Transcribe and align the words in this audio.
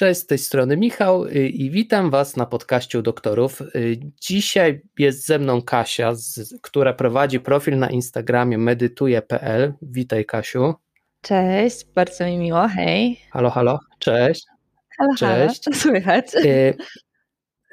Cześć, 0.00 0.20
z 0.20 0.26
tej 0.26 0.38
strony 0.38 0.76
Michał 0.76 1.24
y, 1.24 1.48
i 1.48 1.70
witam 1.70 2.10
Was 2.10 2.36
na 2.36 2.46
podcaście 2.46 3.02
doktorów. 3.02 3.60
Y, 3.60 4.00
dzisiaj 4.20 4.82
jest 4.98 5.26
ze 5.26 5.38
mną 5.38 5.62
Kasia, 5.62 6.14
z, 6.14 6.54
która 6.62 6.92
prowadzi 6.92 7.40
profil 7.40 7.78
na 7.78 7.90
Instagramie 7.90 8.58
medytuje.pl. 8.58 9.72
Witaj 9.82 10.24
Kasiu. 10.24 10.74
Cześć, 11.22 11.86
bardzo 11.94 12.24
mi 12.24 12.38
miło, 12.38 12.68
hej. 12.68 13.20
Halo, 13.30 13.50
halo, 13.50 13.78
cześć. 13.98 14.46
Halo, 14.98 15.10
cześć. 15.18 15.64
Halo. 15.64 15.76
Słychać? 15.76 16.34
Y 16.34 16.74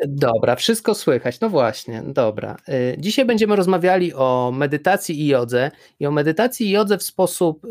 Dobra, 0.08 0.56
wszystko 0.56 0.96
słychać. 0.96 1.40
No 1.40 1.50
właśnie, 1.50 2.04
dobra. 2.08 2.58
Dzisiaj 2.98 3.26
będziemy 3.26 3.56
rozmawiali 3.56 4.14
o 4.14 4.52
medytacji 4.56 5.22
i 5.22 5.28
jodze 5.28 5.72
i 6.00 6.06
o 6.06 6.12
medytacji 6.12 6.68
i 6.68 6.70
jodze 6.70 6.98
w 6.98 7.04
sposób 7.04 7.68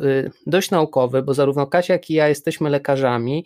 dość 0.47 0.71
naukowy, 0.71 1.23
bo 1.23 1.35
zarówno 1.35 1.67
Kasia, 1.67 1.93
jak 1.93 2.11
i 2.11 2.15
ja 2.15 2.29
jesteśmy 2.29 2.71
lekarzami 2.71 3.45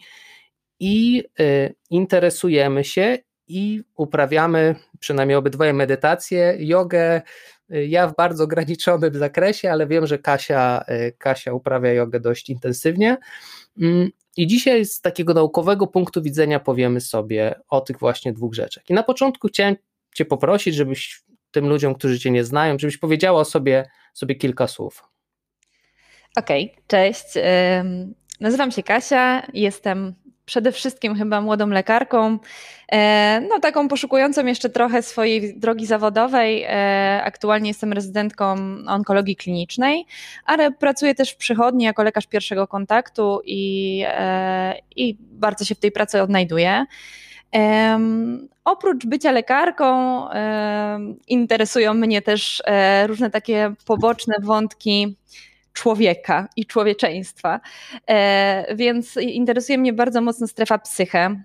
i 0.81 1.25
y, 1.41 1.75
interesujemy 1.91 2.85
się 2.85 3.19
i 3.49 3.83
uprawiamy 3.97 4.75
przynajmniej 5.01 5.37
obydwoje 5.37 5.73
medytację, 5.73 6.57
jogę. 6.59 7.23
Y, 7.75 7.87
ja 7.87 8.09
w 8.09 8.17
bardzo 8.17 8.45
ograniczonym 8.45 9.15
zakresie, 9.15 9.71
ale 9.71 9.87
wiem, 9.87 10.07
że 10.07 10.19
Kasia, 10.19 10.85
y, 10.89 11.13
Kasia 11.19 11.53
uprawia 11.53 11.93
jogę 11.93 12.21
dość 12.21 12.51
intensywnie. 12.51 13.17
Mm, 13.81 14.11
I 14.37 14.47
dzisiaj 14.47 14.85
z 14.85 15.01
takiego 15.01 15.35
naukowego 15.35 15.87
punktu 15.87 16.23
widzenia 16.23 16.61
powiemy 16.61 17.01
sobie 17.01 17.55
o 17.69 17.81
tych 17.81 17.99
właśnie 17.99 18.33
dwóch 18.33 18.55
rzeczach. 18.55 18.91
I 18.91 18.95
na 18.95 19.03
początku 19.03 19.49
chciałem 19.49 19.77
Cię 20.15 20.25
poprosić, 20.25 20.75
żebyś 20.75 21.23
tym 21.51 21.69
ludziom, 21.69 21.95
którzy 21.95 22.19
Cię 22.19 22.31
nie 22.31 22.45
znają, 22.45 22.79
żebyś 22.79 22.99
powiedziała 22.99 23.45
sobie, 23.45 23.91
sobie 24.15 24.35
kilka 24.35 24.67
słów. 24.67 25.05
Okej, 26.37 26.73
okay, 26.73 26.85
cześć. 26.87 27.25
Nazywam 28.41 28.71
się 28.71 28.83
Kasia, 28.83 29.47
jestem 29.55 30.15
przede 30.51 30.73
wszystkim 30.73 31.15
chyba 31.15 31.41
młodą 31.41 31.67
lekarką, 31.67 32.39
e, 32.93 33.41
no 33.49 33.61
taką 33.61 33.89
poszukującą 33.89 34.47
jeszcze 34.47 34.71
trochę 34.71 35.03
swojej 35.03 35.59
drogi 35.59 35.87
zawodowej. 35.87 36.65
E, 36.69 37.23
aktualnie 37.25 37.71
jestem 37.71 37.93
rezydentką 37.93 38.57
onkologii 38.87 39.37
klinicznej, 39.37 40.07
ale 40.45 40.73
pracuję 40.73 41.15
też 41.15 41.31
w 41.31 41.37
przychodni 41.37 41.85
jako 41.85 42.03
lekarz 42.03 42.27
pierwszego 42.27 42.67
kontaktu 42.67 43.41
i, 43.45 44.05
e, 44.07 44.75
i 44.97 45.17
bardzo 45.21 45.65
się 45.65 45.75
w 45.75 45.81
tej 45.81 45.93
pracy 45.93 46.23
odnajduję. 46.23 46.85
Um, 47.53 48.49
oprócz 48.65 49.07
bycia 49.07 49.33
lekarką, 49.33 50.21
um, 50.25 51.17
interesują 51.29 51.95
mnie 51.95 52.23
też 52.23 52.63
różne 53.07 53.31
takie 53.31 53.75
poboczne 53.87 54.35
wątki 54.43 55.17
człowieka 55.81 56.49
i 56.57 56.67
człowieczeństwa. 56.67 57.61
E, 58.07 58.75
więc 58.77 59.17
interesuje 59.17 59.79
mnie 59.79 59.93
bardzo 59.93 60.21
mocno 60.21 60.47
strefa 60.47 60.79
psyche. 60.79 61.43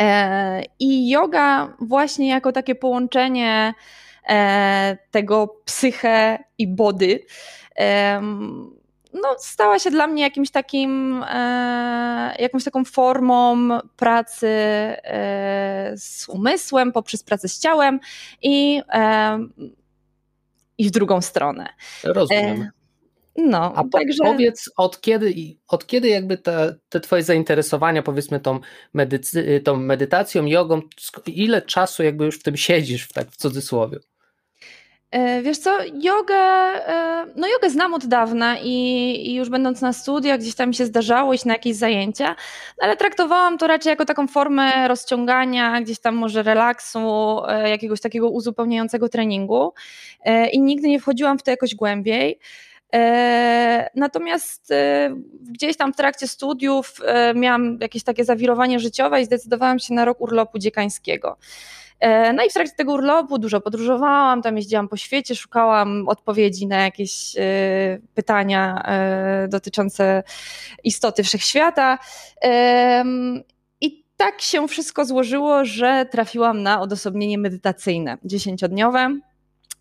E, 0.00 0.62
I 0.78 1.10
yoga, 1.10 1.76
właśnie 1.80 2.28
jako 2.28 2.52
takie 2.52 2.74
połączenie 2.74 3.74
e, 4.28 4.96
tego 5.10 5.48
psyche 5.64 6.38
i 6.58 6.66
body, 6.68 7.20
no, 9.14 9.36
stała 9.38 9.78
się 9.78 9.90
dla 9.90 10.06
mnie 10.06 10.22
jakimś 10.22 10.50
takim, 10.50 11.24
jakąś 12.38 12.64
taką 12.64 12.84
formą 12.84 13.68
pracy 13.96 14.48
z 15.96 16.28
umysłem, 16.28 16.92
poprzez 16.92 17.22
pracę 17.22 17.48
z 17.48 17.58
ciałem 17.58 18.00
i, 18.42 18.82
i 20.78 20.88
w 20.88 20.90
drugą 20.90 21.20
stronę. 21.20 21.68
Rozumiem. 22.04 22.70
No, 23.36 23.72
A 23.76 23.84
także... 23.92 24.24
powiedz, 24.24 24.70
od 24.76 25.00
kiedy, 25.00 25.34
od 25.68 25.86
kiedy 25.86 26.08
jakby 26.08 26.38
te, 26.38 26.74
te 26.88 27.00
twoje 27.00 27.22
zainteresowania, 27.22 28.02
powiedzmy 28.02 28.40
tą, 28.40 28.60
medycy, 28.94 29.60
tą 29.64 29.76
medytacją, 29.76 30.46
jogą, 30.46 30.80
ile 31.26 31.62
czasu 31.62 32.02
jakby 32.02 32.24
już 32.24 32.38
w 32.38 32.42
tym 32.42 32.56
siedzisz, 32.56 33.04
w 33.04 33.12
tak 33.12 33.30
w 33.30 33.36
cudzysłowie? 33.36 33.98
E, 35.12 35.42
wiesz 35.42 35.58
co, 35.58 35.78
jogę, 36.02 36.34
e, 36.34 37.26
no 37.36 37.48
jogę 37.48 37.70
znam 37.70 37.94
od 37.94 38.06
dawna 38.06 38.58
i, 38.58 38.68
i, 39.26 39.34
już 39.34 39.48
będąc 39.48 39.80
na 39.80 39.92
studiach 39.92 40.40
gdzieś 40.40 40.54
tam 40.54 40.72
się 40.72 40.86
zdarzało 40.86 41.34
iść 41.34 41.44
na 41.44 41.52
jakieś 41.52 41.76
zajęcia, 41.76 42.36
ale 42.80 42.96
traktowałam 42.96 43.58
to 43.58 43.66
raczej 43.66 43.90
jako 43.90 44.04
taką 44.04 44.26
formę 44.26 44.88
rozciągania, 44.88 45.80
gdzieś 45.80 46.00
tam 46.00 46.14
może 46.14 46.42
relaksu, 46.42 46.98
e, 47.48 47.70
jakiegoś 47.70 48.00
takiego 48.00 48.30
uzupełniającego 48.30 49.08
treningu 49.08 49.72
i 50.52 50.60
nigdy 50.60 50.88
nie 50.88 51.00
wchodziłam 51.00 51.38
w 51.38 51.42
to 51.42 51.50
jakoś 51.50 51.74
głębiej. 51.74 52.38
E, 52.94 53.90
natomiast 53.94 54.70
e, 54.70 55.10
gdzieś 55.40 55.76
tam 55.76 55.92
w 55.92 55.96
trakcie 55.96 56.28
studiów 56.28 56.94
e, 57.06 57.34
miałam 57.34 57.78
jakieś 57.80 58.04
takie 58.04 58.24
zawirowanie 58.24 58.80
życiowe 58.80 59.20
i 59.20 59.24
zdecydowałam 59.24 59.78
się 59.78 59.94
na 59.94 60.04
rok 60.04 60.20
urlopu 60.20 60.58
dziekańskiego. 60.58 61.36
No 62.34 62.44
i 62.44 62.50
w 62.50 62.52
trakcie 62.52 62.74
tego 62.76 62.92
urlopu 62.92 63.38
dużo 63.38 63.60
podróżowałam, 63.60 64.42
tam 64.42 64.56
jeździłam 64.56 64.88
po 64.88 64.96
świecie, 64.96 65.34
szukałam 65.34 66.08
odpowiedzi 66.08 66.66
na 66.66 66.76
jakieś 66.76 67.36
pytania 68.14 68.84
dotyczące 69.48 70.22
istoty 70.84 71.22
wszechświata. 71.22 71.98
I 73.80 74.04
tak 74.16 74.40
się 74.40 74.68
wszystko 74.68 75.04
złożyło, 75.04 75.64
że 75.64 76.06
trafiłam 76.10 76.62
na 76.62 76.80
odosobnienie 76.80 77.38
medytacyjne 77.38 78.18
dziesięciodniowe 78.24 79.18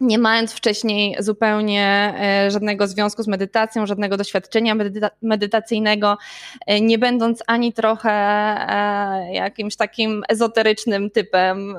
nie 0.02 0.18
mając 0.20 0.54
wcześniej 0.54 1.16
zupełnie 1.20 2.14
e, 2.20 2.52
żadnego 2.52 2.88
związku 2.88 3.24
z 3.24 3.28
medytacją, 3.28 3.86
żadnego 3.86 4.18
doświadczenia 4.18 4.76
medyta 4.76 5.10
medytacyjnego, 5.22 6.18
e, 6.66 6.82
nie 6.82 6.98
będąc 6.98 7.44
ani 7.48 7.74
trochę 7.74 8.12
e, 8.12 9.34
jakimś 9.34 9.76
takim 9.76 10.24
ezoterycznym 10.30 11.10
typem 11.10 11.78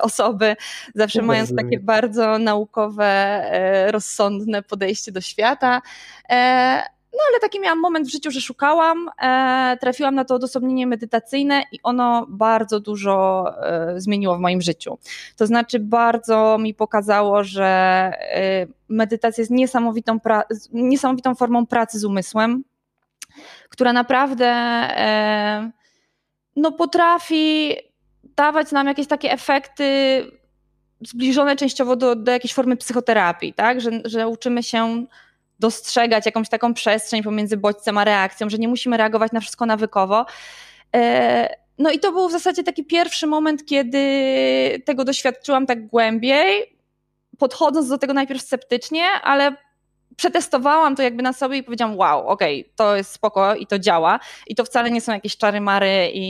osoby, 0.00 0.56
zawsze 0.94 1.22
mając 1.22 1.56
takie 1.56 1.80
bardzo 1.80 2.38
naukowe, 2.38 3.42
rozsądne 3.90 4.62
podejście 4.62 5.12
do 5.12 5.20
świata. 5.20 5.82
No 7.12 7.18
ale 7.30 7.40
taki 7.40 7.60
miałam 7.60 7.80
moment 7.80 8.06
w 8.06 8.10
życiu, 8.10 8.30
że 8.30 8.40
szukałam, 8.40 9.10
e, 9.22 9.76
trafiłam 9.80 10.14
na 10.14 10.24
to 10.24 10.34
odosobnienie 10.34 10.86
medytacyjne 10.86 11.62
i 11.72 11.78
ono 11.82 12.26
bardzo 12.28 12.80
dużo 12.80 13.44
e, 13.60 14.00
zmieniło 14.00 14.36
w 14.36 14.40
moim 14.40 14.62
życiu. 14.62 14.98
To 15.36 15.46
znaczy 15.46 15.78
bardzo 15.78 16.58
mi 16.58 16.74
pokazało, 16.74 17.44
że 17.44 17.64
e, 17.64 18.66
medytacja 18.88 19.42
jest 19.42 19.50
niesamowitą, 19.50 20.18
niesamowitą 20.72 21.34
formą 21.34 21.66
pracy 21.66 21.98
z 21.98 22.04
umysłem, 22.04 22.64
która 23.68 23.92
naprawdę 23.92 24.46
e, 24.46 25.70
no, 26.56 26.72
potrafi 26.72 27.76
dawać 28.36 28.72
nam 28.72 28.86
jakieś 28.86 29.06
takie 29.06 29.32
efekty 29.32 29.84
zbliżone 31.00 31.56
częściowo 31.56 31.96
do, 31.96 32.16
do 32.16 32.32
jakiejś 32.32 32.54
formy 32.54 32.76
psychoterapii, 32.76 33.54
tak? 33.54 33.80
że, 33.80 33.90
że 34.04 34.28
uczymy 34.28 34.62
się 34.62 35.06
dostrzegać 35.62 36.26
jakąś 36.26 36.48
taką 36.48 36.74
przestrzeń 36.74 37.22
pomiędzy 37.22 37.56
bodźcem 37.56 37.98
a 37.98 38.04
reakcją, 38.04 38.50
że 38.50 38.58
nie 38.58 38.68
musimy 38.68 38.96
reagować 38.96 39.32
na 39.32 39.40
wszystko 39.40 39.66
nawykowo. 39.66 40.26
E, 40.96 41.56
no 41.78 41.90
i 41.90 41.98
to 41.98 42.12
był 42.12 42.28
w 42.28 42.32
zasadzie 42.32 42.62
taki 42.62 42.84
pierwszy 42.84 43.26
moment, 43.26 43.66
kiedy 43.66 44.02
tego 44.84 45.04
doświadczyłam 45.04 45.66
tak 45.66 45.86
głębiej, 45.86 46.78
podchodząc 47.38 47.88
do 47.88 47.98
tego 47.98 48.12
najpierw 48.12 48.42
sceptycznie, 48.42 49.04
ale 49.22 49.56
przetestowałam 50.16 50.96
to 50.96 51.02
jakby 51.02 51.22
na 51.22 51.32
sobie 51.32 51.58
i 51.58 51.62
powiedziałam, 51.62 51.96
wow, 51.96 52.28
okej, 52.28 52.60
okay, 52.60 52.72
to 52.76 52.96
jest 52.96 53.12
spoko 53.12 53.54
i 53.54 53.66
to 53.66 53.78
działa 53.78 54.20
i 54.46 54.54
to 54.54 54.64
wcale 54.64 54.90
nie 54.90 55.00
są 55.00 55.12
jakieś 55.12 55.36
czary 55.36 55.60
mary 55.60 56.10
i... 56.14 56.28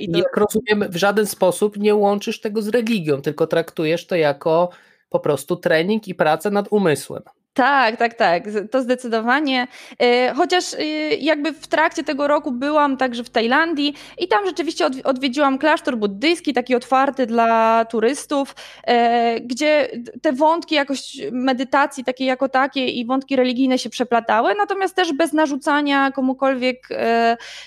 i 0.00 0.12
to... 0.12 0.18
Jak 0.18 0.36
rozumiem, 0.36 0.90
w 0.90 0.96
żaden 0.96 1.26
sposób 1.26 1.76
nie 1.76 1.94
łączysz 1.94 2.40
tego 2.40 2.62
z 2.62 2.68
religią, 2.68 3.22
tylko 3.22 3.46
traktujesz 3.46 4.06
to 4.06 4.16
jako 4.16 4.70
po 5.10 5.20
prostu 5.20 5.56
trening 5.56 6.08
i 6.08 6.14
pracę 6.14 6.50
nad 6.50 6.66
umysłem. 6.70 7.22
Tak, 7.54 7.96
tak, 7.96 8.14
tak, 8.14 8.44
to 8.70 8.82
zdecydowanie. 8.82 9.66
E, 9.98 10.34
chociaż 10.34 10.74
e, 10.74 10.84
jakby 11.14 11.52
w 11.52 11.66
trakcie 11.66 12.04
tego 12.04 12.28
roku 12.28 12.52
byłam 12.52 12.96
także 12.96 13.24
w 13.24 13.30
Tajlandii 13.30 13.94
i 14.18 14.28
tam 14.28 14.46
rzeczywiście 14.46 14.86
odwiedziłam 15.04 15.58
klasztor 15.58 15.98
buddyjski, 15.98 16.52
taki 16.52 16.74
otwarty 16.74 17.26
dla 17.26 17.84
turystów, 17.84 18.54
e, 18.84 19.40
gdzie 19.40 19.88
te 20.22 20.32
wątki 20.32 20.74
jakoś 20.74 21.16
medytacji 21.32 22.04
takiej 22.04 22.26
jako 22.26 22.48
takiej 22.48 22.98
i 22.98 23.06
wątki 23.06 23.36
religijne 23.36 23.78
się 23.78 23.90
przeplatały, 23.90 24.54
natomiast 24.58 24.96
też 24.96 25.12
bez 25.12 25.32
narzucania 25.32 26.10
komukolwiek 26.10 26.88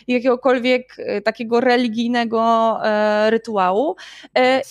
jakiegokolwiek 0.08 0.96
takiego 1.24 1.60
religijnego 1.60 2.80
rytuału. 3.30 3.96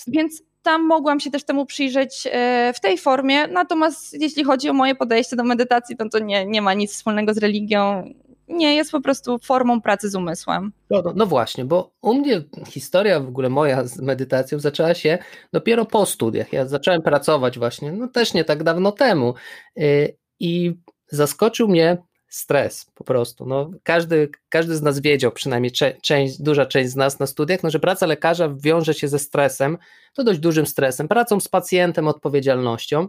Więc 0.06 0.42
tam 0.62 0.86
mogłam 0.86 1.20
się 1.20 1.30
też 1.30 1.44
temu 1.44 1.66
przyjrzeć 1.66 2.28
e, 2.32 2.72
w 2.76 2.80
tej 2.80 2.98
formie, 2.98 3.46
natomiast 3.46 4.20
jeśli 4.20 4.44
chodzi 4.44 4.70
o 4.70 4.72
moje 4.72 4.94
podejście 4.94 5.36
do 5.36 5.44
medytacji, 5.44 5.96
to 5.96 6.08
to 6.08 6.18
nie, 6.18 6.46
nie 6.46 6.62
ma 6.62 6.74
nic 6.74 6.92
wspólnego 6.92 7.34
z 7.34 7.38
religią. 7.38 8.12
Nie, 8.48 8.74
jest 8.74 8.90
po 8.90 9.00
prostu 9.00 9.38
formą 9.38 9.80
pracy 9.80 10.10
z 10.10 10.14
umysłem. 10.14 10.72
No, 10.90 11.02
no, 11.04 11.12
no, 11.16 11.26
właśnie, 11.26 11.64
bo 11.64 11.92
u 12.02 12.14
mnie 12.14 12.42
historia 12.68 13.20
w 13.20 13.28
ogóle 13.28 13.48
moja 13.48 13.84
z 13.84 14.00
medytacją 14.00 14.58
zaczęła 14.58 14.94
się 14.94 15.18
dopiero 15.52 15.84
po 15.84 16.06
studiach. 16.06 16.52
Ja 16.52 16.66
zacząłem 16.66 17.02
pracować 17.02 17.58
właśnie, 17.58 17.92
no 17.92 18.08
też 18.08 18.34
nie 18.34 18.44
tak 18.44 18.62
dawno 18.62 18.92
temu. 18.92 19.34
E, 19.76 19.82
I 20.40 20.74
zaskoczył 21.08 21.68
mnie 21.68 21.98
stres 22.32 22.86
po 22.94 23.04
prostu. 23.04 23.46
No, 23.46 23.70
każdy, 23.82 24.28
każdy 24.48 24.76
z 24.76 24.82
nas 24.82 25.00
wiedział, 25.00 25.32
przynajmniej 25.32 25.72
część, 26.02 26.42
duża 26.42 26.66
część 26.66 26.90
z 26.90 26.96
nas 26.96 27.18
na 27.18 27.26
studiach, 27.26 27.62
no, 27.62 27.70
że 27.70 27.80
praca 27.80 28.06
lekarza 28.06 28.54
wiąże 28.56 28.94
się 28.94 29.08
ze 29.08 29.18
stresem, 29.18 29.78
to 30.14 30.24
dość 30.24 30.40
dużym 30.40 30.66
stresem, 30.66 31.08
pracą 31.08 31.40
z 31.40 31.48
pacjentem, 31.48 32.08
odpowiedzialnością. 32.08 33.08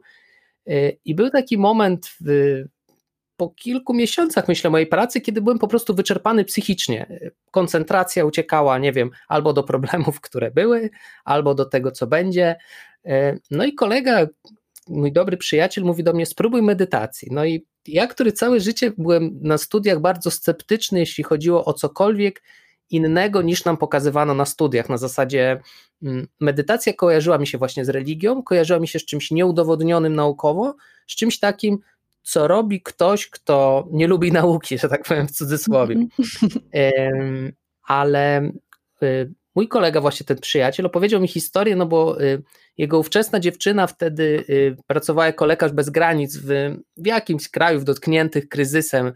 Y, 0.69 0.97
I 1.05 1.15
był 1.15 1.29
taki 1.29 1.57
moment 1.57 2.07
w, 2.21 2.63
po 3.37 3.49
kilku 3.49 3.93
miesiącach, 3.93 4.47
myślę, 4.47 4.69
mojej 4.69 4.87
pracy, 4.87 5.21
kiedy 5.21 5.41
byłem 5.41 5.59
po 5.59 5.67
prostu 5.67 5.95
wyczerpany 5.95 6.45
psychicznie. 6.45 7.19
Koncentracja 7.51 8.25
uciekała, 8.25 8.77
nie 8.77 8.91
wiem, 8.91 9.11
albo 9.27 9.53
do 9.53 9.63
problemów, 9.63 10.21
które 10.21 10.51
były, 10.51 10.89
albo 11.25 11.55
do 11.55 11.65
tego, 11.65 11.91
co 11.91 12.07
będzie. 12.07 12.55
Y, 13.05 13.39
no 13.51 13.65
i 13.65 13.73
kolega, 13.73 14.27
mój 14.87 15.11
dobry 15.11 15.37
przyjaciel 15.37 15.83
mówi 15.83 16.03
do 16.03 16.13
mnie: 16.13 16.25
spróbuj 16.25 16.61
medytacji. 16.61 17.27
No 17.31 17.45
i 17.45 17.65
ja, 17.87 18.07
który 18.07 18.31
całe 18.31 18.59
życie 18.59 18.91
byłem 18.97 19.39
na 19.41 19.57
studiach 19.57 19.99
bardzo 19.99 20.31
sceptyczny, 20.31 20.99
jeśli 20.99 21.23
chodziło 21.23 21.65
o 21.65 21.73
cokolwiek 21.73 22.41
innego 22.89 23.41
niż 23.41 23.65
nam 23.65 23.77
pokazywano 23.77 24.33
na 24.33 24.45
studiach. 24.45 24.89
Na 24.89 24.97
zasadzie 24.97 25.61
mm, 26.03 26.27
medytacja 26.39 26.93
kojarzyła 26.93 27.37
mi 27.37 27.47
się 27.47 27.57
właśnie 27.57 27.85
z 27.85 27.89
religią, 27.89 28.43
kojarzyła 28.43 28.79
mi 28.79 28.87
się 28.87 28.99
z 28.99 29.05
czymś 29.05 29.31
nieudowodnionym 29.31 30.15
naukowo, 30.15 30.75
z 31.07 31.15
czymś 31.15 31.39
takim, 31.39 31.79
co 32.21 32.47
robi 32.47 32.81
ktoś, 32.81 33.29
kto 33.29 33.87
nie 33.91 34.07
lubi 34.07 34.31
nauki, 34.41 34.77
że 34.77 34.89
tak 34.89 35.03
powiem 35.03 35.27
w 35.27 35.31
cudzysłowie. 35.31 35.95
Ale 37.83 38.51
y, 39.03 39.33
mój 39.55 39.67
kolega, 39.67 40.01
właśnie 40.01 40.25
ten 40.25 40.37
przyjaciel, 40.37 40.85
opowiedział 40.85 41.21
mi 41.21 41.27
historię, 41.27 41.75
no 41.75 41.85
bo 41.85 42.21
y, 42.21 42.43
jego 42.77 42.99
ówczesna 42.99 43.39
dziewczyna 43.39 43.87
wtedy 43.87 44.43
y, 44.49 44.77
pracowała 44.87 45.25
jako 45.25 45.45
lekarz 45.45 45.71
bez 45.71 45.89
granic 45.89 46.37
w, 46.37 46.47
w 46.97 47.05
jakimś 47.05 47.49
kraju 47.49 47.83
dotkniętych 47.83 48.49
kryzysem, 48.49 49.13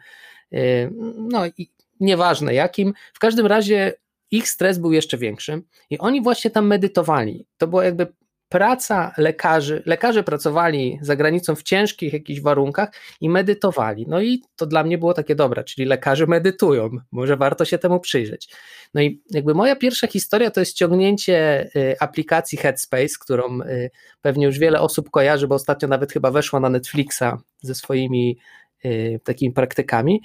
y, 0.53 0.91
no 1.17 1.45
i 1.57 1.71
nieważne 1.99 2.53
jakim. 2.53 2.93
W 3.13 3.19
każdym 3.19 3.45
razie 3.45 3.93
ich 4.31 4.49
stres 4.49 4.77
był 4.77 4.91
jeszcze 4.91 5.17
większy 5.17 5.61
i 5.89 5.97
oni 5.97 6.21
właśnie 6.21 6.51
tam 6.51 6.67
medytowali. 6.67 7.47
To 7.57 7.67
było 7.67 7.81
jakby 7.81 8.07
praca 8.49 9.13
lekarzy, 9.17 9.83
lekarze 9.85 10.23
pracowali 10.23 10.99
za 11.01 11.15
granicą 11.15 11.55
w 11.55 11.63
ciężkich 11.63 12.13
jakichś 12.13 12.41
warunkach 12.41 12.89
i 13.21 13.29
medytowali. 13.29 14.05
No 14.07 14.21
i 14.21 14.41
to 14.55 14.65
dla 14.65 14.83
mnie 14.83 14.97
było 14.97 15.13
takie 15.13 15.35
dobre, 15.35 15.63
czyli 15.63 15.87
lekarze 15.87 16.27
medytują, 16.27 16.89
może 17.11 17.37
warto 17.37 17.65
się 17.65 17.77
temu 17.77 17.99
przyjrzeć. 17.99 18.49
No 18.93 19.01
i 19.01 19.21
jakby 19.31 19.53
moja 19.53 19.75
pierwsza 19.75 20.07
historia 20.07 20.51
to 20.51 20.59
jest 20.59 20.71
ściągnięcie 20.71 21.69
y, 21.75 21.95
aplikacji 21.99 22.57
Headspace, 22.57 23.15
którą 23.19 23.61
y, 23.61 23.91
pewnie 24.21 24.45
już 24.45 24.59
wiele 24.59 24.81
osób 24.81 25.09
kojarzy, 25.09 25.47
bo 25.47 25.55
ostatnio 25.55 25.87
nawet 25.87 26.13
chyba 26.13 26.31
weszła 26.31 26.59
na 26.59 26.69
Netflixa 26.69 27.37
ze 27.61 27.75
swoimi 27.75 28.37
y, 28.85 29.19
takimi 29.23 29.53
praktykami. 29.53 30.21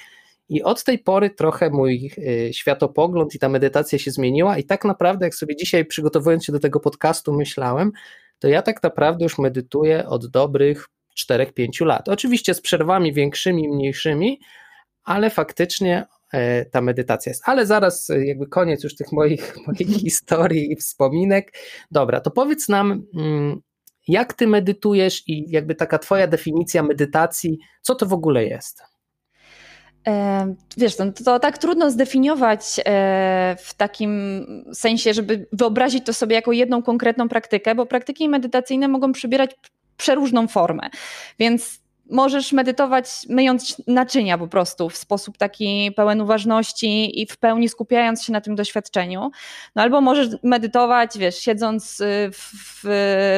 I 0.53 0.63
od 0.63 0.85
tej 0.85 0.99
pory 0.99 1.31
trochę 1.31 1.71
mój 1.71 2.11
światopogląd 2.53 3.35
i 3.35 3.39
ta 3.39 3.49
medytacja 3.49 3.99
się 3.99 4.11
zmieniła, 4.11 4.59
i 4.59 4.65
tak 4.65 4.85
naprawdę, 4.85 5.27
jak 5.27 5.35
sobie 5.35 5.57
dzisiaj 5.57 5.85
przygotowując 5.85 6.45
się 6.45 6.53
do 6.53 6.61
tego 6.61 6.81
podcastu, 6.81 7.33
myślałem, 7.33 7.93
to 8.39 8.49
ja 8.49 8.63
tak 8.63 8.83
naprawdę 8.83 9.25
już 9.25 9.39
medytuję 9.39 10.07
od 10.07 10.27
dobrych 10.27 10.87
4-5 11.31 11.87
lat. 11.87 12.09
Oczywiście 12.09 12.55
z 12.55 12.61
przerwami 12.61 13.13
większymi, 13.13 13.69
mniejszymi, 13.69 14.41
ale 15.05 15.31
faktycznie 15.31 16.07
E, 16.33 16.65
ta 16.65 16.81
medytacja 16.81 17.31
jest. 17.31 17.43
Ale 17.45 17.67
zaraz 17.67 18.11
e, 18.11 18.27
jakby 18.27 18.47
koniec 18.47 18.85
już 18.85 18.95
tych 18.95 19.13
moich, 19.13 19.57
moich 19.67 20.01
historii 20.01 20.73
i 20.73 20.77
wspominek. 20.77 21.53
Dobra, 21.91 22.21
to 22.21 22.31
powiedz 22.31 22.69
nam, 22.69 23.07
mm, 23.15 23.61
jak 24.09 24.33
ty 24.35 24.47
medytujesz 24.47 25.29
i 25.29 25.51
jakby 25.51 25.75
taka 25.75 25.99
twoja 25.99 26.27
definicja 26.27 26.83
medytacji, 26.83 27.59
co 27.83 27.95
to 27.95 28.07
w 28.07 28.13
ogóle 28.13 28.45
jest? 28.45 28.83
E, 30.09 30.55
wiesz, 30.77 30.97
to, 30.97 31.05
to, 31.25 31.39
tak 31.39 31.59
trudno 31.59 31.91
zdefiniować 31.91 32.81
w 33.59 33.75
takim 33.77 34.45
sensie, 34.75 35.15
żeby 35.15 35.47
wyobrazić 35.53 36.07
to 36.07 36.13
sobie 36.13 36.37
jako 36.37 36.53
jedną 36.53 36.83
konkretną 36.83 37.29
praktykę, 37.29 37.75
bo 37.75 37.87
praktyki 37.87 38.29
medytacyjne 38.29 38.89
mogą 38.89 39.13
przybierać 39.13 39.51
przeróżną 39.97 40.49
formę. 40.49 40.91
Więc 41.39 41.82
możesz 42.11 42.53
medytować 42.53 43.07
myjąc 43.29 43.83
naczynia 43.87 44.39
po 44.39 44.49
prostu 44.49 44.89
w 44.89 44.97
sposób 44.97 45.39
taki 45.39 45.93
pełen 45.97 46.21
uważności 46.21 47.21
i 47.23 47.27
w 47.27 47.37
pełni 47.37 47.69
skupiając 47.69 48.23
się 48.23 48.33
na 48.33 48.41
tym 48.41 48.55
doświadczeniu. 48.55 49.31
No 49.77 49.83
albo 49.83 50.01
możesz 50.01 50.29
medytować, 50.43 51.19
wiesz, 51.19 51.39
siedząc 51.39 52.01
y, 52.01 52.31
w, 52.33 52.83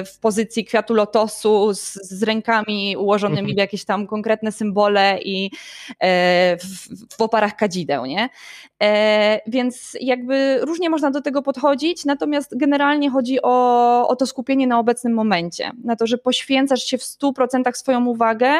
w 0.07 0.19
pozycji 0.21 0.65
kwiatu 0.65 0.95
lotosu 0.95 1.75
z, 1.75 1.95
z 1.95 2.23
rękami 2.23 2.97
ułożonymi 2.97 3.41
mhm. 3.41 3.55
w 3.55 3.59
jakieś 3.59 3.85
tam 3.85 4.07
konkretne 4.07 4.53
symbole 4.53 5.19
i 5.25 5.51
e, 6.01 6.57
w, 6.57 6.89
w 7.17 7.21
oparach 7.21 7.57
kadzideł, 7.57 8.07
nie? 8.07 8.29
E, 8.83 9.41
więc 9.47 9.97
jakby 10.01 10.59
różnie 10.63 10.91
można 10.91 11.11
do 11.11 11.21
tego 11.21 11.43
podchodzić, 11.43 12.05
natomiast 12.05 12.59
generalnie 12.59 13.11
chodzi 13.11 13.43
o, 13.43 14.09
o 14.09 14.17
to 14.17 14.27
skupienie 14.27 14.67
na 14.67 14.79
obecnym 14.79 15.15
momencie, 15.15 15.71
na 15.85 15.97
to, 15.97 16.07
że 16.07 16.19
poświęcasz 16.19 16.83
się 16.85 16.99
w 16.99 17.03
100% 17.03 17.73
swoją 17.75 18.07
uwagę 18.07 18.54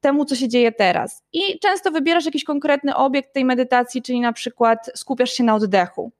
temu, 0.00 0.24
co 0.24 0.36
się 0.36 0.48
dzieje 0.48 0.72
teraz. 0.72 1.22
I 1.32 1.58
często 1.58 1.90
wybierasz 1.90 2.24
jakiś 2.24 2.44
konkretny 2.44 2.96
obiekt 2.96 3.32
tej 3.34 3.44
medytacji, 3.44 4.02
czyli 4.02 4.20
na 4.20 4.32
przykład 4.32 4.90
skupiasz 4.94 5.32
się 5.32 5.44
na 5.44 5.54
oddechu. 5.54 6.12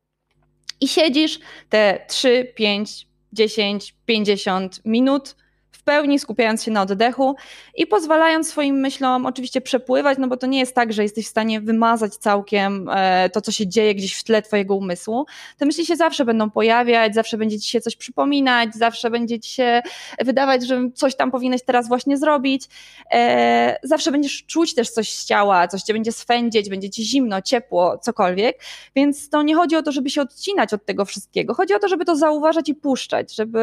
I 0.80 0.88
siedzisz 0.88 1.40
te 1.68 2.04
3, 2.08 2.52
5, 2.56 3.06
10, 3.32 3.94
50 4.06 4.80
minut 4.84 5.36
w 5.82 5.84
pełni 5.84 6.18
skupiając 6.18 6.62
się 6.62 6.70
na 6.70 6.82
oddechu 6.82 7.36
i 7.74 7.86
pozwalając 7.86 8.48
swoim 8.48 8.76
myślom 8.76 9.26
oczywiście 9.26 9.60
przepływać, 9.60 10.18
no 10.18 10.28
bo 10.28 10.36
to 10.36 10.46
nie 10.46 10.58
jest 10.58 10.74
tak, 10.74 10.92
że 10.92 11.02
jesteś 11.02 11.26
w 11.26 11.28
stanie 11.28 11.60
wymazać 11.60 12.16
całkiem 12.16 12.88
e, 12.92 13.30
to, 13.30 13.40
co 13.40 13.52
się 13.52 13.66
dzieje 13.66 13.94
gdzieś 13.94 14.14
w 14.14 14.24
tle 14.24 14.42
twojego 14.42 14.74
umysłu. 14.74 15.26
Te 15.58 15.66
myśli 15.66 15.86
się 15.86 15.96
zawsze 15.96 16.24
będą 16.24 16.50
pojawiać, 16.50 17.14
zawsze 17.14 17.38
będzie 17.38 17.60
ci 17.60 17.70
się 17.70 17.80
coś 17.80 17.96
przypominać, 17.96 18.74
zawsze 18.74 19.10
będzie 19.10 19.40
ci 19.40 19.50
się 19.50 19.82
wydawać, 20.20 20.66
że 20.66 20.90
coś 20.94 21.16
tam 21.16 21.30
powinieneś 21.30 21.62
teraz 21.62 21.88
właśnie 21.88 22.16
zrobić. 22.16 22.62
E, 23.12 23.78
zawsze 23.82 24.12
będziesz 24.12 24.44
czuć 24.46 24.74
też 24.74 24.90
coś 24.90 25.12
z 25.12 25.26
ciała, 25.26 25.68
coś 25.68 25.82
cię 25.82 25.92
będzie 25.92 26.12
swędzić, 26.12 26.70
będzie 26.70 26.90
ci 26.90 27.04
zimno, 27.04 27.42
ciepło, 27.42 27.98
cokolwiek. 27.98 28.60
Więc 28.96 29.28
to 29.28 29.42
nie 29.42 29.54
chodzi 29.54 29.76
o 29.76 29.82
to, 29.82 29.92
żeby 29.92 30.10
się 30.10 30.22
odcinać 30.22 30.74
od 30.74 30.84
tego 30.84 31.04
wszystkiego. 31.04 31.54
Chodzi 31.54 31.74
o 31.74 31.78
to, 31.78 31.88
żeby 31.88 32.04
to 32.04 32.16
zauważać 32.16 32.68
i 32.68 32.74
puszczać, 32.74 33.34
żeby 33.34 33.62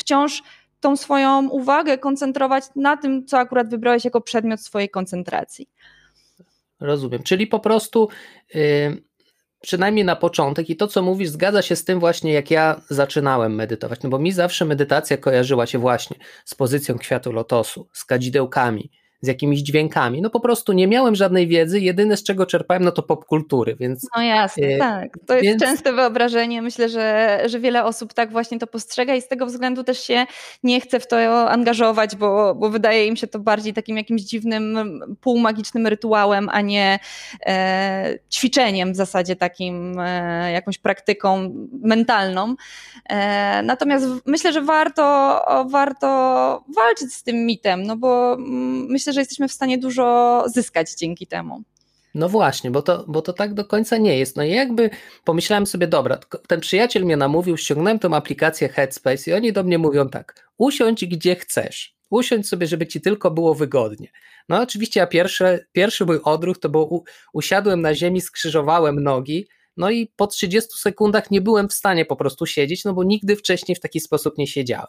wciąż 0.00 0.42
tą 0.80 0.96
swoją 0.96 1.48
uwagę 1.48 1.98
koncentrować 1.98 2.64
na 2.76 2.96
tym, 2.96 3.26
co 3.26 3.38
akurat 3.38 3.70
wybrałeś 3.70 4.04
jako 4.04 4.20
przedmiot 4.20 4.60
swojej 4.60 4.90
koncentracji. 4.90 5.68
Rozumiem. 6.80 7.22
Czyli 7.22 7.46
po 7.46 7.60
prostu. 7.60 8.08
Yy 8.54 9.10
przynajmniej 9.60 10.04
na 10.04 10.16
początek 10.16 10.70
i 10.70 10.76
to, 10.76 10.86
co 10.86 11.02
mówisz, 11.02 11.28
zgadza 11.28 11.62
się 11.62 11.76
z 11.76 11.84
tym 11.84 12.00
właśnie, 12.00 12.32
jak 12.32 12.50
ja 12.50 12.80
zaczynałem 12.90 13.54
medytować, 13.54 14.02
no 14.02 14.10
bo 14.10 14.18
mi 14.18 14.32
zawsze 14.32 14.64
medytacja 14.64 15.16
kojarzyła 15.16 15.66
się 15.66 15.78
właśnie 15.78 16.16
z 16.44 16.54
pozycją 16.54 16.98
kwiatu 16.98 17.32
lotosu, 17.32 17.88
z 17.92 18.04
kadzidełkami, 18.04 18.90
z 19.22 19.28
jakimiś 19.28 19.60
dźwiękami. 19.60 20.22
No 20.22 20.30
po 20.30 20.40
prostu 20.40 20.72
nie 20.72 20.86
miałem 20.86 21.14
żadnej 21.14 21.48
wiedzy, 21.48 21.80
jedyne 21.80 22.16
z 22.16 22.22
czego 22.22 22.46
czerpałem 22.46 22.84
no 22.84 22.92
to 22.92 23.02
popkultury, 23.02 23.76
więc... 23.76 24.06
No 24.16 24.22
jasne, 24.22 24.66
e, 24.66 24.78
tak. 24.78 25.18
To 25.26 25.34
jest 25.34 25.44
więc... 25.44 25.62
częste 25.62 25.92
wyobrażenie. 25.92 26.62
Myślę, 26.62 26.88
że, 26.88 27.38
że 27.46 27.60
wiele 27.60 27.84
osób 27.84 28.14
tak 28.14 28.32
właśnie 28.32 28.58
to 28.58 28.66
postrzega 28.66 29.14
i 29.14 29.22
z 29.22 29.28
tego 29.28 29.46
względu 29.46 29.84
też 29.84 30.04
się 30.04 30.26
nie 30.62 30.80
chce 30.80 31.00
w 31.00 31.06
to 31.06 31.50
angażować, 31.50 32.16
bo, 32.16 32.54
bo 32.54 32.70
wydaje 32.70 33.06
im 33.06 33.16
się 33.16 33.26
to 33.26 33.38
bardziej 33.38 33.74
takim 33.74 33.96
jakimś 33.96 34.22
dziwnym, 34.22 35.00
półmagicznym 35.20 35.86
rytuałem, 35.86 36.48
a 36.52 36.60
nie 36.60 36.98
e, 37.46 38.18
ćwiczeniem 38.32 38.92
w 38.92 38.96
zasadzie 38.96 39.36
takim, 39.36 40.00
e, 40.00 40.52
jakąś 40.52 40.78
praktyką 40.78 41.54
mentalną. 41.82 42.54
E, 43.08 43.62
natomiast 43.62 44.06
myślę, 44.26 44.52
że 44.52 44.62
warto, 44.62 45.02
warto 45.70 46.06
walczyć 46.76 47.14
z 47.14 47.22
tym 47.22 47.46
mitem, 47.46 47.82
no 47.82 47.96
bo 47.96 48.34
mm, 48.34 48.86
myślę, 48.86 49.09
myślę, 49.10 49.14
że 49.14 49.20
jesteśmy 49.20 49.48
w 49.48 49.52
stanie 49.52 49.78
dużo 49.78 50.44
zyskać 50.46 50.94
dzięki 50.94 51.26
temu. 51.26 51.62
No 52.14 52.28
właśnie, 52.28 52.70
bo 52.70 52.82
to, 52.82 53.04
bo 53.08 53.22
to 53.22 53.32
tak 53.32 53.54
do 53.54 53.64
końca 53.64 53.96
nie 53.96 54.18
jest. 54.18 54.36
No 54.36 54.42
i 54.42 54.50
jakby 54.50 54.90
pomyślałem 55.24 55.66
sobie, 55.66 55.86
dobra, 55.86 56.18
ten 56.48 56.60
przyjaciel 56.60 57.04
mnie 57.04 57.16
namówił, 57.16 57.56
ściągnąłem 57.56 57.98
tą 57.98 58.14
aplikację 58.14 58.68
Headspace 58.68 59.30
i 59.30 59.34
oni 59.34 59.52
do 59.52 59.62
mnie 59.62 59.78
mówią 59.78 60.08
tak, 60.08 60.50
usiądź 60.58 61.04
gdzie 61.06 61.36
chcesz, 61.36 61.96
usiądź 62.10 62.48
sobie, 62.48 62.66
żeby 62.66 62.86
ci 62.86 63.00
tylko 63.00 63.30
było 63.30 63.54
wygodnie. 63.54 64.08
No 64.48 64.62
oczywiście 64.62 65.00
ja 65.00 65.06
pierwszy, 65.06 65.66
pierwszy 65.72 66.06
mój 66.06 66.20
odruch 66.24 66.58
to 66.58 66.68
było, 66.68 66.84
u, 66.84 67.04
usiadłem 67.32 67.80
na 67.80 67.94
ziemi, 67.94 68.20
skrzyżowałem 68.20 69.02
nogi, 69.02 69.46
no 69.76 69.90
i 69.90 70.12
po 70.16 70.26
30 70.26 70.70
sekundach 70.78 71.30
nie 71.30 71.40
byłem 71.40 71.68
w 71.68 71.72
stanie 71.74 72.04
po 72.04 72.16
prostu 72.16 72.46
siedzieć, 72.46 72.84
no 72.84 72.92
bo 72.92 73.04
nigdy 73.04 73.36
wcześniej 73.36 73.76
w 73.76 73.80
taki 73.80 74.00
sposób 74.00 74.38
nie 74.38 74.46
siedziałem. 74.46 74.86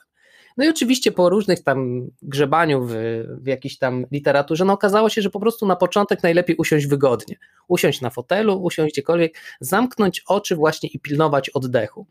No 0.58 0.65
i 0.65 0.70
oczywiście 0.70 1.12
po 1.12 1.29
różnych 1.29 1.63
tam 1.63 2.10
grzebaniu 2.22 2.86
w, 2.86 2.93
w 3.41 3.48
jakiejś 3.48 3.77
tam 3.77 4.05
literaturze, 4.12 4.65
no 4.65 4.74
okazało 4.74 5.10
się, 5.10 5.22
że 5.22 5.29
po 5.29 5.39
prostu 5.39 5.65
na 5.65 5.75
początek 5.75 6.24
najlepiej 6.24 6.55
usiąść 6.55 6.88
wygodnie. 6.88 7.36
Usiąść 7.67 8.01
na 8.01 8.10
fotelu, 8.10 8.63
usiąść 8.63 8.93
gdziekolwiek, 8.93 9.38
zamknąć 9.60 10.24
oczy 10.27 10.55
właśnie 10.55 10.89
i 10.89 11.00
pilnować 11.00 11.50
oddechu. 11.50 12.08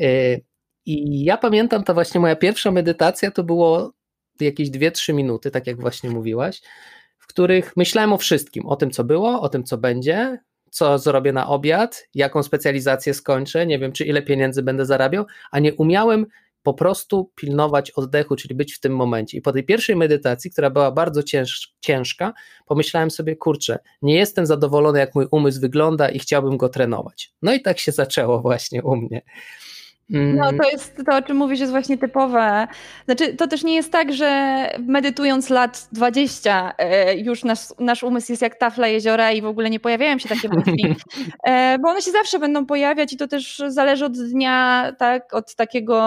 Y, 0.00 0.40
I 0.86 1.24
ja 1.24 1.36
pamiętam, 1.36 1.84
to 1.84 1.94
właśnie 1.94 2.20
moja 2.20 2.36
pierwsza 2.36 2.70
medytacja 2.70 3.30
to 3.30 3.44
było 3.44 3.92
jakieś 4.40 4.70
2-3 4.70 5.14
minuty, 5.14 5.50
tak 5.50 5.66
jak 5.66 5.80
właśnie 5.80 6.10
mówiłaś, 6.10 6.62
w 7.18 7.26
w 7.26 7.28
których 7.28 7.76
myślałem 7.76 8.12
o 8.12 8.18
wszystkim, 8.18 8.66
o 8.66 8.76
tym, 8.76 8.90
co 8.90 9.04
było, 9.04 9.40
o 9.40 9.48
tym, 9.48 9.64
co 9.64 9.78
będzie, 9.78 10.38
co 10.70 10.98
zrobię 10.98 11.32
na 11.32 11.48
obiad, 11.48 12.08
jaką 12.14 12.42
specjalizację 12.42 13.14
skończę, 13.14 13.66
nie 13.66 13.78
wiem, 13.78 13.92
czy 13.92 14.04
ile 14.04 14.22
pieniędzy 14.22 14.62
będę 14.62 14.86
zarabiał, 14.86 15.24
a 15.50 15.58
nie 15.58 15.74
umiałem 15.74 16.26
po 16.66 16.74
prostu 16.74 17.32
pilnować 17.34 17.90
oddechu, 17.90 18.36
czyli 18.36 18.54
być 18.54 18.74
w 18.74 18.80
tym 18.80 18.96
momencie. 18.96 19.38
I 19.38 19.40
po 19.40 19.52
tej 19.52 19.64
pierwszej 19.64 19.96
medytacji, 19.96 20.50
która 20.50 20.70
była 20.70 20.92
bardzo 20.92 21.22
cięż, 21.22 21.74
ciężka, 21.80 22.32
pomyślałem 22.66 23.10
sobie, 23.10 23.36
kurczę, 23.36 23.78
nie 24.02 24.14
jestem 24.14 24.46
zadowolony, 24.46 24.98
jak 24.98 25.14
mój 25.14 25.26
umysł 25.30 25.60
wygląda 25.60 26.08
i 26.08 26.18
chciałbym 26.18 26.56
go 26.56 26.68
trenować. 26.68 27.32
No 27.42 27.54
i 27.54 27.62
tak 27.62 27.78
się 27.78 27.92
zaczęło 27.92 28.40
właśnie 28.40 28.82
u 28.82 28.96
mnie. 28.96 29.22
No 30.10 30.52
to 30.52 30.70
jest 30.70 31.02
to, 31.06 31.16
o 31.16 31.22
czym 31.22 31.36
mówisz, 31.36 31.60
jest 31.60 31.72
właśnie 31.72 31.98
typowe. 31.98 32.68
Znaczy, 33.04 33.34
to 33.34 33.46
też 33.46 33.64
nie 33.64 33.74
jest 33.74 33.92
tak, 33.92 34.12
że 34.12 34.70
medytując 34.78 35.50
lat 35.50 35.88
20 35.92 36.72
e, 36.78 37.16
już 37.16 37.44
nasz, 37.44 37.60
nasz 37.78 38.02
umysł 38.02 38.32
jest 38.32 38.42
jak 38.42 38.54
tafla 38.54 38.88
jeziora 38.88 39.32
i 39.32 39.42
w 39.42 39.46
ogóle 39.46 39.70
nie 39.70 39.80
pojawiają 39.80 40.18
się 40.18 40.28
takie 40.28 40.48
myśli, 40.48 40.96
e, 41.46 41.78
bo 41.78 41.88
one 41.88 42.02
się 42.02 42.10
zawsze 42.10 42.38
będą 42.38 42.66
pojawiać 42.66 43.12
i 43.12 43.16
to 43.16 43.28
też 43.28 43.62
zależy 43.68 44.04
od 44.04 44.12
dnia, 44.12 44.92
tak, 44.98 45.34
od 45.34 45.54
takiego 45.54 45.98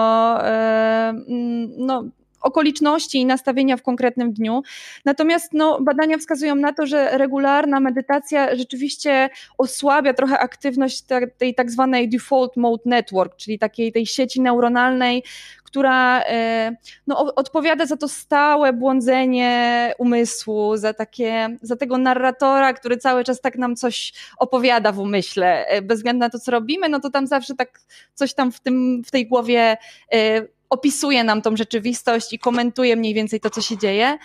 e, 0.44 1.08
mm, 1.08 1.70
no, 1.76 2.04
okoliczności 2.40 3.18
i 3.18 3.26
nastawienia 3.26 3.76
w 3.76 3.82
konkretnym 3.82 4.32
dniu. 4.32 4.62
Natomiast 5.04 5.52
no, 5.52 5.78
badania 5.80 6.18
wskazują 6.18 6.54
na 6.54 6.72
to, 6.72 6.86
że 6.86 7.18
regularna 7.18 7.80
medytacja 7.80 8.56
rzeczywiście 8.56 9.30
osłabia 9.58 10.14
trochę 10.14 10.38
aktywność 10.38 11.04
tej 11.38 11.54
tak 11.54 11.70
zwanej 11.70 12.08
default 12.08 12.56
mode 12.56 12.82
network, 12.86 13.36
czyli 13.36 13.58
takiej 13.58 13.92
tej 13.92 14.06
sieci 14.06 14.40
neuronalnej, 14.40 15.22
która 15.70 16.22
e, 16.22 16.76
no, 17.06 17.34
odpowiada 17.34 17.86
za 17.86 17.96
to 17.96 18.08
stałe 18.08 18.72
błądzenie 18.72 19.94
umysłu, 19.98 20.76
za, 20.76 20.94
takie, 20.94 21.56
za 21.62 21.76
tego 21.76 21.98
narratora, 21.98 22.72
który 22.72 22.96
cały 22.96 23.24
czas 23.24 23.40
tak 23.40 23.58
nam 23.58 23.76
coś 23.76 24.12
opowiada 24.38 24.92
w 24.92 24.98
umyśle. 24.98 25.66
E, 25.66 25.82
bez 25.82 25.98
względu 25.98 26.20
na 26.20 26.30
to, 26.30 26.38
co 26.38 26.50
robimy, 26.50 26.88
no 26.88 27.00
to 27.00 27.10
tam 27.10 27.26
zawsze 27.26 27.54
tak 27.54 27.80
coś 28.14 28.34
tam 28.34 28.52
w, 28.52 28.60
tym, 28.60 29.02
w 29.06 29.10
tej 29.10 29.26
głowie 29.26 29.76
e, 30.12 30.42
opisuje 30.70 31.24
nam 31.24 31.42
tą 31.42 31.56
rzeczywistość 31.56 32.32
i 32.32 32.38
komentuje 32.38 32.96
mniej 32.96 33.14
więcej 33.14 33.40
to, 33.40 33.50
co 33.50 33.60
się 33.62 33.78
dzieje. 33.78 34.18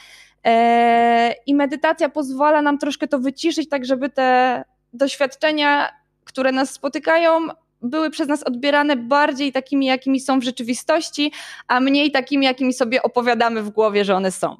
E, 0.45 1.35
I 1.45 1.55
medytacja 1.55 2.09
pozwala 2.09 2.61
nam 2.61 2.77
troszkę 2.77 3.07
to 3.07 3.19
wyciszyć, 3.19 3.69
tak 3.69 3.85
żeby 3.85 4.09
te 4.09 4.63
doświadczenia, 4.93 5.91
które 6.23 6.51
nas 6.51 6.71
spotykają, 6.71 7.47
były 7.81 8.09
przez 8.09 8.27
nas 8.27 8.43
odbierane 8.43 8.95
bardziej 8.95 9.51
takimi, 9.51 9.85
jakimi 9.85 10.19
są 10.19 10.39
w 10.39 10.43
rzeczywistości, 10.43 11.31
a 11.67 11.79
mniej 11.79 12.11
takimi, 12.11 12.45
jakimi 12.45 12.73
sobie 12.73 13.03
opowiadamy 13.03 13.63
w 13.63 13.69
głowie, 13.69 14.05
że 14.05 14.15
one 14.15 14.31
są. 14.31 14.55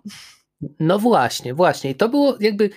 No 0.79 0.99
właśnie, 0.99 1.53
właśnie. 1.53 1.91
I 1.91 1.95
to 1.95 2.09
było 2.09 2.37
jakby 2.39 2.69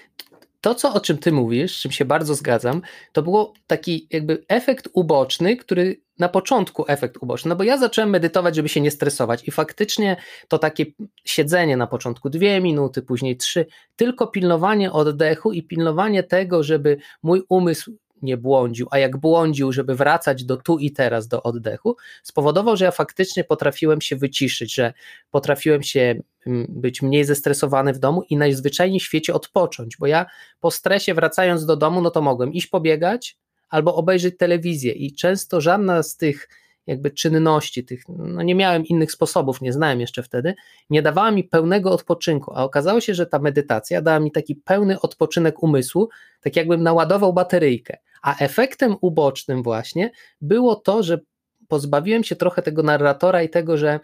to, 0.61 0.75
co, 0.75 0.95
o 0.95 1.01
czym 1.01 1.19
ty 1.19 1.33
mówisz, 1.33 1.77
z 1.77 1.81
czym 1.81 1.93
się 1.93 2.05
bardzo 2.05 2.35
zgadzam, 2.35 2.83
to 3.13 3.23
było 3.23 3.53
taki 3.67 4.07
jakby 4.11 4.45
efekt 4.49 4.89
uboczny, 4.93 5.57
który 5.57 6.01
na 6.19 6.29
początku 6.29 6.85
efekt 6.89 7.17
uboczny, 7.21 7.49
no 7.49 7.57
bo 7.57 7.65
ja 7.65 7.79
zacząłem 7.79 8.11
medytować, 8.11 8.57
żeby 8.57 8.69
się 8.69 8.81
nie 8.81 8.91
stresować 8.91 9.49
i 9.49 9.51
faktycznie 9.51 10.17
to 10.49 10.59
takie 10.59 10.87
siedzenie 11.25 11.77
na 11.77 11.87
początku 11.87 12.31
dwie 12.31 12.61
minuty, 12.61 13.03
później 13.03 13.37
trzy, 13.37 13.67
tylko 13.97 14.27
pilnowanie 14.27 14.93
oddechu 14.93 15.53
i 15.53 15.63
pilnowanie 15.63 16.23
tego, 16.23 16.63
żeby 16.63 16.99
mój 17.23 17.43
umysł 17.49 17.93
nie 18.23 18.37
błądził, 18.37 18.87
a 18.91 18.99
jak 18.99 19.17
błądził, 19.17 19.73
żeby 19.73 19.95
wracać 19.95 20.45
do 20.45 20.57
tu 20.57 20.79
i 20.79 20.93
teraz, 20.93 21.29
do 21.29 21.43
oddechu, 21.43 21.97
spowodował, 22.23 22.77
że 22.77 22.85
ja 22.85 22.91
faktycznie 22.91 23.45
potrafiłem 23.45 24.01
się 24.01 24.17
wyciszyć, 24.17 24.75
że 24.75 24.93
potrafiłem 25.31 25.83
się 25.83 26.21
mm, 26.47 26.67
być 26.69 27.03
mniej 27.03 27.25
zestresowany 27.25 27.93
w 27.93 27.99
domu 27.99 28.23
i 28.23 28.37
najzwyczajniej 28.37 29.01
w 29.01 29.05
świecie 29.05 29.35
odpocząć, 29.35 29.97
bo 29.97 30.07
ja 30.07 30.27
po 30.61 30.71
stresie 30.71 31.15
wracając 31.15 31.67
do 31.67 31.77
domu, 31.77 32.01
no 32.01 32.11
to 32.11 32.23
mogłem 32.23 32.53
iść 32.53 32.67
pobiegać 32.67 33.37
albo 33.69 33.95
obejrzeć 33.95 34.37
telewizję. 34.39 34.93
I 34.93 35.15
często 35.15 35.61
żadna 35.61 36.03
z 36.03 36.17
tych 36.17 36.49
jakby 36.89 37.11
czynności, 37.11 37.85
tych, 37.85 38.03
no 38.09 38.43
nie 38.43 38.55
miałem 38.55 38.87
innych 38.87 39.13
sposobów, 39.13 39.61
nie 39.61 39.73
znałem 39.73 40.01
jeszcze 40.01 40.23
wtedy, 40.23 40.55
nie 40.91 41.03
dawała 41.03 41.31
mi 41.31 41.45
pełnego 41.45 41.93
odpoczynku, 41.93 42.53
a 42.55 42.65
okazało 42.65 43.01
się, 43.01 43.15
że 43.15 43.27
ta 43.27 43.39
medytacja 43.39 44.03
dała 44.03 44.21
mi 44.21 44.33
taki 44.33 44.57
pełny 44.57 45.01
odpoczynek 45.01 45.63
umysłu, 45.63 46.09
tak 46.41 46.57
jakbym 46.57 46.83
naładował 46.83 47.33
bateryjkę, 47.33 47.99
a 48.23 48.39
efektem 48.39 48.97
ubocznym 49.01 49.63
właśnie 49.63 50.11
było 50.41 50.77
to, 50.77 51.03
że 51.03 51.21
pozbawiłem 51.69 52.25
się 52.25 52.37
trochę 52.37 52.63
tego 52.63 52.83
narratora 52.83 53.43
i 53.43 53.49
tego, 53.49 53.77
że 53.77 54.01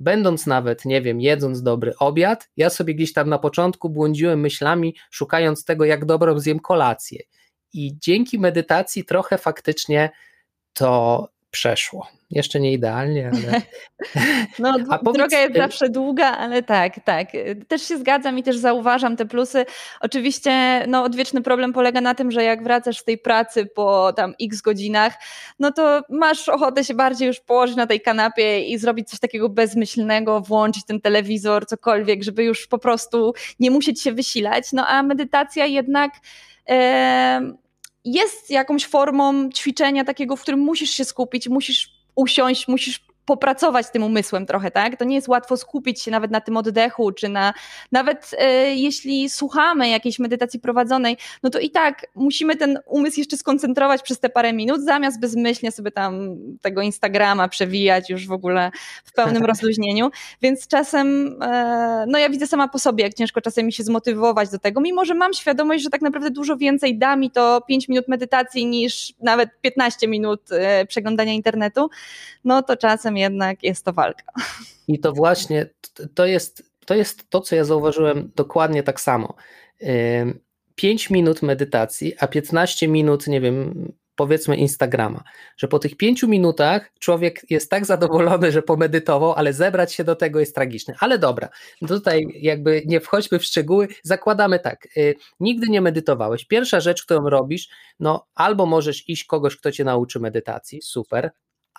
będąc 0.00 0.46
nawet, 0.46 0.84
nie 0.84 1.02
wiem, 1.02 1.20
jedząc 1.20 1.62
dobry 1.62 1.92
obiad, 1.98 2.48
ja 2.56 2.70
sobie 2.70 2.94
gdzieś 2.94 3.12
tam 3.12 3.28
na 3.28 3.38
początku 3.38 3.90
błądziłem 3.90 4.40
myślami, 4.40 4.96
szukając 5.10 5.64
tego, 5.64 5.84
jak 5.84 6.04
dobrą 6.04 6.38
zjem 6.38 6.60
kolację. 6.60 7.22
I 7.72 7.96
dzięki 8.00 8.38
medytacji 8.38 9.04
trochę 9.04 9.38
faktycznie 9.38 10.10
to 10.72 11.28
przeszło. 11.50 12.08
Jeszcze 12.30 12.60
nie 12.60 12.72
idealnie, 12.72 13.30
ale. 13.34 13.62
No, 14.58 14.74
powiedz... 15.04 15.16
droga 15.16 15.38
jest 15.38 15.56
zawsze 15.56 15.88
długa, 15.88 16.26
ale 16.26 16.62
tak, 16.62 17.04
tak. 17.04 17.28
Też 17.68 17.82
się 17.82 17.98
zgadzam 17.98 18.38
i 18.38 18.42
też 18.42 18.56
zauważam 18.56 19.16
te 19.16 19.26
plusy. 19.26 19.66
Oczywiście, 20.00 20.84
no, 20.88 21.02
odwieczny 21.02 21.42
problem 21.42 21.72
polega 21.72 22.00
na 22.00 22.14
tym, 22.14 22.30
że 22.30 22.44
jak 22.44 22.62
wracasz 22.62 22.98
z 22.98 23.04
tej 23.04 23.18
pracy 23.18 23.66
po 23.66 24.12
tam 24.16 24.34
x 24.42 24.60
godzinach, 24.60 25.14
no 25.58 25.72
to 25.72 26.02
masz 26.08 26.48
ochotę 26.48 26.84
się 26.84 26.94
bardziej 26.94 27.28
już 27.28 27.40
położyć 27.40 27.76
na 27.76 27.86
tej 27.86 28.00
kanapie 28.00 28.60
i 28.60 28.78
zrobić 28.78 29.08
coś 29.08 29.20
takiego 29.20 29.48
bezmyślnego, 29.48 30.40
włączyć 30.40 30.84
ten 30.84 31.00
telewizor, 31.00 31.66
cokolwiek, 31.66 32.22
żeby 32.22 32.44
już 32.44 32.66
po 32.66 32.78
prostu 32.78 33.32
nie 33.60 33.70
musieć 33.70 34.02
się 34.02 34.12
wysilać. 34.12 34.72
No 34.72 34.86
a 34.86 35.02
medytacja 35.02 35.66
jednak 35.66 36.12
jest 38.04 38.50
jakąś 38.50 38.86
formą 38.86 39.50
ćwiczenia 39.50 40.04
takiego, 40.04 40.36
w 40.36 40.42
którym 40.42 40.60
musisz 40.60 40.90
się 40.90 41.04
skupić, 41.04 41.48
musisz 41.48 41.90
usiąść, 42.14 42.68
musisz 42.68 43.09
popracować 43.30 43.90
tym 43.90 44.02
umysłem 44.02 44.46
trochę, 44.46 44.70
tak? 44.70 44.96
To 44.96 45.04
nie 45.04 45.14
jest 45.14 45.28
łatwo 45.28 45.56
skupić 45.56 46.02
się 46.02 46.10
nawet 46.10 46.30
na 46.30 46.40
tym 46.40 46.56
oddechu, 46.56 47.12
czy 47.12 47.28
na 47.28 47.54
nawet 47.92 48.30
e, 48.38 48.74
jeśli 48.74 49.30
słuchamy 49.30 49.88
jakiejś 49.88 50.18
medytacji 50.18 50.60
prowadzonej, 50.60 51.16
no 51.42 51.50
to 51.50 51.58
i 51.58 51.70
tak 51.70 52.06
musimy 52.14 52.56
ten 52.56 52.78
umysł 52.86 53.18
jeszcze 53.20 53.36
skoncentrować 53.36 54.02
przez 54.02 54.20
te 54.20 54.28
parę 54.28 54.52
minut, 54.52 54.80
zamiast 54.80 55.20
bezmyślnie 55.20 55.72
sobie 55.72 55.90
tam 55.90 56.36
tego 56.60 56.82
Instagrama 56.82 57.48
przewijać 57.48 58.10
już 58.10 58.26
w 58.26 58.32
ogóle 58.32 58.70
w 59.04 59.12
pełnym 59.12 59.44
rozluźnieniu. 59.50 60.10
Więc 60.42 60.68
czasem, 60.68 61.36
e, 61.42 62.04
no 62.08 62.18
ja 62.18 62.28
widzę 62.28 62.46
sama 62.46 62.68
po 62.68 62.78
sobie, 62.78 63.04
jak 63.04 63.14
ciężko 63.14 63.40
czasem 63.40 63.66
mi 63.66 63.72
się 63.72 63.82
zmotywować 63.82 64.50
do 64.50 64.58
tego, 64.58 64.80
mimo 64.80 65.04
że 65.04 65.14
mam 65.14 65.32
świadomość, 65.32 65.84
że 65.84 65.90
tak 65.90 66.02
naprawdę 66.02 66.30
dużo 66.30 66.56
więcej 66.56 66.98
da 66.98 67.16
mi 67.16 67.30
to 67.30 67.60
5 67.68 67.88
minut 67.88 68.08
medytacji 68.08 68.66
niż 68.66 69.12
nawet 69.20 69.50
15 69.60 70.08
minut 70.08 70.40
e, 70.52 70.86
przeglądania 70.86 71.32
internetu, 71.32 71.90
no 72.44 72.62
to 72.62 72.76
czasem 72.76 73.16
jednak 73.20 73.62
jest 73.62 73.84
to 73.84 73.92
walka. 73.92 74.32
I 74.88 74.98
to 74.98 75.12
właśnie 75.12 75.66
to 76.14 76.26
jest, 76.26 76.70
to 76.86 76.94
jest 76.94 77.30
to, 77.30 77.40
co 77.40 77.56
ja 77.56 77.64
zauważyłem 77.64 78.30
dokładnie 78.36 78.82
tak 78.82 79.00
samo. 79.00 79.34
5 80.74 81.10
minut 81.10 81.42
medytacji, 81.42 82.14
a 82.18 82.28
15 82.28 82.88
minut, 82.88 83.26
nie 83.26 83.40
wiem, 83.40 83.92
powiedzmy 84.20 84.56
Instagrama, 84.56 85.24
że 85.56 85.68
po 85.68 85.78
tych 85.78 85.96
pięciu 85.96 86.28
minutach 86.28 86.90
człowiek 86.98 87.50
jest 87.50 87.70
tak 87.70 87.86
zadowolony, 87.86 88.52
że 88.52 88.62
pomedytował, 88.62 89.32
ale 89.32 89.52
zebrać 89.52 89.92
się 89.92 90.04
do 90.04 90.16
tego 90.16 90.40
jest 90.40 90.54
tragiczne. 90.54 90.94
Ale 91.00 91.18
dobra, 91.18 91.48
tutaj 91.88 92.26
jakby 92.34 92.82
nie 92.86 93.00
wchodźmy 93.00 93.38
w 93.38 93.44
szczegóły, 93.44 93.88
zakładamy 94.02 94.58
tak, 94.58 94.88
y, 94.96 95.14
nigdy 95.40 95.68
nie 95.68 95.80
medytowałeś. 95.80 96.44
Pierwsza 96.44 96.80
rzecz, 96.80 97.04
którą 97.04 97.20
robisz, 97.20 97.68
no 98.00 98.26
albo 98.34 98.66
możesz 98.66 99.08
iść 99.08 99.24
kogoś, 99.24 99.56
kto 99.56 99.72
cię 99.72 99.84
nauczy 99.84 100.20
medytacji, 100.20 100.82
super, 100.82 101.30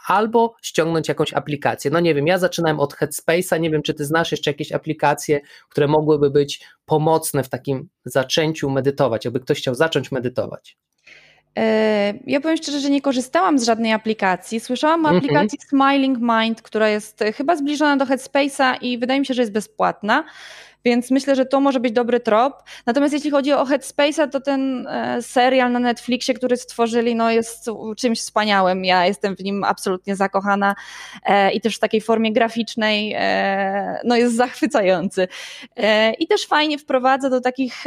albo 0.08 0.56
ściągnąć 0.62 1.08
jakąś 1.08 1.34
aplikację. 1.34 1.92
No 1.92 2.00
nie 2.00 2.16
wiem, 2.16 2.28
ja 2.28 2.38
zaczynałem 2.38 2.80
od 2.80 2.94
Headspace'a, 2.94 3.60
nie 3.60 3.70
wiem, 3.70 3.82
czy 3.82 3.94
ty 3.94 4.06
znasz 4.06 4.32
jeszcze 4.32 4.52
jakieś 4.52 4.72
aplikacje, 4.72 5.42
które 5.70 5.88
mogłyby 5.88 6.30
być 6.30 6.62
pomocne 6.86 7.44
w 7.44 7.50
takim 7.50 7.90
zaczęciu 8.06 8.70
medytować, 8.70 9.26
jakby 9.26 9.40
ktoś 9.40 9.58
chciał 9.58 9.76
zacząć 9.76 10.12
medytować. 10.12 10.78
E, 11.58 12.14
ja 12.28 12.42
powiem 12.42 12.58
szczerze, 12.58 12.80
że 12.80 12.90
nie 12.90 13.02
korzystałam 13.02 13.60
z 13.60 13.64
żadnej 13.64 13.94
aplikacji. 13.94 14.60
Słyszałam 14.60 15.06
o 15.06 15.10
mm 15.10 15.22
-hmm. 15.22 15.26
aplikacji 15.26 15.60
Smiling 15.70 16.18
Mind, 16.22 16.62
która 16.62 16.90
jest 16.90 17.24
chyba 17.36 17.56
zbliżona 17.56 17.98
do 17.98 18.06
Headspace'a 18.06 18.78
i 18.82 18.98
wydaje 18.98 19.20
mi 19.20 19.26
się, 19.26 19.34
że 19.34 19.42
jest 19.42 19.52
bezpłatna 19.52 20.24
więc 20.86 21.12
myślę, 21.12 21.36
że 21.36 21.46
to 21.46 21.60
może 21.60 21.80
być 21.80 21.94
dobry 21.94 22.20
trop. 22.20 22.64
Natomiast 22.86 23.14
jeśli 23.14 23.32
chodzi 23.32 23.54
o 23.54 23.66
Headspace'a, 23.66 24.30
to 24.30 24.42
ten 24.42 24.88
e, 24.88 25.22
serial 25.22 25.72
na 25.72 25.80
Netflixie, 25.80 26.34
który 26.34 26.58
stworzyli, 26.58 27.16
no 27.16 27.32
jest 27.32 27.70
czymś 27.98 28.20
wspaniałym. 28.20 28.86
Ja 28.86 29.06
jestem 29.06 29.36
w 29.36 29.44
nim 29.44 29.64
absolutnie 29.64 30.16
zakochana 30.16 30.76
e, 31.26 31.52
i 31.52 31.62
też 31.62 31.76
w 31.76 31.80
takiej 31.80 32.02
formie 32.02 32.34
graficznej 32.34 33.14
e, 33.18 34.02
no 34.04 34.16
jest 34.16 34.36
zachwycający. 34.36 35.28
I 36.20 36.28
też 36.28 36.48
fajnie 36.48 36.78
wprowadza 36.78 37.30
do 37.30 37.42
takich 37.42 37.84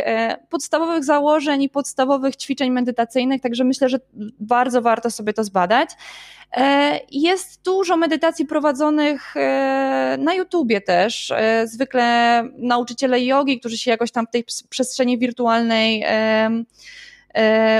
podstawowych 0.50 1.04
założeń 1.04 1.62
i 1.62 1.68
podstawowych 1.68 2.36
ćwiczeń 2.36 2.70
medytacyjnych, 2.70 3.42
także 3.42 3.64
myślę, 3.64 3.88
że 3.88 3.98
bardzo 4.40 4.82
warto 4.82 5.10
sobie 5.10 5.32
to 5.32 5.44
zbadać. 5.44 5.90
Jest 7.10 7.62
dużo 7.64 7.96
medytacji 7.96 8.46
prowadzonych 8.46 9.34
na 10.18 10.34
YouTubie 10.34 10.80
też. 10.80 11.32
Zwykle 11.64 12.42
nauczyciele 12.58 12.83
nauczyciele 12.84 13.24
jogi, 13.24 13.60
którzy 13.60 13.78
się 13.78 13.90
jakoś 13.90 14.10
tam 14.10 14.26
w 14.26 14.30
tej 14.30 14.44
przestrzeni 14.68 15.18
wirtualnej 15.18 16.04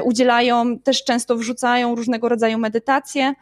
udzielają, 0.05 0.79
też 0.79 1.05
często 1.05 1.37
wrzucają 1.37 1.95
różnego 1.95 2.29
rodzaju 2.29 2.59
medytacje. 2.59 3.35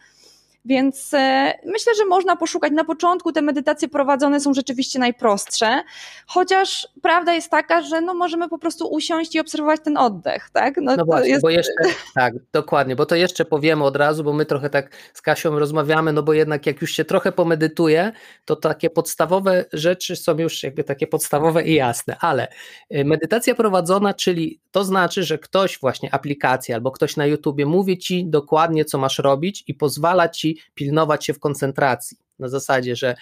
Więc 0.65 1.15
e, 1.15 1.53
myślę, 1.67 1.95
że 1.95 2.05
można 2.05 2.37
poszukać. 2.37 2.73
Na 2.73 2.85
początku 2.85 3.33
te 3.33 3.43
medytacje 3.43 3.89
prowadzone 3.89 4.41
są 4.41 4.55
rzeczywiście 4.55 4.99
najprostsze, 4.99 5.83
chociaż 6.27 6.89
prawda 7.03 7.35
jest 7.35 7.51
taka, 7.51 7.83
że 7.83 8.01
no 8.01 8.15
możemy 8.15 8.49
po 8.49 8.59
prostu 8.59 8.89
usiąść 8.89 9.35
i 9.35 9.41
obserwować 9.41 9.81
ten 9.85 9.97
oddech, 9.97 10.51
tak? 10.53 10.77
No, 10.77 10.97
no 10.97 11.05
właśnie, 11.05 11.31
jest... 11.31 11.43
bo 11.43 11.51
jeszcze, 11.51 11.73
tak, 12.15 12.35
dokładnie, 12.53 12.97
bo 12.97 13.07
to 13.07 13.15
jeszcze 13.15 13.45
powiemy 13.45 13.85
od 13.85 13.97
razu, 13.97 14.25
bo 14.25 14.33
my 14.33 14.47
trochę 14.47 14.71
tak 14.71 14.91
z 15.15 15.23
Kasią 15.23 15.59
rozmawiamy, 15.59 16.13
no 16.13 16.23
bo 16.23 16.33
jednak 16.33 16.67
jak 16.67 16.81
już 16.81 16.93
się 16.93 17.05
trochę 17.05 17.33
pomedytuje, 17.33 18.13
to 18.45 18.57
takie 18.57 18.91
podstawowe 18.91 19.65
rzeczy 19.73 20.17
są 20.17 20.39
już 20.39 20.63
jakby 20.63 20.85
takie 20.85 21.07
podstawowe 21.07 21.63
i 21.63 21.75
jasne, 21.75 22.17
ale 22.21 22.49
y, 22.95 23.05
medytacja 23.05 23.55
prowadzona, 23.55 24.15
czyli 24.15 24.61
to 24.71 24.85
znaczy, 24.85 25.25
że 25.25 25.39
ktoś 25.39 25.79
właśnie 25.79 26.15
aplikacja 26.15 26.75
albo 26.75 26.91
ktoś 26.91 27.17
na 27.17 27.27
YouTubie 27.27 27.67
mówi 27.67 27.99
ci 27.99 28.27
dokładnie, 28.27 28.85
co 28.85 28.99
masz 28.99 29.19
robić 29.19 29.65
i 29.67 29.75
pozwala 29.75 30.29
ci 30.29 30.52
pilnować 30.75 31.27
się 31.27 31.35
w 31.35 31.39
koncentracji. 31.39 32.17
Na 32.39 32.49
zasadzie, 32.49 32.97
że 32.97 33.15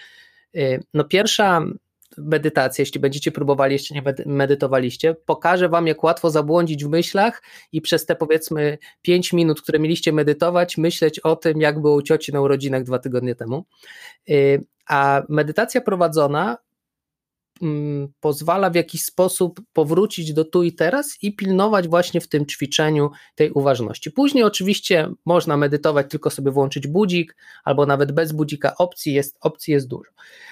y, 0.56 0.82
no 0.94 1.04
pierwsza 1.04 1.64
medytacja, 2.18 2.82
jeśli 2.82 3.00
będziecie 3.00 3.32
próbowali, 3.32 3.72
jeszcze 3.72 3.94
nie 3.94 4.02
medytowaliście, 4.26 5.14
pokażę 5.14 5.68
wam, 5.68 5.86
jak 5.86 6.04
łatwo 6.04 6.30
zabłądzić 6.30 6.84
w 6.84 6.88
myślach 6.88 7.42
i 7.72 7.80
przez 7.80 8.06
te 8.06 8.16
powiedzmy 8.16 8.78
5 9.02 9.32
minut, 9.32 9.62
które 9.62 9.78
mieliście 9.78 10.12
medytować, 10.12 10.78
myśleć 10.78 11.18
o 11.18 11.36
tym, 11.36 11.60
jak 11.60 11.80
było 11.80 11.94
u 11.94 12.02
cioci 12.02 12.32
na 12.32 12.40
urodzinach 12.40 12.82
dwa 12.82 12.98
tygodnie 12.98 13.34
temu. 13.34 13.64
Y, 14.30 14.64
a 14.86 15.22
medytacja 15.28 15.80
prowadzona 15.80 16.56
pozwala 18.20 18.70
w 18.70 18.74
jakiś 18.74 19.04
sposób 19.04 19.60
powrócić 19.72 20.32
do 20.32 20.44
tu 20.44 20.62
i 20.62 20.72
teraz 20.72 21.18
i 21.22 21.36
pilnować 21.36 21.88
właśnie 21.88 22.20
w 22.20 22.28
tym 22.28 22.46
ćwiczeniu 22.46 23.10
tej 23.34 23.50
uważności. 23.50 24.10
Później 24.10 24.44
oczywiście 24.44 25.08
można 25.24 25.56
medytować, 25.56 26.10
tylko 26.10 26.30
sobie 26.30 26.50
włączyć 26.50 26.86
budzik, 26.86 27.36
albo 27.64 27.86
nawet 27.86 28.12
bez 28.12 28.32
budzika 28.32 28.76
opcji 28.76 29.14
jest, 29.14 29.36
opcji 29.40 29.72
jest 29.72 29.88
dużo. 29.88 30.10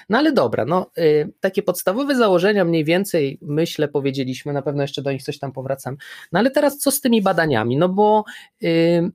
No 0.09 0.17
ale 0.17 0.31
dobra, 0.33 0.65
no, 0.65 0.91
y, 0.97 1.33
takie 1.39 1.63
podstawowe 1.63 2.15
założenia 2.15 2.65
mniej 2.65 2.85
więcej 2.85 3.39
myślę 3.41 3.87
powiedzieliśmy, 3.87 4.53
na 4.53 4.61
pewno 4.61 4.81
jeszcze 4.81 5.01
do 5.01 5.11
nich 5.11 5.23
coś 5.23 5.39
tam 5.39 5.51
powracam. 5.51 5.97
No 6.31 6.39
ale 6.39 6.51
teraz 6.51 6.77
co 6.77 6.91
z 6.91 7.01
tymi 7.01 7.21
badaniami? 7.21 7.77
No 7.77 7.89
bo 7.89 8.23
y, 8.63 9.11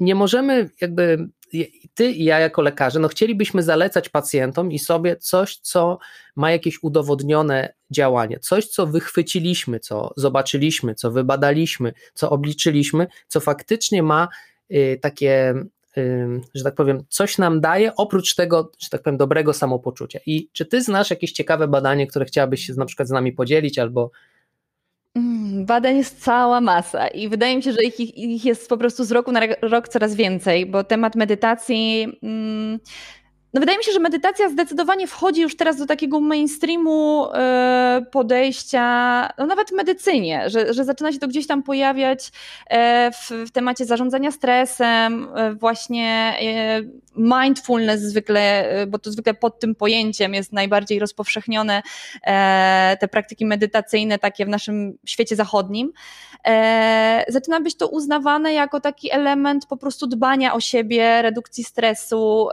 nie 0.00 0.14
możemy 0.14 0.70
jakby 0.80 1.28
ty 1.94 2.10
i 2.10 2.24
ja 2.24 2.38
jako 2.38 2.62
lekarze, 2.62 3.00
no 3.00 3.08
chcielibyśmy 3.08 3.62
zalecać 3.62 4.08
pacjentom 4.08 4.72
i 4.72 4.78
sobie 4.78 5.16
coś, 5.16 5.56
co 5.56 5.98
ma 6.36 6.50
jakieś 6.50 6.82
udowodnione 6.82 7.74
działanie, 7.90 8.38
coś, 8.38 8.66
co 8.66 8.86
wychwyciliśmy, 8.86 9.80
co 9.80 10.12
zobaczyliśmy, 10.16 10.94
co 10.94 11.10
wybadaliśmy, 11.10 11.92
co 12.14 12.30
obliczyliśmy, 12.30 13.06
co 13.28 13.40
faktycznie 13.40 14.02
ma 14.02 14.28
y, 14.70 14.98
takie, 15.02 15.54
y, 15.98 16.40
że 16.54 16.64
tak 16.64 16.74
powiem, 16.74 17.04
coś 17.08 17.38
nam 17.38 17.60
daje, 17.60 17.94
oprócz 17.96 18.34
tego, 18.34 18.72
że 18.78 18.88
tak 18.88 19.02
powiem, 19.02 19.16
dobrego 19.16 19.52
samopoczucia. 19.52 20.18
I 20.26 20.48
czy 20.52 20.66
ty 20.66 20.82
znasz 20.82 21.10
jakieś 21.10 21.32
ciekawe 21.32 21.68
badanie, 21.68 22.06
które 22.06 22.24
chciałabyś 22.24 22.66
się 22.66 22.72
na 22.74 22.86
przykład 22.86 23.08
z 23.08 23.12
nami 23.12 23.32
podzielić, 23.32 23.78
albo 23.78 24.10
badań 25.64 25.96
jest 25.96 26.24
cała 26.24 26.60
masa 26.60 27.08
i 27.08 27.28
wydaje 27.28 27.56
mi 27.56 27.62
się, 27.62 27.72
że 27.72 27.82
ich, 27.82 28.00
ich 28.18 28.44
jest 28.44 28.68
po 28.68 28.76
prostu 28.76 29.04
z 29.04 29.12
roku 29.12 29.32
na 29.32 29.40
rok 29.62 29.88
coraz 29.88 30.14
więcej, 30.14 30.66
bo 30.66 30.84
temat 30.84 31.16
medytacji 31.16 32.18
mm, 32.22 32.78
no 33.54 33.60
wydaje 33.60 33.78
mi 33.78 33.84
się, 33.84 33.92
że 33.92 34.00
medytacja 34.00 34.48
zdecydowanie 34.48 35.06
wchodzi 35.06 35.40
już 35.40 35.56
teraz 35.56 35.76
do 35.76 35.86
takiego 35.86 36.20
mainstreamu 36.20 37.26
e, 37.34 38.06
podejścia, 38.12 38.82
no 39.38 39.46
nawet 39.46 39.68
w 39.68 39.72
medycynie, 39.72 40.50
że, 40.50 40.74
że 40.74 40.84
zaczyna 40.84 41.12
się 41.12 41.18
to 41.18 41.28
gdzieś 41.28 41.46
tam 41.46 41.62
pojawiać 41.62 42.30
e, 42.70 43.10
w, 43.10 43.30
w 43.46 43.50
temacie 43.50 43.84
zarządzania 43.84 44.30
stresem, 44.30 45.28
e, 45.34 45.54
właśnie 45.54 46.36
mindfulness 47.18 48.00
zwykle, 48.00 48.74
bo 48.88 48.98
to 48.98 49.12
zwykle 49.12 49.34
pod 49.34 49.60
tym 49.60 49.74
pojęciem 49.74 50.34
jest 50.34 50.52
najbardziej 50.52 50.98
rozpowszechnione 50.98 51.82
te 53.00 53.08
praktyki 53.10 53.46
medytacyjne 53.46 54.18
takie 54.18 54.46
w 54.46 54.48
naszym 54.48 54.98
świecie 55.06 55.36
zachodnim. 55.36 55.92
Zaczyna 57.28 57.60
być 57.60 57.76
to 57.76 57.88
uznawane 57.88 58.52
jako 58.52 58.80
taki 58.80 59.12
element 59.12 59.66
po 59.66 59.76
prostu 59.76 60.06
dbania 60.06 60.54
o 60.54 60.60
siebie, 60.60 61.22
redukcji 61.22 61.64
stresu, 61.64 62.48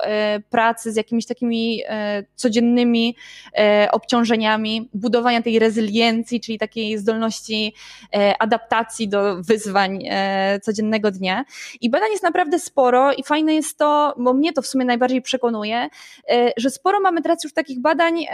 pracy 0.50 0.76
pracy 0.76 0.92
z 0.92 0.96
jakimiś 0.96 1.26
takimi 1.26 1.82
e, 1.88 2.24
codziennymi 2.36 3.16
e, 3.58 3.88
obciążeniami, 3.92 4.90
budowania 4.94 5.42
tej 5.42 5.60
rezyliencji, 5.60 6.42
czyli 6.42 6.60
takiej 6.60 6.98
zdolności 6.98 7.74
e, 8.14 8.42
adaptacji 8.42 9.08
do 9.08 9.44
wyzwań 9.44 10.00
codziennego 10.62 11.12
dnia. 11.12 11.46
I 11.82 11.90
badań 11.90 12.12
jest 12.12 12.24
naprawdę 12.24 12.60
sporo 12.60 13.14
i 13.14 13.24
fajne 13.24 13.56
jest 13.56 13.78
to, 13.78 14.14
bo 14.18 14.34
mnie 14.34 14.54
to 14.56 14.62
w 14.62 14.68
sumie 14.68 14.86
najbardziej 14.86 15.22
przekonuje, 15.22 15.90
że 16.58 16.70
sporo 16.70 17.00
mamy 17.00 17.22
teraz 17.22 17.44
już 17.44 17.54
takich 17.54 17.82
badań 17.82 18.26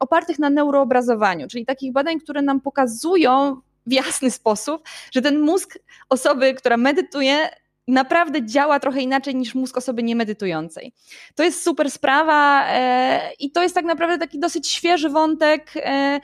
opartych 0.00 0.38
na 0.38 0.50
neuroobrazowaniu, 0.50 1.48
czyli 1.48 1.66
takich 1.66 1.92
badań, 1.92 2.20
które 2.20 2.42
nam 2.42 2.60
pokazują 2.60 3.60
w 3.86 3.92
jasny 3.92 4.30
sposób, 4.30 4.88
że 5.12 5.22
ten 5.22 5.40
mózg 5.40 5.78
osoby, 6.08 6.54
która 6.54 6.76
medytuje, 6.76 7.48
naprawdę 7.88 8.46
działa 8.46 8.80
trochę 8.80 9.00
inaczej 9.00 9.34
niż 9.34 9.54
mózg 9.54 9.76
osoby 9.76 10.02
niemedytującej. 10.02 10.92
To 11.34 11.42
jest 11.42 11.62
super 11.62 11.90
sprawa 11.90 12.66
e, 12.68 13.32
i 13.38 13.50
to 13.50 13.62
jest 13.62 13.74
tak 13.74 13.84
naprawdę 13.84 14.18
taki 14.18 14.38
dosyć 14.38 14.68
świeży 14.68 15.10
wątek. 15.10 15.72
E, 15.76 16.20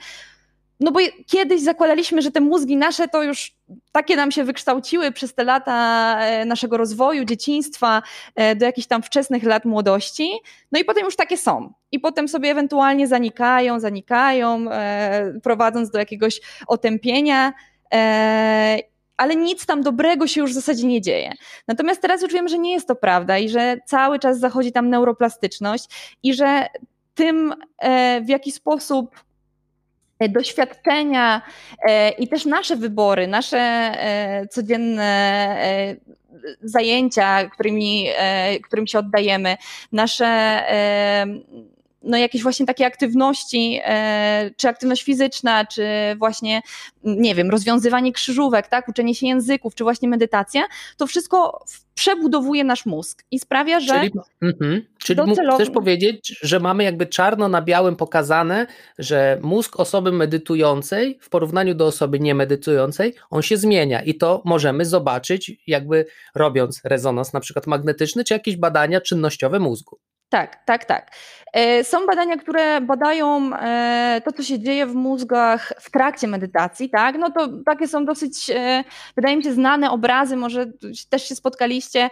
no 0.79 0.91
bo 0.91 0.99
kiedyś 1.27 1.61
zakładaliśmy, 1.61 2.21
że 2.21 2.31
te 2.31 2.41
mózgi 2.41 2.77
nasze 2.77 3.07
to 3.07 3.23
już 3.23 3.51
takie 3.91 4.15
nam 4.15 4.31
się 4.31 4.43
wykształciły 4.43 5.11
przez 5.11 5.35
te 5.35 5.43
lata 5.43 6.17
e, 6.19 6.45
naszego 6.45 6.77
rozwoju, 6.77 7.25
dzieciństwa, 7.25 8.01
do 8.55 8.65
jakichś 8.65 8.87
tam 8.87 9.03
wczesnych 9.03 9.43
lat 9.43 9.65
młodości. 9.65 10.31
No 10.71 10.79
i 10.79 10.85
potem 10.85 11.05
już 11.05 11.15
takie 11.15 11.37
są. 11.37 11.73
I 11.91 11.99
potem 11.99 12.27
sobie 12.27 12.51
ewentualnie 12.51 13.07
zanikają, 13.07 13.79
zanikają, 13.79 14.65
prowadząc 15.43 15.91
do 15.91 15.99
jakiegoś 15.99 16.41
otępienia 16.67 17.53
ale 19.19 19.35
nic 19.35 19.65
tam 19.65 19.81
dobrego 19.81 20.27
się 20.27 20.41
już 20.41 20.51
w 20.51 20.53
zasadzie 20.53 20.87
nie 20.87 21.01
dzieje. 21.01 21.33
Natomiast 21.67 22.01
teraz 22.01 22.21
już 22.21 22.33
wiemy, 22.33 22.49
że 22.49 22.59
nie 22.59 22.73
jest 22.73 22.87
to 22.87 22.95
prawda 22.95 23.37
i 23.37 23.49
że 23.49 23.77
cały 23.85 24.19
czas 24.19 24.39
zachodzi 24.39 24.71
tam 24.71 24.89
neuroplastyczność 24.89 26.17
i 26.23 26.33
że 26.33 26.67
tym, 27.15 27.53
e, 27.77 28.21
w 28.21 28.29
jaki 28.29 28.51
sposób 28.51 29.15
e, 29.15 29.19
doświadczenia 30.29 31.41
e, 31.87 32.09
i 32.09 32.27
też 32.27 32.45
nasze 32.45 32.75
wybory, 32.75 33.27
nasze 33.27 33.91
codzienne 34.49 35.57
zajęcia, 36.61 37.49
którymi, 37.49 38.07
którym 38.63 38.87
się 38.87 38.99
oddajemy, 38.99 39.57
nasze 39.91 40.63
no 42.01 42.17
jakieś 42.17 42.43
właśnie 42.43 42.65
takie 42.65 42.85
aktywności, 42.85 43.79
e, 43.83 44.51
czy 44.57 44.69
aktywność 44.69 45.03
fizyczna, 45.03 45.65
czy 45.65 45.83
właśnie, 46.17 46.61
nie 47.03 47.35
wiem, 47.35 47.49
rozwiązywanie 47.49 48.13
krzyżówek, 48.13 48.67
tak, 48.67 48.87
uczenie 48.87 49.15
się 49.15 49.27
języków, 49.27 49.75
czy 49.75 49.83
właśnie 49.83 50.09
medytacja, 50.09 50.67
to 50.97 51.07
wszystko 51.07 51.65
przebudowuje 51.93 52.63
nasz 52.63 52.85
mózg 52.85 53.23
i 53.31 53.39
sprawia, 53.39 53.79
że. 53.79 53.99
Czyli, 53.99 54.11
mm, 54.41 54.81
czyli 54.97 55.17
docelowo... 55.17 55.57
chcesz 55.57 55.69
powiedzieć, 55.69 56.39
że 56.41 56.59
mamy 56.59 56.83
jakby 56.83 57.05
czarno 57.05 57.49
na 57.49 57.61
białym 57.61 57.95
pokazane, 57.95 58.67
że 58.97 59.39
mózg 59.41 59.79
osoby 59.79 60.11
medytującej 60.11 61.19
w 61.21 61.29
porównaniu 61.29 61.75
do 61.75 61.85
osoby 61.85 62.19
niemedytującej, 62.19 63.13
on 63.29 63.41
się 63.41 63.57
zmienia 63.57 64.01
i 64.01 64.15
to 64.15 64.41
możemy 64.45 64.85
zobaczyć, 64.85 65.51
jakby 65.67 66.05
robiąc 66.35 66.81
rezonans 66.83 67.33
na 67.33 67.39
przykład 67.39 67.67
magnetyczny, 67.67 68.23
czy 68.23 68.33
jakieś 68.33 68.57
badania 68.57 69.01
czynnościowe 69.01 69.59
mózgu. 69.59 69.99
Tak, 70.29 70.65
tak, 70.65 70.85
tak. 70.85 71.11
E, 71.53 71.83
są 71.83 72.05
badania, 72.05 72.37
które 72.37 72.81
badają 72.81 73.55
e, 73.55 74.21
to, 74.25 74.31
co 74.31 74.43
się 74.43 74.59
dzieje 74.59 74.85
w 74.85 74.95
mózgach 74.95 75.73
w 75.79 75.91
trakcie 75.91 76.27
medytacji, 76.27 76.89
tak? 76.89 77.17
No 77.17 77.31
to 77.31 77.49
takie 77.65 77.87
są 77.87 78.05
dosyć, 78.05 78.49
e, 78.49 78.83
wydaje 79.15 79.37
mi 79.37 79.43
się, 79.43 79.53
znane 79.53 79.91
obrazy, 79.91 80.37
może 80.37 80.65
też 81.09 81.29
się 81.29 81.35
spotkaliście, 81.35 82.09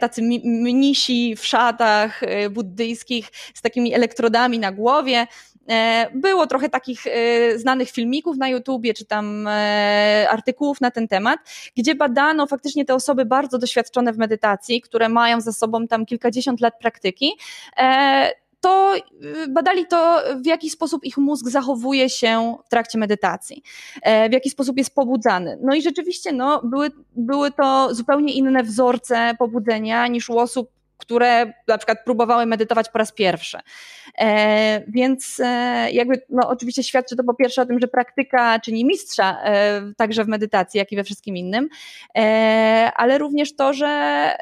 tacy 0.00 0.22
mnisi 0.44 1.36
w 1.36 1.46
szatach 1.46 2.20
buddyjskich 2.50 3.28
z 3.54 3.62
takimi 3.62 3.94
elektrodami 3.94 4.58
na 4.58 4.72
głowie. 4.72 5.26
E, 5.70 6.06
było 6.14 6.46
trochę 6.46 6.68
takich 6.68 7.06
e, 7.06 7.58
znanych 7.58 7.90
filmików 7.90 8.36
na 8.36 8.48
YouTubie, 8.48 8.94
czy 8.94 9.04
tam 9.04 9.46
e, 9.48 10.26
artykułów 10.30 10.80
na 10.80 10.90
ten 10.90 11.08
temat, 11.08 11.40
gdzie 11.76 11.94
badano 11.94 12.46
faktycznie 12.46 12.84
te 12.84 12.94
osoby 12.94 13.24
bardzo 13.24 13.58
doświadczone 13.58 14.12
w 14.12 14.18
medytacji, 14.18 14.80
które 14.80 15.08
mają 15.08 15.40
za 15.40 15.52
sobą 15.52 15.86
tam 15.86 16.06
kilkadziesiąt 16.06 16.60
lat 16.60 16.74
praktyki 16.80 17.32
to 18.60 18.94
badali 19.48 19.86
to, 19.86 20.22
w 20.42 20.46
jaki 20.46 20.70
sposób 20.70 21.04
ich 21.04 21.18
mózg 21.18 21.48
zachowuje 21.48 22.10
się 22.10 22.56
w 22.66 22.68
trakcie 22.68 22.98
medytacji, 22.98 23.62
w 24.28 24.32
jaki 24.32 24.50
sposób 24.50 24.78
jest 24.78 24.94
pobudzany. 24.94 25.58
No 25.62 25.74
i 25.74 25.82
rzeczywiście 25.82 26.32
no, 26.32 26.60
były, 26.64 26.90
były 27.16 27.50
to 27.50 27.94
zupełnie 27.94 28.32
inne 28.32 28.62
wzorce 28.62 29.34
pobudzenia 29.38 30.06
niż 30.06 30.30
u 30.30 30.38
osób 30.38 30.70
które 31.00 31.52
na 31.68 31.78
przykład 31.78 31.98
próbowały 32.04 32.46
medytować 32.46 32.88
po 32.88 32.98
raz 32.98 33.12
pierwszy. 33.12 33.58
E, 34.18 34.82
więc 34.88 35.40
e, 35.44 35.90
jakby, 35.92 36.22
no 36.28 36.48
oczywiście 36.48 36.82
świadczy 36.82 37.16
to 37.16 37.24
po 37.24 37.34
pierwsze 37.34 37.62
o 37.62 37.66
tym, 37.66 37.80
że 37.80 37.88
praktyka 37.88 38.60
czyni 38.60 38.84
mistrza 38.84 39.42
e, 39.42 39.82
także 39.96 40.24
w 40.24 40.28
medytacji, 40.28 40.78
jak 40.78 40.92
i 40.92 40.96
we 40.96 41.04
wszystkim 41.04 41.36
innym, 41.36 41.68
e, 42.16 42.92
ale 42.96 43.18
również 43.18 43.56
to, 43.56 43.72
że 43.72 44.32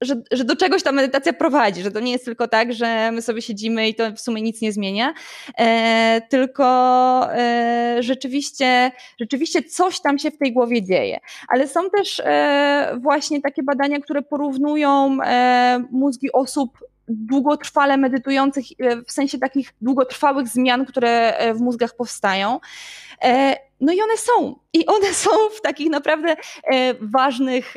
że, 0.00 0.22
że 0.32 0.44
do 0.44 0.56
czegoś 0.56 0.82
ta 0.82 0.92
medytacja 0.92 1.32
prowadzi, 1.32 1.82
że 1.82 1.90
to 1.90 2.00
nie 2.00 2.12
jest 2.12 2.24
tylko 2.24 2.48
tak, 2.48 2.72
że 2.72 3.10
my 3.12 3.22
sobie 3.22 3.42
siedzimy 3.42 3.88
i 3.88 3.94
to 3.94 4.12
w 4.12 4.20
sumie 4.20 4.42
nic 4.42 4.60
nie 4.60 4.72
zmienia, 4.72 5.14
e, 5.58 6.22
tylko 6.28 6.64
e, 7.32 7.96
rzeczywiście, 8.00 8.92
rzeczywiście 9.20 9.62
coś 9.62 10.00
tam 10.00 10.18
się 10.18 10.30
w 10.30 10.38
tej 10.38 10.52
głowie 10.52 10.82
dzieje. 10.82 11.20
Ale 11.48 11.68
są 11.68 11.90
też 11.90 12.20
e, 12.24 12.98
właśnie 13.00 13.40
takie 13.40 13.62
badania, 13.62 14.00
które 14.00 14.22
porównują 14.22 15.18
e, 15.22 15.84
mózgi 15.90 16.32
osób 16.32 16.78
długotrwale 17.08 17.96
medytujących, 17.96 18.64
e, 18.78 19.02
w 19.02 19.12
sensie 19.12 19.38
takich 19.38 19.72
długotrwałych 19.80 20.48
zmian, 20.48 20.86
które 20.86 21.36
e, 21.36 21.54
w 21.54 21.60
mózgach 21.60 21.96
powstają. 21.96 22.60
No 23.80 23.92
i 23.92 24.00
one 24.02 24.16
są. 24.16 24.58
I 24.72 24.86
one 24.86 25.14
są 25.14 25.30
w 25.56 25.60
takich 25.60 25.90
naprawdę 25.90 26.36
ważnych 27.00 27.76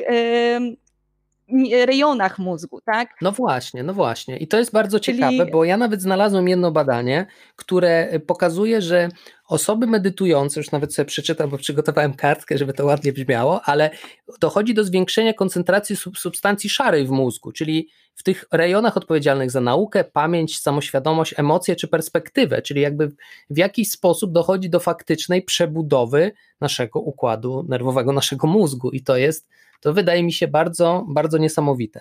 rejonach 1.86 2.38
mózgu, 2.38 2.80
tak? 2.80 3.08
No 3.20 3.32
właśnie, 3.32 3.82
no 3.82 3.94
właśnie. 3.94 4.36
I 4.36 4.48
to 4.48 4.58
jest 4.58 4.72
bardzo 4.72 5.00
Czyli... 5.00 5.18
ciekawe, 5.18 5.46
bo 5.46 5.64
ja 5.64 5.76
nawet 5.76 6.02
znalazłem 6.02 6.48
jedno 6.48 6.70
badanie, 6.70 7.26
które 7.56 8.20
pokazuje, 8.26 8.82
że 8.82 9.08
osoby 9.48 9.86
medytujące, 9.86 10.60
już 10.60 10.70
nawet 10.70 10.94
sobie 10.94 11.06
przeczytam, 11.06 11.50
bo 11.50 11.58
przygotowałem 11.58 12.14
kartkę, 12.14 12.58
żeby 12.58 12.72
to 12.72 12.84
ładnie 12.84 13.12
brzmiało, 13.12 13.62
ale 13.62 13.90
dochodzi 14.40 14.74
do 14.74 14.84
zwiększenia 14.84 15.34
koncentracji 15.34 15.96
substancji 16.16 16.70
szarej 16.70 17.06
w 17.06 17.10
mózgu, 17.10 17.52
czyli 17.52 17.88
w 18.14 18.22
tych 18.22 18.44
rejonach 18.52 18.96
odpowiedzialnych 18.96 19.50
za 19.50 19.60
naukę, 19.60 20.04
pamięć, 20.04 20.58
samoświadomość, 20.58 21.34
emocje 21.36 21.76
czy 21.76 21.88
perspektywę, 21.88 22.62
czyli 22.62 22.80
jakby 22.80 23.12
w 23.50 23.58
jakiś 23.58 23.90
sposób 23.90 24.32
dochodzi 24.32 24.70
do 24.70 24.80
faktycznej 24.80 25.42
przebudowy 25.42 26.32
naszego 26.60 27.00
układu 27.00 27.66
nerwowego, 27.68 28.12
naszego 28.12 28.46
mózgu 28.46 28.90
i 28.90 29.02
to 29.02 29.16
jest 29.16 29.48
to 29.80 29.92
wydaje 29.92 30.22
mi 30.22 30.32
się 30.32 30.48
bardzo, 30.48 31.04
bardzo 31.08 31.38
niesamowite. 31.38 32.00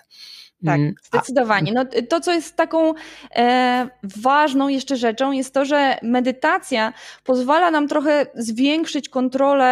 Tak, 0.65 0.79
mm, 0.79 0.93
zdecydowanie. 1.03 1.71
No, 1.73 1.85
to, 2.09 2.19
co 2.19 2.33
jest 2.33 2.55
taką 2.55 2.93
e, 3.35 3.89
ważną 4.03 4.67
jeszcze 4.67 4.97
rzeczą, 4.97 5.31
jest 5.31 5.53
to, 5.53 5.65
że 5.65 5.97
medytacja 6.03 6.93
pozwala 7.33 7.71
nam 7.71 7.87
trochę 7.87 8.25
zwiększyć 8.35 9.09
kontrolę, 9.09 9.65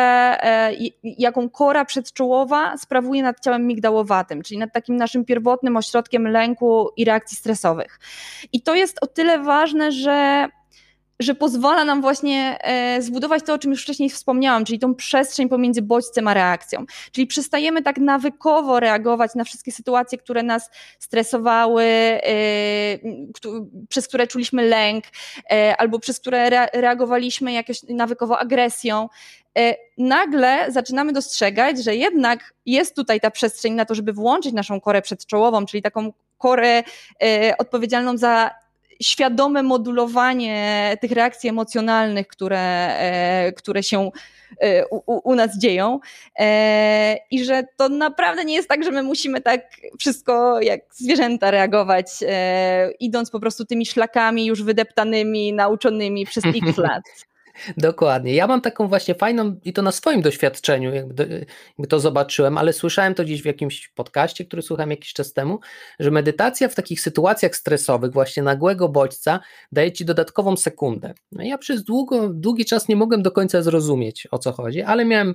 e, 0.44 0.72
jaką 1.04 1.50
kora 1.50 1.86
przedczołowa 1.86 2.78
sprawuje 2.78 3.24
nad 3.24 3.40
ciałem 3.40 3.68
migdałowatym, 3.68 4.42
czyli 4.42 4.60
nad 4.60 4.74
takim 4.74 4.96
naszym 4.96 5.26
pierwotnym 5.26 5.78
ośrodkiem 5.78 6.28
lęku 6.28 6.90
i 6.98 7.06
reakcji 7.06 7.38
stresowych. 7.38 8.00
I 8.54 8.62
to 8.62 8.76
jest 8.76 8.98
o 9.02 9.08
tyle 9.08 9.40
ważne, 9.40 9.92
że 9.92 10.48
że 11.22 11.36
pozwala 11.36 11.86
nam 11.86 12.02
właśnie 12.02 12.58
e, 12.62 13.02
zbudować 13.02 13.44
to, 13.44 13.54
o 13.54 13.60
czym 13.60 13.72
już 13.72 13.82
wcześniej 13.84 14.10
wspomniałam, 14.10 14.66
czyli 14.66 14.80
tą 14.80 14.96
przestrzeń 14.96 15.50
pomiędzy 15.50 15.82
bodźcem 15.82 16.28
a 16.28 16.34
reakcją. 16.34 16.86
Czyli 17.12 17.28
przestajemy 17.28 17.82
tak 17.82 17.98
nawykowo 17.98 18.80
reagować 18.80 19.36
na 19.36 19.44
wszystkie 19.44 19.72
sytuacje, 19.72 20.18
które 20.18 20.44
nas 20.44 20.70
stresowały, 21.00 21.84
e, 21.84 22.22
przez 23.90 24.08
które 24.08 24.28
czuliśmy 24.28 24.64
lęk, 24.64 25.04
e, 25.52 25.78
albo 25.78 26.00
przez 26.00 26.20
które 26.20 26.50
reagowaliśmy 26.74 27.54
jakoś 27.54 27.84
nawykowo 27.84 28.40
agresją 28.40 29.10
nagle 29.98 30.72
zaczynamy 30.72 31.14
dostrzegać, 31.14 31.84
że 31.84 31.96
jednak 31.96 32.54
jest 32.66 32.96
tutaj 32.96 33.20
ta 33.20 33.32
przestrzeń 33.32 33.74
na 33.74 33.86
to, 33.86 33.96
żeby 33.96 34.14
włączyć 34.14 34.54
naszą 34.54 34.82
korę 34.82 35.02
przedczołową, 35.02 35.66
czyli 35.66 35.84
taką 35.84 36.14
korę 36.38 36.84
odpowiedzialną 37.58 38.18
za 38.18 38.52
świadome 39.02 39.64
modulowanie 39.64 40.98
tych 41.02 41.12
reakcji 41.12 41.50
emocjonalnych, 41.50 42.28
które, 42.28 42.60
e, 42.98 43.54
które 43.54 43.84
się 43.84 44.12
e, 44.60 44.88
u, 44.88 45.30
u, 45.30 45.36
nas 45.36 45.58
dzieją 45.58 46.00
e, 46.40 47.18
i 47.32 47.44
że 47.44 47.64
to 47.78 47.90
naprawdę 47.90 48.46
nie 48.46 48.56
jest 48.56 48.70
tak, 48.70 48.84
że 48.84 48.92
my 48.92 49.04
musimy 49.04 49.42
tak 49.42 49.62
wszystko 50.00 50.62
jak 50.62 50.82
zwierzęta 50.92 51.52
reagować, 51.52 52.08
idąc 53.00 53.30
po 53.30 53.40
prostu 53.40 53.66
tymi 53.66 53.86
szlakami 53.86 54.46
już 54.46 54.64
wydeptanymi, 54.64 55.54
nauczonymi 55.54 56.26
przez 56.26 56.44
x 56.46 56.78
lat. 56.88 57.04
Dokładnie. 57.78 58.36
Ja 58.36 58.48
mam 58.48 58.62
taką 58.62 58.88
właśnie 58.88 59.16
fajną, 59.16 59.60
i 59.64 59.74
to 59.74 59.82
na 59.82 59.92
swoim 59.92 60.22
doświadczeniu, 60.22 60.94
jakby, 60.94 61.46
jakby 61.70 61.88
to 61.88 62.00
zobaczyłem, 62.00 62.58
ale 62.58 62.74
słyszałem 62.74 63.16
to 63.16 63.24
gdzieś 63.24 63.42
w 63.42 63.46
jakimś 63.46 63.88
podcaście, 63.88 64.46
który 64.46 64.62
słuchałem 64.62 64.92
jakiś 64.92 65.14
czas 65.14 65.34
temu, 65.34 65.60
że 66.00 66.12
medytacja 66.12 66.70
w 66.70 66.76
takich 66.76 67.02
sytuacjach 67.02 67.56
stresowych, 67.56 68.12
właśnie 68.14 68.44
nagłego 68.44 68.90
bodźca, 68.90 69.40
daje 69.72 69.92
ci 69.92 70.06
dodatkową 70.06 70.58
sekundę. 70.58 71.14
No 71.32 71.44
ja 71.44 71.58
przez 71.58 71.84
długo, 71.84 72.30
długi 72.30 72.66
czas 72.66 72.88
nie 72.88 72.96
mogłem 72.96 73.22
do 73.22 73.32
końca 73.32 73.62
zrozumieć, 73.62 74.28
o 74.32 74.40
co 74.40 74.52
chodzi, 74.52 74.82
ale 74.82 75.06
miałem, 75.06 75.34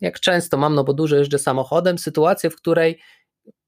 jak 0.00 0.20
często 0.20 0.56
mam, 0.56 0.74
no 0.74 0.84
bo 0.84 0.94
dużo 0.94 1.16
jeżdżę 1.16 1.38
samochodem, 1.38 1.98
sytuację, 1.98 2.50
w 2.50 2.56
której 2.56 3.00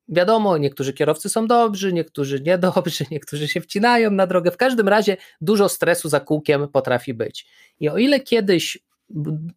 Wiadomo, 0.08 0.58
niektórzy 0.58 0.92
kierowcy 0.92 1.28
są 1.28 1.46
dobrzy, 1.46 1.92
niektórzy 1.92 2.40
niedobrzy, 2.40 3.04
niektórzy 3.10 3.48
się 3.48 3.60
wcinają 3.60 4.10
na 4.10 4.26
drogę. 4.26 4.50
W 4.50 4.56
każdym 4.56 4.88
razie 4.88 5.16
dużo 5.40 5.68
stresu 5.68 6.08
za 6.08 6.20
kółkiem 6.20 6.68
potrafi 6.68 7.14
być. 7.14 7.46
I 7.80 7.88
o 7.88 7.98
ile 7.98 8.20
kiedyś 8.20 8.78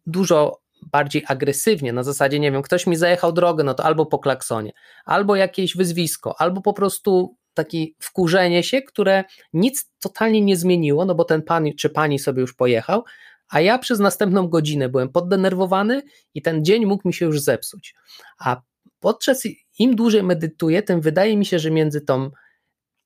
dużo 0.06 0.60
bardziej 0.92 1.24
agresywnie, 1.26 1.92
na 1.92 2.02
zasadzie, 2.02 2.40
nie 2.40 2.52
wiem, 2.52 2.62
ktoś 2.62 2.86
mi 2.86 2.96
zajechał 2.96 3.32
drogę, 3.32 3.64
no 3.64 3.74
to 3.74 3.84
albo 3.84 4.06
po 4.06 4.18
klaksonie, 4.18 4.72
albo 5.04 5.36
jakieś 5.36 5.76
wyzwisko, 5.76 6.40
albo 6.40 6.62
po 6.62 6.72
prostu 6.72 7.36
takie 7.54 7.86
wkurzenie 7.98 8.62
się, 8.62 8.82
które 8.82 9.24
nic 9.52 9.90
totalnie 10.00 10.40
nie 10.40 10.56
zmieniło, 10.56 11.04
no 11.04 11.14
bo 11.14 11.24
ten 11.24 11.42
pan 11.42 11.66
czy 11.78 11.90
pani 11.90 12.18
sobie 12.18 12.40
już 12.40 12.54
pojechał, 12.54 13.04
a 13.48 13.60
ja 13.60 13.78
przez 13.78 13.98
następną 13.98 14.48
godzinę 14.48 14.88
byłem 14.88 15.08
poddenerwowany 15.08 16.02
i 16.34 16.42
ten 16.42 16.64
dzień 16.64 16.86
mógł 16.86 17.08
mi 17.08 17.14
się 17.14 17.26
już 17.26 17.40
zepsuć. 17.40 17.94
A 18.38 18.62
podczas 19.00 19.42
im 19.78 19.96
dłużej 19.96 20.22
medytuję, 20.22 20.82
tym 20.82 21.00
wydaje 21.00 21.36
mi 21.36 21.46
się, 21.46 21.58
że 21.58 21.70
między 21.70 22.00
tą 22.00 22.30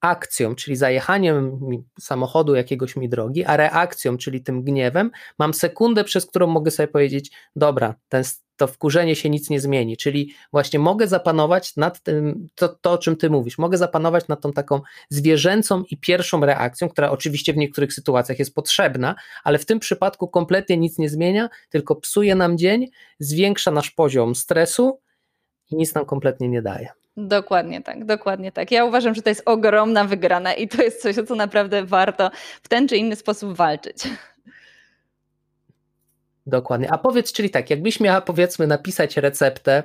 akcją, 0.05 0.55
czyli 0.55 0.77
zajechaniem 0.77 1.61
samochodu 2.01 2.55
jakiegoś 2.55 2.97
mi 2.97 3.09
drogi, 3.09 3.45
a 3.45 3.57
reakcją, 3.57 4.17
czyli 4.17 4.43
tym 4.43 4.63
gniewem, 4.63 5.11
mam 5.39 5.55
sekundę, 5.55 6.05
przez 6.05 6.27
którą 6.27 6.47
mogę 6.47 6.71
sobie 6.71 6.89
powiedzieć, 6.89 7.31
dobra, 7.57 7.95
ten, 8.09 8.25
to 8.57 8.67
wkurzenie 8.67 9.17
się 9.17 9.31
nic 9.31 9.51
nie 9.51 9.61
zmieni, 9.61 9.97
czyli 9.97 10.35
właśnie 10.53 10.79
mogę 10.79 11.09
zapanować 11.09 11.77
nad 11.77 12.03
tym, 12.03 12.49
to, 12.55 12.69
to 12.69 12.93
o 12.93 12.99
czym 12.99 13.17
ty 13.17 13.31
mówisz, 13.31 13.59
mogę 13.59 13.79
zapanować 13.79 14.29
nad 14.29 14.41
tą 14.41 14.53
taką 14.53 14.81
zwierzęcą 15.09 15.83
i 15.91 15.97
pierwszą 15.97 16.41
reakcją, 16.41 16.89
która 16.89 17.11
oczywiście 17.11 17.53
w 17.53 17.57
niektórych 17.57 17.93
sytuacjach 17.93 18.39
jest 18.39 18.55
potrzebna, 18.55 19.15
ale 19.45 19.59
w 19.59 19.67
tym 19.67 19.81
przypadku 19.81 20.29
kompletnie 20.29 20.77
nic 20.77 20.99
nie 20.99 21.09
zmienia, 21.09 21.49
tylko 21.69 21.97
psuje 21.97 22.35
nam 22.35 22.59
dzień, 22.59 22.87
zwiększa 23.19 23.71
nasz 23.71 23.91
poziom 23.91 24.35
stresu, 24.35 25.01
i 25.71 25.77
nic 25.77 25.95
nam 25.95 26.05
kompletnie 26.05 26.49
nie 26.49 26.63
daje. 26.63 26.89
Dokładnie 27.17 27.83
tak, 27.83 28.05
dokładnie 28.05 28.53
tak. 28.53 28.71
Ja 28.71 28.85
uważam, 28.85 29.15
że 29.15 29.23
to 29.23 29.29
jest 29.29 29.43
ogromna 29.47 30.05
wygrana 30.05 30.55
i 30.55 30.69
to 30.69 30.83
jest 30.83 31.03
coś, 31.03 31.19
o 31.19 31.25
co 31.25 31.35
naprawdę 31.35 31.85
warto 31.85 32.31
w 32.63 32.69
ten 32.69 32.89
czy 32.89 32.97
inny 32.97 33.17
sposób 33.17 33.57
walczyć. 33.57 33.97
Dokładnie. 36.47 36.93
A 36.93 36.99
powiedz, 36.99 37.33
czyli 37.33 37.51
tak, 37.51 37.71
jakbyś 37.71 38.01
miała 38.01 38.21
powiedzmy 38.21 38.67
napisać 38.67 39.17
receptę, 39.17 39.83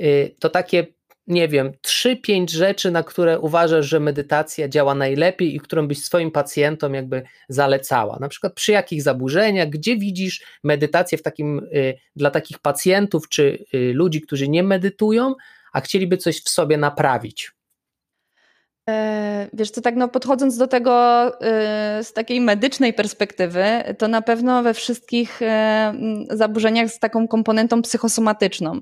y, 0.00 0.34
to 0.38 0.50
takie 0.50 0.86
nie 1.30 1.48
wiem, 1.48 1.72
3-5 1.86 2.50
rzeczy, 2.50 2.90
na 2.90 3.02
które 3.02 3.40
uważasz, 3.40 3.86
że 3.86 4.00
medytacja 4.00 4.68
działa 4.68 4.94
najlepiej 4.94 5.54
i 5.54 5.60
którą 5.60 5.88
byś 5.88 6.04
swoim 6.04 6.30
pacjentom 6.30 6.94
jakby 6.94 7.22
zalecała? 7.48 8.18
Na 8.20 8.28
przykład 8.28 8.54
przy 8.54 8.72
jakich 8.72 9.02
zaburzeniach, 9.02 9.68
gdzie 9.68 9.96
widzisz 9.96 10.42
medytację 10.64 11.18
w 11.18 11.22
takim, 11.22 11.58
y, 11.58 11.98
dla 12.16 12.30
takich 12.30 12.58
pacjentów 12.58 13.28
czy 13.28 13.64
y, 13.74 13.92
ludzi, 13.94 14.20
którzy 14.20 14.48
nie 14.48 14.62
medytują, 14.62 15.34
a 15.72 15.80
chcieliby 15.80 16.16
coś 16.16 16.40
w 16.40 16.48
sobie 16.48 16.76
naprawić? 16.76 17.52
E, 18.90 19.48
wiesz 19.52 19.70
co, 19.70 19.80
tak 19.80 19.96
no 19.96 20.08
podchodząc 20.08 20.56
do 20.56 20.66
tego 20.66 21.26
y, 21.28 22.04
z 22.04 22.12
takiej 22.12 22.40
medycznej 22.40 22.94
perspektywy, 22.94 23.64
to 23.98 24.08
na 24.08 24.22
pewno 24.22 24.62
we 24.62 24.74
wszystkich 24.74 25.42
e, 25.42 25.94
zaburzeniach 26.30 26.88
z 26.88 26.98
taką 26.98 27.28
komponentą 27.28 27.82
psychosomatyczną, 27.82 28.80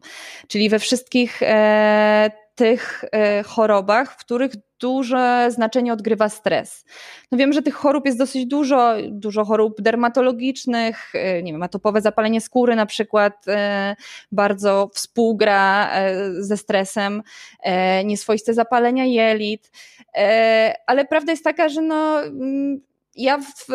czyli 0.49 0.69
we 0.69 0.79
wszystkich 0.79 1.43
e, 1.43 2.31
tych 2.55 3.05
chorobach, 3.47 4.13
w 4.13 4.17
których 4.17 4.53
duże 4.81 5.49
znaczenie 5.51 5.93
odgrywa 5.93 6.29
stres. 6.29 6.85
No 7.33 7.39
wiem, 7.39 7.53
że 7.53 7.63
tych 7.63 7.75
chorób 7.75 8.07
jest 8.07 8.19
dosyć 8.19 8.47
dużo, 8.47 8.95
dużo 9.09 9.45
chorób 9.45 9.81
dermatologicznych, 9.81 11.13
nie 11.43 11.53
wiem, 11.53 11.63
atopowe 11.63 12.01
zapalenie 12.01 12.41
skóry 12.41 12.77
na 12.77 12.87
przykład 12.87 13.45
bardzo 14.33 14.91
współgra 14.95 15.91
ze 16.39 16.57
stresem, 16.57 17.23
nieswoiste 18.05 18.55
zapalenia 18.55 19.05
jelit, 19.05 19.71
ale 20.87 21.05
prawda 21.05 21.33
jest 21.33 21.45
taka, 21.45 21.69
że 21.69 21.81
no 21.81 22.23
mm, 22.23 22.81
ja 23.17 23.39
w, 23.39 23.67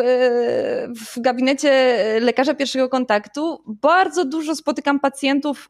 w, 0.96 1.20
gabinecie 1.20 1.96
lekarza 2.20 2.54
pierwszego 2.54 2.88
kontaktu 2.88 3.62
bardzo 3.66 4.24
dużo 4.24 4.56
spotykam 4.56 5.00
pacjentów 5.00 5.68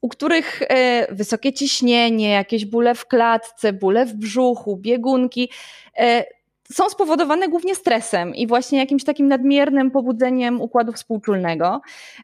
u 0.00 0.08
których 0.08 0.62
e, 0.62 1.14
wysokie 1.14 1.52
ciśnienie, 1.52 2.30
jakieś 2.30 2.64
bóle 2.64 2.94
w 2.94 3.06
klatce, 3.06 3.72
bóle 3.72 4.06
w 4.06 4.14
brzuchu, 4.14 4.76
biegunki 4.76 5.50
e, 5.98 6.24
są 6.72 6.88
spowodowane 6.88 7.48
głównie 7.48 7.74
stresem 7.74 8.34
i 8.34 8.46
właśnie 8.46 8.78
jakimś 8.78 9.04
takim 9.04 9.28
nadmiernym 9.28 9.90
pobudzeniem 9.90 10.60
układu 10.60 10.92
współczulnego. 10.92 11.80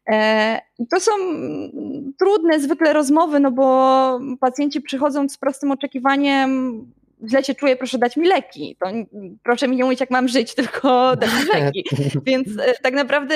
E, 0.08 0.60
to 0.90 1.00
są 1.00 1.12
trudne 2.18 2.60
zwykle 2.60 2.92
rozmowy, 2.92 3.40
no 3.40 3.50
bo 3.50 4.20
pacjenci 4.40 4.80
przychodzą 4.80 5.28
z 5.28 5.36
prostym 5.36 5.70
oczekiwaniem, 5.70 6.80
źle 7.24 7.44
się 7.44 7.54
czuję, 7.54 7.76
proszę 7.76 7.98
dać 7.98 8.16
mi 8.16 8.28
leki. 8.28 8.76
To 8.80 8.86
proszę 9.42 9.68
mi 9.68 9.76
nie 9.76 9.84
mówić, 9.84 10.00
jak 10.00 10.10
mam 10.10 10.28
żyć, 10.28 10.54
tylko 10.60 11.16
dać 11.16 11.30
mi 11.30 11.60
leki. 11.60 11.84
Więc 12.26 12.48
e, 12.48 12.74
tak 12.82 12.94
naprawdę 12.94 13.34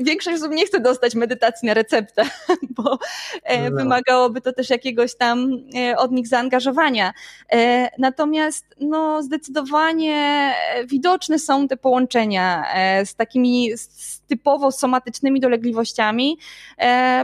większość 0.00 0.36
osób 0.36 0.52
nie 0.52 0.66
chce 0.66 0.80
dostać 0.80 1.14
medytacji 1.14 1.66
na 1.66 1.74
receptę, 1.74 2.22
bo 2.76 2.98
e, 3.42 3.70
no. 3.70 3.76
wymagałoby 3.76 4.40
to 4.40 4.52
też 4.52 4.70
jakiegoś 4.70 5.14
tam 5.14 5.58
e, 5.76 5.96
od 5.96 6.12
nich 6.12 6.28
zaangażowania. 6.28 7.12
Natomiast 7.98 8.66
no, 8.80 9.22
zdecydowanie 9.22 10.52
widoczne 10.86 11.38
są 11.38 11.68
te 11.68 11.76
połączenia 11.76 12.64
z 13.04 13.14
takimi 13.14 13.76
z 13.76 14.20
typowo 14.26 14.72
somatycznymi 14.72 15.40
dolegliwościami, 15.40 16.38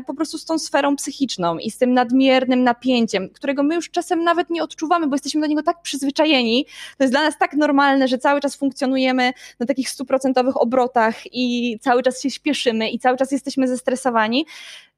po 0.06 0.14
prostu 0.14 0.38
z 0.38 0.44
tą 0.44 0.58
sferą 0.58 0.96
psychiczną 0.96 1.58
i 1.58 1.70
z 1.70 1.78
tym 1.78 1.94
nadmiernym 1.94 2.62
napięciem, 2.62 3.28
którego 3.28 3.62
my 3.62 3.74
już 3.74 3.90
czasem 3.90 4.24
nawet 4.24 4.50
nie 4.50 4.62
odczuwamy, 4.62 5.06
bo 5.06 5.14
jesteśmy 5.14 5.40
do 5.40 5.46
niego 5.46 5.62
tak 5.62 5.82
przyzwyczajeni, 5.82 6.66
to 6.98 7.04
jest 7.04 7.12
dla 7.12 7.22
nas 7.22 7.38
tak 7.38 7.54
normalne, 7.54 8.08
że 8.08 8.18
cały 8.18 8.40
czas 8.40 8.56
funkcjonujemy 8.56 9.32
na 9.60 9.66
takich 9.66 9.90
stuprocentowych 9.90 10.60
obrotach 10.60 11.14
i 11.32 11.78
cały 11.80 12.02
czas 12.02 12.22
się 12.22 12.30
śpieszymy 12.30 12.90
i 12.90 12.98
cały 12.98 13.16
czas 13.16 13.32
jesteśmy 13.32 13.68
zestresowani, 13.68 14.46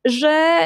że 0.05 0.59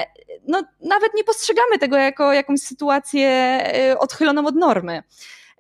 no, 0.48 0.62
nawet 0.80 1.14
nie 1.14 1.24
postrzegamy 1.24 1.78
tego 1.78 1.96
jako 1.96 2.32
jakąś 2.32 2.60
sytuację 2.60 3.60
y, 3.92 3.98
odchyloną 3.98 4.46
od 4.46 4.54
normy. 4.54 5.02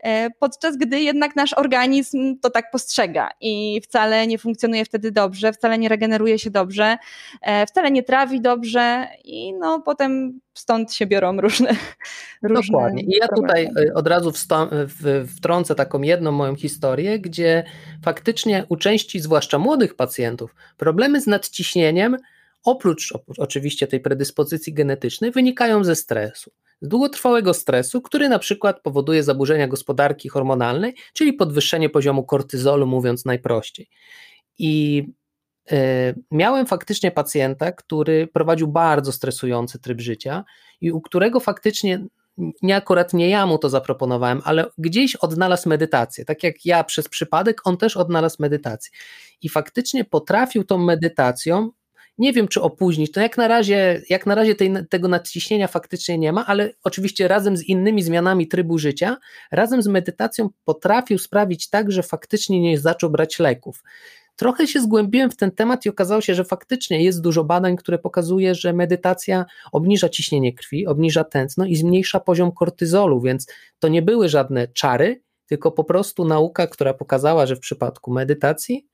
E, 0.06 0.30
podczas 0.30 0.76
gdy 0.76 1.00
jednak 1.00 1.36
nasz 1.36 1.54
organizm 1.54 2.38
to 2.42 2.50
tak 2.50 2.70
postrzega 2.70 3.30
i 3.40 3.80
wcale 3.84 4.26
nie 4.26 4.38
funkcjonuje 4.38 4.84
wtedy 4.84 5.12
dobrze, 5.12 5.52
wcale 5.52 5.78
nie 5.78 5.88
regeneruje 5.88 6.38
się 6.38 6.50
dobrze, 6.50 6.96
e, 7.42 7.66
wcale 7.66 7.90
nie 7.90 8.02
trawi 8.02 8.40
dobrze 8.40 9.08
i 9.24 9.54
no 9.54 9.80
potem 9.80 10.40
stąd 10.54 10.94
się 10.94 11.06
biorą 11.06 11.40
różne. 11.40 11.70
różne 12.42 12.72
Dokładnie. 12.72 13.02
I 13.02 13.10
ja 13.20 13.28
tutaj 13.28 13.68
e, 13.88 13.94
od 13.94 14.06
razu 14.06 14.32
wtrącę 15.36 15.74
taką 15.74 16.02
jedną 16.02 16.32
moją 16.32 16.56
historię, 16.56 17.18
gdzie 17.18 17.64
faktycznie 18.04 18.64
u 18.68 18.76
części, 18.76 19.20
zwłaszcza 19.20 19.58
młodych 19.58 19.94
pacjentów, 19.94 20.54
problemy 20.76 21.20
z 21.20 21.26
nadciśnieniem, 21.26 22.16
oprócz 22.64 23.14
oczywiście 23.38 23.86
tej 23.86 24.00
predyspozycji 24.00 24.74
genetycznej, 24.74 25.30
wynikają 25.30 25.84
ze 25.84 25.96
stresu 25.96 26.50
z 26.80 26.88
długotrwałego 26.88 27.54
stresu, 27.54 28.02
który 28.02 28.28
na 28.28 28.38
przykład 28.38 28.80
powoduje 28.80 29.22
zaburzenia 29.22 29.68
gospodarki 29.68 30.28
hormonalnej, 30.28 30.94
czyli 31.12 31.32
podwyższenie 31.32 31.90
poziomu 31.90 32.24
kortyzolu, 32.24 32.86
mówiąc 32.86 33.24
najprościej. 33.24 33.88
I 34.58 35.04
e, 35.70 36.14
miałem 36.30 36.66
faktycznie 36.66 37.10
pacjenta, 37.10 37.72
który 37.72 38.26
prowadził 38.26 38.68
bardzo 38.68 39.12
stresujący 39.12 39.78
tryb 39.78 40.00
życia 40.00 40.44
i 40.80 40.92
u 40.92 41.00
którego 41.00 41.40
faktycznie 41.40 42.06
nie 42.62 42.76
akurat 42.76 43.12
nie 43.14 43.28
ja 43.28 43.46
mu 43.46 43.58
to 43.58 43.68
zaproponowałem, 43.68 44.40
ale 44.44 44.66
gdzieś 44.78 45.16
odnalazł 45.16 45.68
medytację. 45.68 46.24
Tak 46.24 46.42
jak 46.42 46.64
ja 46.64 46.84
przez 46.84 47.08
przypadek, 47.08 47.60
on 47.66 47.76
też 47.76 47.96
odnalazł 47.96 48.36
medytację. 48.40 48.90
I 49.42 49.48
faktycznie 49.48 50.04
potrafił 50.04 50.64
tą 50.64 50.78
medytacją 50.78 51.70
nie 52.18 52.32
wiem, 52.32 52.48
czy 52.48 52.62
opóźnić. 52.62 53.12
To 53.12 53.20
jak 53.20 53.36
na 53.36 53.48
razie, 53.48 54.02
jak 54.10 54.26
na 54.26 54.34
razie 54.34 54.54
tej, 54.54 54.72
tego 54.90 55.08
nadciśnienia 55.08 55.68
faktycznie 55.68 56.18
nie 56.18 56.32
ma, 56.32 56.46
ale 56.46 56.70
oczywiście 56.84 57.28
razem 57.28 57.56
z 57.56 57.62
innymi 57.62 58.02
zmianami 58.02 58.48
trybu 58.48 58.78
życia, 58.78 59.16
razem 59.52 59.82
z 59.82 59.86
medytacją 59.86 60.48
potrafił 60.64 61.18
sprawić 61.18 61.70
tak, 61.70 61.92
że 61.92 62.02
faktycznie 62.02 62.60
nie 62.60 62.78
zaczął 62.78 63.10
brać 63.10 63.38
leków. 63.38 63.82
Trochę 64.36 64.66
się 64.66 64.80
zgłębiłem 64.80 65.30
w 65.30 65.36
ten 65.36 65.50
temat 65.50 65.86
i 65.86 65.88
okazało 65.88 66.20
się, 66.20 66.34
że 66.34 66.44
faktycznie 66.44 67.04
jest 67.04 67.20
dużo 67.20 67.44
badań, 67.44 67.76
które 67.76 67.98
pokazuje, 67.98 68.54
że 68.54 68.72
medytacja 68.72 69.44
obniża 69.72 70.08
ciśnienie 70.08 70.52
krwi, 70.54 70.86
obniża 70.86 71.24
tętno 71.24 71.66
i 71.66 71.76
zmniejsza 71.76 72.20
poziom 72.20 72.52
kortyzolu, 72.52 73.20
więc 73.20 73.46
to 73.78 73.88
nie 73.88 74.02
były 74.02 74.28
żadne 74.28 74.68
czary, 74.68 75.22
tylko 75.46 75.72
po 75.72 75.84
prostu 75.84 76.24
nauka, 76.24 76.66
która 76.66 76.94
pokazała, 76.94 77.46
że 77.46 77.56
w 77.56 77.60
przypadku 77.60 78.12
medytacji 78.12 78.86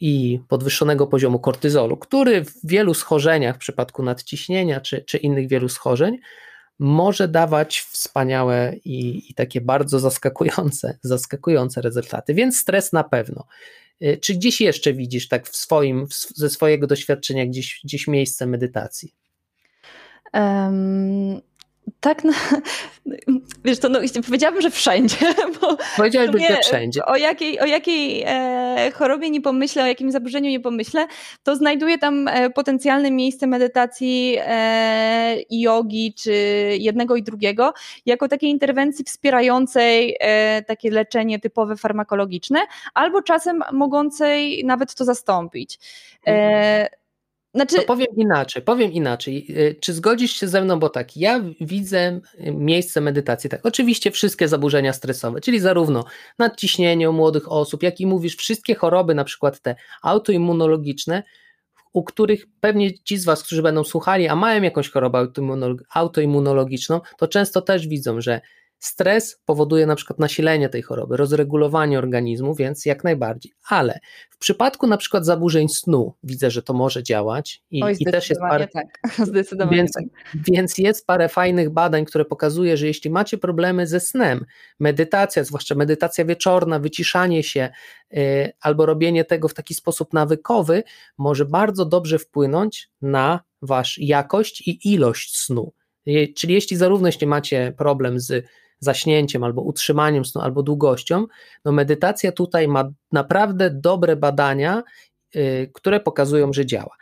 i 0.00 0.40
podwyższonego 0.48 1.06
poziomu 1.06 1.38
kortyzolu, 1.38 1.96
który 1.96 2.44
w 2.44 2.52
wielu 2.64 2.94
schorzeniach, 2.94 3.56
w 3.56 3.58
przypadku 3.58 4.02
nadciśnienia 4.02 4.80
czy, 4.80 5.02
czy 5.02 5.18
innych 5.18 5.48
wielu 5.48 5.68
schorzeń, 5.68 6.18
może 6.78 7.28
dawać 7.28 7.80
wspaniałe 7.80 8.74
i, 8.84 9.30
i, 9.30 9.34
takie 9.34 9.60
bardzo 9.60 9.98
zaskakujące, 9.98 10.98
zaskakujące 11.02 11.80
rezultaty. 11.80 12.34
Więc 12.34 12.58
stres 12.58 12.92
na 12.92 13.04
pewno. 13.04 13.44
Y, 14.02 14.18
czy 14.22 14.34
gdzieś 14.34 14.60
jeszcze 14.60 14.92
widzisz 14.92 15.28
tak 15.28 15.48
w 15.48 15.56
swoim, 15.56 16.06
ze 16.34 16.50
swojego 16.50 16.86
doświadczenia 16.86 17.46
gdzieś, 17.46 17.80
gdzieś 17.84 18.08
miejsce 18.08 18.46
medytacji? 18.46 19.14
Um, 20.34 21.40
tak, 22.00 22.22
wiesz, 23.64 23.78
to 23.78 23.88
no, 23.88 23.98
powiedziałabym, 24.26 24.62
że 24.62 24.70
wszędzie. 24.70 25.16
Bo 25.60 25.76
Powiedziałabym, 25.96 26.40
że 26.40 26.58
wszędzie. 26.62 27.04
O 27.04 27.16
jakiej, 27.16 27.60
o 27.60 27.64
jakiej 27.64 28.24
e, 28.26 28.90
chorobie 28.94 29.30
nie 29.30 29.40
pomyślę, 29.40 29.82
o 29.82 29.86
jakim 29.86 30.10
zaburzeniu 30.10 30.50
nie 30.50 30.60
pomyślę, 30.60 31.06
to 31.42 31.56
znajduję 31.56 31.98
tam 31.98 32.28
e, 32.28 32.50
potencjalne 32.50 33.10
miejsce 33.10 33.46
medytacji 33.46 34.36
e, 34.40 35.36
i 35.50 35.60
jogi, 35.60 36.14
czy 36.14 36.32
jednego 36.78 37.16
i 37.16 37.22
drugiego, 37.22 37.72
jako 38.06 38.28
takiej 38.28 38.50
interwencji 38.50 39.04
wspierającej 39.04 40.16
e, 40.20 40.62
takie 40.62 40.90
leczenie 40.90 41.38
typowe 41.38 41.76
farmakologiczne, 41.76 42.60
albo 42.94 43.22
czasem 43.22 43.62
mogącej 43.72 44.64
nawet 44.64 44.94
to 44.94 45.04
zastąpić. 45.04 45.78
E, 46.26 46.30
mhm. 46.30 46.99
Znaczy... 47.54 47.76
To 47.76 47.82
powiem 47.82 48.08
inaczej, 48.16 48.62
powiem 48.62 48.92
inaczej. 48.92 49.46
Y, 49.50 49.76
czy 49.80 49.92
zgodzisz 49.92 50.32
się 50.32 50.48
ze 50.48 50.62
mną, 50.62 50.78
bo 50.78 50.88
tak, 50.88 51.16
ja 51.16 51.40
widzę 51.60 52.20
miejsce 52.52 53.00
medytacji, 53.00 53.50
tak, 53.50 53.66
oczywiście 53.66 54.10
wszystkie 54.10 54.48
zaburzenia 54.48 54.92
stresowe, 54.92 55.40
czyli 55.40 55.60
zarówno 55.60 56.04
nadciśnienie 56.38 57.10
u 57.10 57.12
młodych 57.12 57.52
osób, 57.52 57.82
jak 57.82 58.00
i 58.00 58.06
mówisz, 58.06 58.36
wszystkie 58.36 58.74
choroby, 58.74 59.14
na 59.14 59.24
przykład 59.24 59.60
te 59.60 59.76
autoimmunologiczne, 60.02 61.22
u 61.92 62.04
których 62.04 62.46
pewnie 62.60 62.98
ci 62.98 63.18
z 63.18 63.24
Was, 63.24 63.42
którzy 63.42 63.62
będą 63.62 63.84
słuchali, 63.84 64.28
a 64.28 64.36
mają 64.36 64.62
jakąś 64.62 64.90
chorobę 64.90 65.26
autoimmunologiczną, 65.94 67.00
to 67.18 67.28
często 67.28 67.62
też 67.62 67.88
widzą, 67.88 68.20
że 68.20 68.40
Stres 68.80 69.40
powoduje 69.44 69.86
na 69.86 69.96
przykład 69.96 70.18
nasilenie 70.18 70.68
tej 70.68 70.82
choroby, 70.82 71.16
rozregulowanie 71.16 71.98
organizmu, 71.98 72.54
więc 72.54 72.86
jak 72.86 73.04
najbardziej. 73.04 73.52
Ale 73.68 73.98
w 74.30 74.38
przypadku 74.38 74.86
na 74.86 74.96
przykład 74.96 75.26
zaburzeń 75.26 75.68
snu 75.68 76.14
widzę, 76.22 76.50
że 76.50 76.62
to 76.62 76.72
może 76.72 77.02
działać 77.02 77.62
i, 77.70 77.82
Oj, 77.82 77.96
i 77.98 78.04
też 78.04 78.30
jest 78.30 78.40
parę. 78.40 78.68
Tak. 78.68 78.86
Zdecydowanie 79.28 79.76
więc, 79.76 79.92
tak. 79.92 80.04
więc 80.34 80.78
jest 80.78 81.06
parę 81.06 81.28
fajnych 81.28 81.70
badań, 81.70 82.04
które 82.04 82.24
pokazuje, 82.24 82.76
że 82.76 82.86
jeśli 82.86 83.10
macie 83.10 83.38
problemy 83.38 83.86
ze 83.86 84.00
snem, 84.00 84.44
medytacja, 84.78 85.44
zwłaszcza 85.44 85.74
medytacja 85.74 86.24
wieczorna, 86.24 86.78
wyciszanie 86.78 87.42
się 87.42 87.70
yy, 88.10 88.52
albo 88.60 88.86
robienie 88.86 89.24
tego 89.24 89.48
w 89.48 89.54
taki 89.54 89.74
sposób 89.74 90.12
nawykowy, 90.12 90.82
może 91.18 91.44
bardzo 91.44 91.84
dobrze 91.84 92.18
wpłynąć 92.18 92.90
na 93.02 93.40
wasz 93.62 93.98
jakość 93.98 94.68
i 94.68 94.92
ilość 94.92 95.38
snu. 95.38 95.72
Czyli 96.36 96.54
jeśli 96.54 96.76
zarówno 96.76 97.08
jeśli 97.08 97.26
macie 97.26 97.74
problem 97.76 98.20
z 98.20 98.46
zaśnięciem, 98.80 99.44
albo 99.44 99.62
utrzymaniem 99.62 100.24
snu, 100.24 100.40
albo 100.40 100.62
długością, 100.62 101.26
no 101.64 101.72
medytacja 101.72 102.32
tutaj 102.32 102.68
ma 102.68 102.90
naprawdę 103.12 103.70
dobre 103.70 104.16
badania, 104.16 104.82
yy, 105.34 105.70
które 105.74 106.00
pokazują, 106.00 106.52
że 106.52 106.66
działa. 106.66 106.96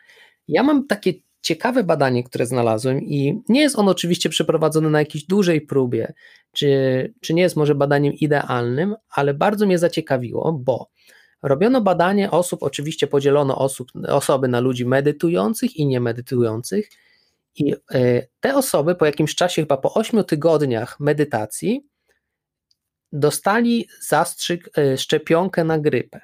Ja 0.49 0.63
mam 0.63 0.87
takie 0.87 1.13
ciekawe 1.41 1.85
badanie, 1.85 2.25
które 2.25 2.47
znalazłem 2.47 3.03
i 3.03 3.43
nie 3.49 3.61
jest 3.61 3.79
ono 3.79 3.91
oczywiście 3.91 4.29
przeprowadzone 4.29 4.91
na 4.91 4.99
jakiejś 4.99 5.25
dużej 5.25 5.61
próbie, 5.61 6.13
czy, 6.53 7.15
czy 7.21 7.35
nie 7.35 7.43
jest 7.43 7.57
może 7.57 7.75
badaniem 7.75 8.13
idealnym, 8.13 8.95
ale 9.11 9.35
bardzo 9.35 9.67
mnie 9.67 9.79
zaciekawiło, 9.79 10.53
bo 10.53 10.91
robiono 11.43 11.81
badanie 11.81 12.31
osób, 12.31 12.63
oczywiście 12.63 13.07
podzielono 13.07 13.59
osób, 13.59 13.89
osoby 14.09 14.49
na 14.49 14.61
ludzi 14.61 14.87
medytujących 14.87 15.77
i 15.77 15.87
niemedytujących 15.87 16.89
i 17.59 17.75
e, 17.95 18.27
te 18.41 18.57
osoby 18.57 18.95
po 18.95 19.07
jakimś 19.07 19.35
czasie, 19.35 19.63
chyba 19.63 19.77
po 19.77 19.95
8 19.95 20.25
tygodniach 20.25 21.01
medytacji, 21.01 21.87
dostali 23.13 23.89
zastrzyk, 24.01 24.71
e, 24.79 24.99
szczepionkę 24.99 25.65
na 25.65 25.79
grypę. 25.79 26.21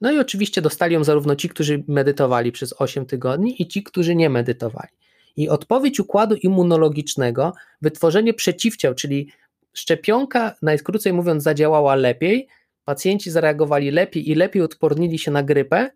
No 0.00 0.12
i 0.12 0.18
oczywiście 0.18 0.62
dostali 0.62 0.94
ją 0.94 1.04
zarówno 1.04 1.36
ci, 1.36 1.48
którzy 1.48 1.84
medytowali 1.88 2.52
przez 2.52 2.74
8 2.78 3.06
tygodni, 3.06 3.62
i 3.62 3.68
ci, 3.68 3.82
którzy 3.82 4.14
nie 4.14 4.30
medytowali. 4.30 4.88
I 5.36 5.48
odpowiedź 5.48 6.00
układu 6.00 6.34
immunologicznego, 6.34 7.52
wytworzenie 7.82 8.34
przeciwciał, 8.34 8.94
czyli 8.94 9.28
szczepionka, 9.72 10.54
najkrócej 10.62 11.12
mówiąc, 11.12 11.42
zadziałała 11.42 11.94
lepiej, 11.94 12.48
pacjenci 12.84 13.30
zareagowali 13.30 13.90
lepiej 13.90 14.30
i 14.30 14.34
lepiej 14.34 14.62
odpornili 14.62 15.18
się 15.18 15.30
na 15.30 15.42
grypę, 15.42 15.90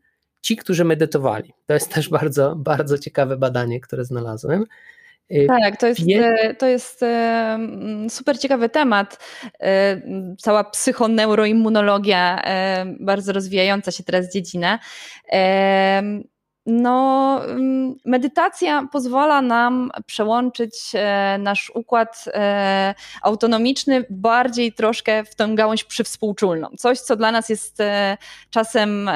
ci, 0.45 0.57
którzy 0.57 0.85
medytowali. 0.85 1.53
To 1.67 1.75
jest 1.75 1.95
też 1.95 2.09
bardzo, 2.09 2.57
bardzo 2.57 2.99
ciekawe 2.99 3.37
badanie, 3.37 3.81
które 3.81 4.05
znalazłem. 4.05 4.65
Tak, 5.49 5.77
to 5.77 5.87
jest, 5.87 6.01
to 6.59 6.67
jest 6.67 7.01
super 8.09 8.39
ciekawy 8.39 8.69
temat. 8.69 9.19
Cała 10.39 10.65
psychoneuroimmunologia, 10.65 12.43
bardzo 13.01 13.33
rozwijająca 13.33 13.91
się 13.91 14.05
teraz 14.05 14.33
dziedzina. 14.33 14.79
No, 16.67 17.41
mm, 17.45 17.95
medytacja 18.05 18.89
pozwala 18.93 19.43
nam 19.43 19.91
przełączyć 20.07 20.93
nasz 21.39 21.73
układ 21.75 22.25
autonomiczny 23.23 24.05
bardziej 24.11 24.73
troszkę 24.73 25.25
w 25.25 25.35
tę 25.35 25.49
gałąź 25.55 25.85
przywspółczulną. 25.85 26.69
Coś, 26.79 27.01
co 27.01 27.17
dla 27.17 27.33
nas 27.33 27.49
jest 27.49 27.79
czasem 28.51 29.11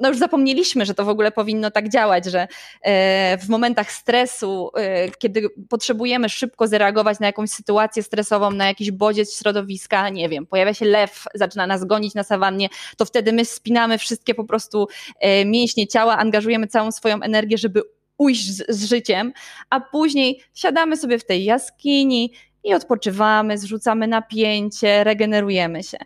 no 0.00 0.08
już 0.08 0.18
zapomnieliśmy, 0.18 0.86
że 0.86 0.94
to 0.94 1.04
w 1.04 1.08
ogóle 1.08 1.32
powinno 1.32 1.70
tak 1.70 1.88
działać, 1.88 2.24
że 2.24 2.48
e, 2.82 3.38
w 3.38 3.48
momentach 3.48 3.92
stresu, 3.92 4.70
e, 4.76 5.10
kiedy 5.10 5.48
potrzebujemy 5.68 6.28
szybko 6.28 6.66
zareagować 6.66 7.20
na 7.20 7.26
jakąś 7.26 7.50
sytuację 7.50 8.02
stresową, 8.02 8.50
na 8.50 8.66
jakiś 8.66 8.90
bodziec 8.90 9.38
środowiska, 9.38 10.08
nie 10.08 10.28
wiem, 10.28 10.46
pojawia 10.46 10.74
się 10.74 10.84
lew, 10.84 11.24
zaczyna 11.34 11.66
nas 11.66 11.84
gonić 11.84 12.14
na 12.14 12.24
sawannie, 12.24 12.68
to 12.96 13.04
wtedy 13.04 13.32
my 13.32 13.44
spinamy 13.44 13.98
wszystkie 13.98 14.34
po 14.34 14.44
prostu 14.44 14.88
e, 15.20 15.44
mięśnie 15.44 15.86
ciała, 15.86 16.18
angażujemy 16.18 16.66
całą 16.66 16.92
swoją 16.92 17.22
energię, 17.22 17.58
żeby 17.58 17.82
ujść 18.18 18.50
z, 18.50 18.64
z 18.68 18.84
życiem, 18.84 19.32
a 19.70 19.80
później 19.80 20.40
siadamy 20.54 20.96
sobie 20.96 21.18
w 21.18 21.24
tej 21.24 21.44
jaskini 21.44 22.32
i 22.64 22.74
odpoczywamy, 22.74 23.58
zrzucamy 23.58 24.06
napięcie, 24.06 25.04
regenerujemy 25.04 25.82
się. 25.82 25.98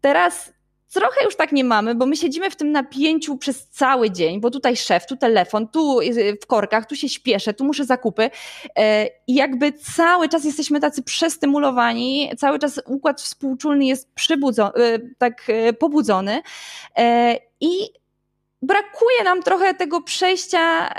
Teraz 0.00 0.52
Trochę 0.92 1.24
już 1.24 1.36
tak 1.36 1.52
nie 1.52 1.64
mamy, 1.64 1.94
bo 1.94 2.06
my 2.06 2.16
siedzimy 2.16 2.50
w 2.50 2.56
tym 2.56 2.72
napięciu 2.72 3.36
przez 3.36 3.68
cały 3.68 4.10
dzień, 4.10 4.40
bo 4.40 4.50
tutaj 4.50 4.76
szef, 4.76 5.06
tu 5.06 5.16
telefon, 5.16 5.68
tu 5.68 6.00
y, 6.00 6.38
w 6.42 6.46
korkach, 6.46 6.86
tu 6.86 6.96
się 6.96 7.08
śpieszę, 7.08 7.54
tu 7.54 7.64
muszę 7.64 7.84
zakupy 7.84 8.30
e, 8.76 9.06
i 9.26 9.34
jakby 9.34 9.72
cały 9.72 10.28
czas 10.28 10.44
jesteśmy 10.44 10.80
tacy 10.80 11.02
przestymulowani, 11.02 12.30
cały 12.38 12.58
czas 12.58 12.80
układ 12.86 13.20
współczulny 13.20 13.84
jest 13.84 14.14
przybudzony, 14.14 14.72
tak 15.18 15.42
e, 15.48 15.72
pobudzony 15.72 16.42
e, 16.98 17.36
i 17.60 17.70
brakuje 18.62 19.24
nam 19.24 19.42
trochę 19.42 19.74
tego 19.74 20.02
przejścia 20.02 20.94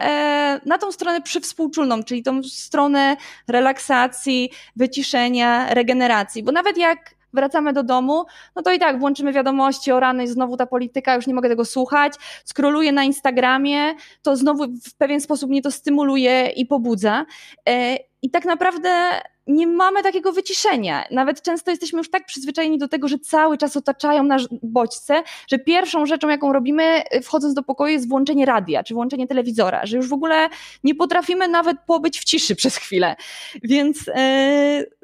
na 0.66 0.78
tą 0.78 0.92
stronę 0.92 1.22
przywspółczulną, 1.22 2.04
czyli 2.04 2.24
tą 2.24 2.44
stronę 2.44 3.18
relaksacji, 3.48 4.52
wyciszenia, 4.76 5.74
regeneracji, 5.74 6.44
bo 6.44 6.52
nawet 6.52 6.78
jak 6.78 7.21
wracamy 7.34 7.74
do 7.74 7.84
domu, 7.84 8.26
no 8.56 8.62
to 8.62 8.72
i 8.72 8.80
tak 8.80 9.00
włączymy 9.00 9.34
wiadomości 9.34 9.91
o 9.91 10.00
rany, 10.00 10.28
znowu 10.28 10.58
ta 10.58 10.65
polityka, 10.65 11.15
już 11.15 11.28
nie 11.28 11.34
mogę 11.34 11.50
tego 11.50 11.65
słuchać, 11.65 12.13
skroluję 12.46 12.91
na 12.91 13.04
Instagramie, 13.04 13.94
to 14.22 14.36
znowu 14.36 14.67
w 14.67 14.96
pewien 14.98 15.22
sposób 15.22 15.50
mnie 15.50 15.62
to 15.62 15.72
stymuluje 15.72 16.50
i 16.50 16.65
pobudza. 16.65 17.26
E, 17.70 17.98
I 18.22 18.30
tak 18.30 18.46
naprawdę 18.46 19.22
nie 19.48 19.68
mamy 19.68 20.04
takiego 20.04 20.32
wyciszenia. 20.34 21.06
Nawet 21.12 21.42
często 21.42 21.72
jesteśmy 21.72 21.98
już 21.98 22.10
tak 22.10 22.26
przyzwyczajeni 22.26 22.78
do 22.78 22.88
tego, 22.88 23.08
że 23.08 23.20
cały 23.20 23.58
czas 23.58 23.78
otaczają 23.78 24.24
nas 24.24 24.42
bodźce, 24.64 25.24
że 25.48 25.60
pierwszą 25.60 26.06
rzeczą, 26.06 26.30
jaką 26.30 26.54
robimy, 26.54 27.04
y, 27.16 27.22
wchodząc 27.22 27.54
do 27.54 27.64
pokoju, 27.64 27.94
jest 27.94 28.10
włączenie 28.10 28.46
radia 28.46 28.84
czy 28.84 28.94
włączenie 28.94 29.28
telewizora, 29.28 29.86
że 29.86 29.98
już 29.98 30.10
w 30.10 30.14
ogóle 30.14 30.50
nie 30.84 30.96
potrafimy 30.96 31.48
nawet 31.48 31.78
pobyć 31.88 32.20
w 32.20 32.24
ciszy 32.24 32.56
przez 32.62 32.78
chwilę. 32.78 33.16
Więc 33.64 34.08
yy, 34.08 34.14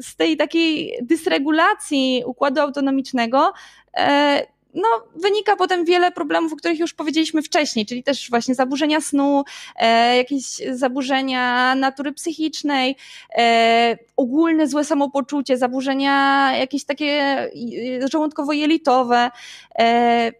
z 0.01 0.15
tej 0.17 0.37
takiej 0.37 0.99
dysregulacji 1.01 2.23
układu 2.25 2.61
autonomicznego, 2.61 3.53
yy, 3.97 4.03
no, 4.77 4.87
wynika 5.15 5.55
potem 5.55 5.85
wiele 5.85 6.11
problemów, 6.11 6.53
o 6.53 6.55
których 6.55 6.79
już 6.79 6.93
powiedzieliśmy 6.93 7.41
wcześniej, 7.41 7.85
czyli 7.85 8.03
też 8.03 8.29
właśnie 8.29 8.55
zaburzenia 8.55 9.01
snu, 9.01 9.43
e, 9.75 10.17
jakieś 10.17 10.43
zaburzenia 10.71 11.75
natury 11.75 12.13
psychicznej, 12.13 12.95
e, 13.37 13.97
ogólne 14.17 14.67
złe 14.67 14.83
samopoczucie, 14.83 15.57
zaburzenia 15.57 16.51
jakieś 16.57 16.85
takie 16.85 17.37
żołądkowo-jelitowe, 18.11 19.31
e, 19.79 20.31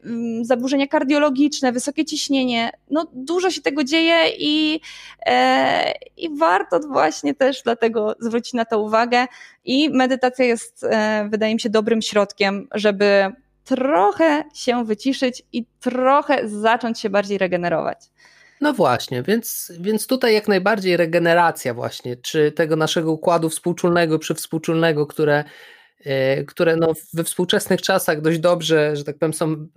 zaburzenia 0.42 0.88
kardiologiczne, 0.88 1.72
wysokie 1.72 2.06
ciśnienie. 2.06 2.72
No, 2.92 3.08
dużo 3.14 3.52
się 3.52 3.62
tego 3.62 3.84
dzieje 3.84 4.18
i, 4.40 4.82
e, 5.26 5.94
i 6.18 6.38
warto 6.38 6.80
właśnie 6.80 7.34
też 7.34 7.64
dlatego 7.64 8.16
zwrócić 8.20 8.54
na 8.54 8.66
to 8.66 8.80
uwagę. 8.80 9.28
I 9.66 9.90
medytacja 9.90 10.46
jest, 10.46 10.84
e, 10.84 11.28
wydaje 11.30 11.54
mi 11.54 11.60
się, 11.60 11.70
dobrym 11.70 12.02
środkiem, 12.02 12.68
żeby 12.74 13.34
trochę 13.68 14.44
się 14.54 14.86
wyciszyć 14.86 15.44
i 15.54 15.66
trochę 15.80 16.50
zacząć 16.50 17.00
się 17.00 17.10
bardziej 17.10 17.38
regenerować. 17.38 18.00
No 18.62 18.74
właśnie, 18.74 19.24
więc, 19.24 19.74
więc 19.80 20.08
tutaj 20.08 20.34
jak 20.34 20.48
najbardziej 20.48 20.98
regeneracja 20.98 21.74
właśnie, 21.74 22.16
czy 22.16 22.52
tego 22.52 22.76
naszego 22.76 23.12
układu 23.12 23.50
współczulnego, 23.50 24.20
przywspółczulnego, 24.20 25.08
które, 25.08 25.44
e, 26.06 26.44
które 26.44 26.76
no 26.76 26.94
we 27.14 27.24
współczesnych 27.24 27.82
czasach 27.82 28.22
dość 28.22 28.40
dobrze, 28.40 28.96
że 28.96 29.04
tak 29.04 29.18
powiem, 29.18 29.34
są 29.34 29.52
e, 29.52 29.68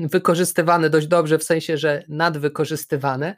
wykorzystywane 0.00 0.90
dość 0.90 1.06
dobrze, 1.06 1.38
w 1.38 1.44
sensie, 1.44 1.78
że 1.78 2.04
nadwykorzystywane. 2.08 3.34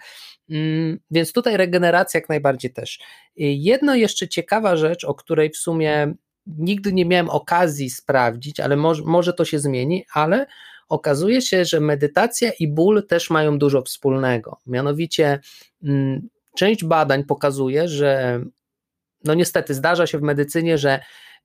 Mm, 0.51 0.99
więc 1.11 1.33
tutaj 1.33 1.57
regeneracja 1.57 2.21
jak 2.21 2.29
najbardziej 2.29 2.73
też. 2.73 2.99
Jedno 3.37 3.95
jeszcze 3.95 4.29
ciekawa 4.29 4.77
rzecz, 4.77 5.05
o 5.05 5.15
której 5.15 5.51
w 5.51 5.57
sumie 5.57 6.15
nigdy 6.59 6.93
nie 6.93 7.05
miałem 7.05 7.31
okazji 7.31 7.91
sprawdzić, 7.91 8.61
ale 8.61 8.77
może, 8.77 9.03
może 9.05 9.33
to 9.33 9.45
się 9.45 9.59
zmieni, 9.59 10.05
ale 10.15 10.47
okazuje 10.89 11.43
się, 11.43 11.65
że 11.65 11.81
medytacja 11.81 12.51
i 12.61 12.69
ból 12.69 13.07
też 13.07 13.31
mają 13.31 13.59
dużo 13.59 13.83
wspólnego. 13.83 14.59
Mianowicie 14.67 15.41
mm, 15.83 16.29
część 16.57 16.85
badań 16.85 17.25
pokazuje, 17.25 17.89
że 17.89 18.41
no 19.25 19.35
niestety 19.35 19.75
zdarza 19.75 20.07
się 20.07 20.19
w 20.19 20.23
medycynie, 20.23 20.79
że 20.79 21.01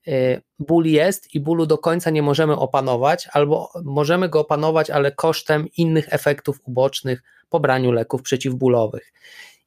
y, 0.07 0.41
ból 0.59 0.85
jest 0.85 1.35
i 1.35 1.39
bólu 1.39 1.65
do 1.65 1.77
końca 1.77 2.09
nie 2.09 2.21
możemy 2.21 2.55
opanować, 2.55 3.27
albo 3.31 3.69
możemy 3.83 4.29
go 4.29 4.39
opanować, 4.39 4.89
ale 4.89 5.11
kosztem 5.11 5.67
innych 5.77 6.13
efektów 6.13 6.59
ubocznych 6.63 7.23
po 7.49 7.59
braniu 7.59 7.91
leków 7.91 8.21
przeciwbólowych. 8.21 9.13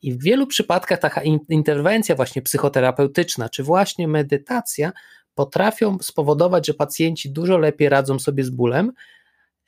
I 0.03 0.12
w 0.12 0.22
wielu 0.22 0.46
przypadkach 0.46 0.99
taka 0.99 1.22
interwencja 1.49 2.14
właśnie 2.14 2.42
psychoterapeutyczna, 2.42 3.49
czy 3.49 3.62
właśnie 3.62 4.09
medytacja 4.09 4.92
potrafią 5.37 5.99
spowodować, 5.99 6.66
że 6.66 6.75
pacjenci 6.75 7.31
dużo 7.31 7.59
lepiej 7.59 7.88
radzą 7.88 8.18
sobie 8.18 8.44
z 8.44 8.51
bólem, 8.51 8.92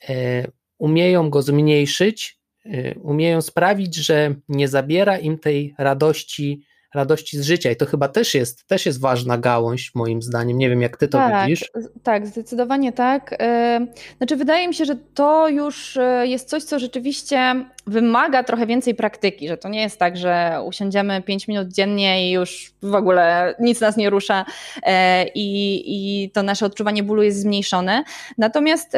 e, 0.08 0.44
umieją 0.78 1.30
go 1.30 1.42
zmniejszyć, 1.42 2.38
e, 2.66 2.94
umieją 2.94 3.42
sprawić, 3.42 3.94
że 3.94 4.34
nie 4.48 4.68
zabiera 4.68 5.18
im 5.18 5.38
tej 5.38 5.74
radości, 5.78 6.62
radości 6.94 7.38
z 7.38 7.44
życia. 7.44 7.70
I 7.70 7.76
to 7.76 7.86
chyba 7.86 8.08
też 8.08 8.34
jest, 8.34 8.66
też 8.66 8.86
jest 8.86 9.00
ważna 9.00 9.38
gałąź, 9.38 9.94
moim 9.94 10.22
zdaniem. 10.22 10.58
Nie 10.58 10.70
wiem, 10.70 10.82
jak 10.82 10.96
ty 10.96 11.08
to 11.08 11.18
tak, 11.18 11.46
widzisz. 11.46 11.70
Tak, 12.02 12.26
zdecydowanie 12.26 12.92
tak. 12.92 13.34
E, 13.38 13.86
znaczy, 14.18 14.36
wydaje 14.36 14.68
mi 14.68 14.74
się, 14.74 14.84
że 14.84 14.96
to 15.14 15.48
już 15.48 15.98
jest 16.22 16.48
coś, 16.48 16.62
co 16.62 16.78
rzeczywiście 16.78 17.64
wymaga 17.86 18.44
trochę 18.44 18.66
więcej 18.66 18.94
praktyki, 18.94 19.48
że 19.48 19.56
to 19.56 19.68
nie 19.68 19.82
jest 19.82 19.98
tak, 19.98 20.16
że 20.16 20.60
usiądziemy 20.66 21.22
5 21.22 21.48
minut 21.48 21.68
dziennie 21.68 22.28
i 22.28 22.32
już 22.32 22.72
w 22.82 22.94
ogóle 22.94 23.54
nic 23.60 23.80
nas 23.80 23.96
nie 23.96 24.10
rusza 24.10 24.44
e, 24.82 25.26
i, 25.28 25.82
i 25.86 26.30
to 26.30 26.42
nasze 26.42 26.66
odczuwanie 26.66 27.02
bólu 27.02 27.22
jest 27.22 27.40
zmniejszone. 27.40 28.04
Natomiast 28.38 28.94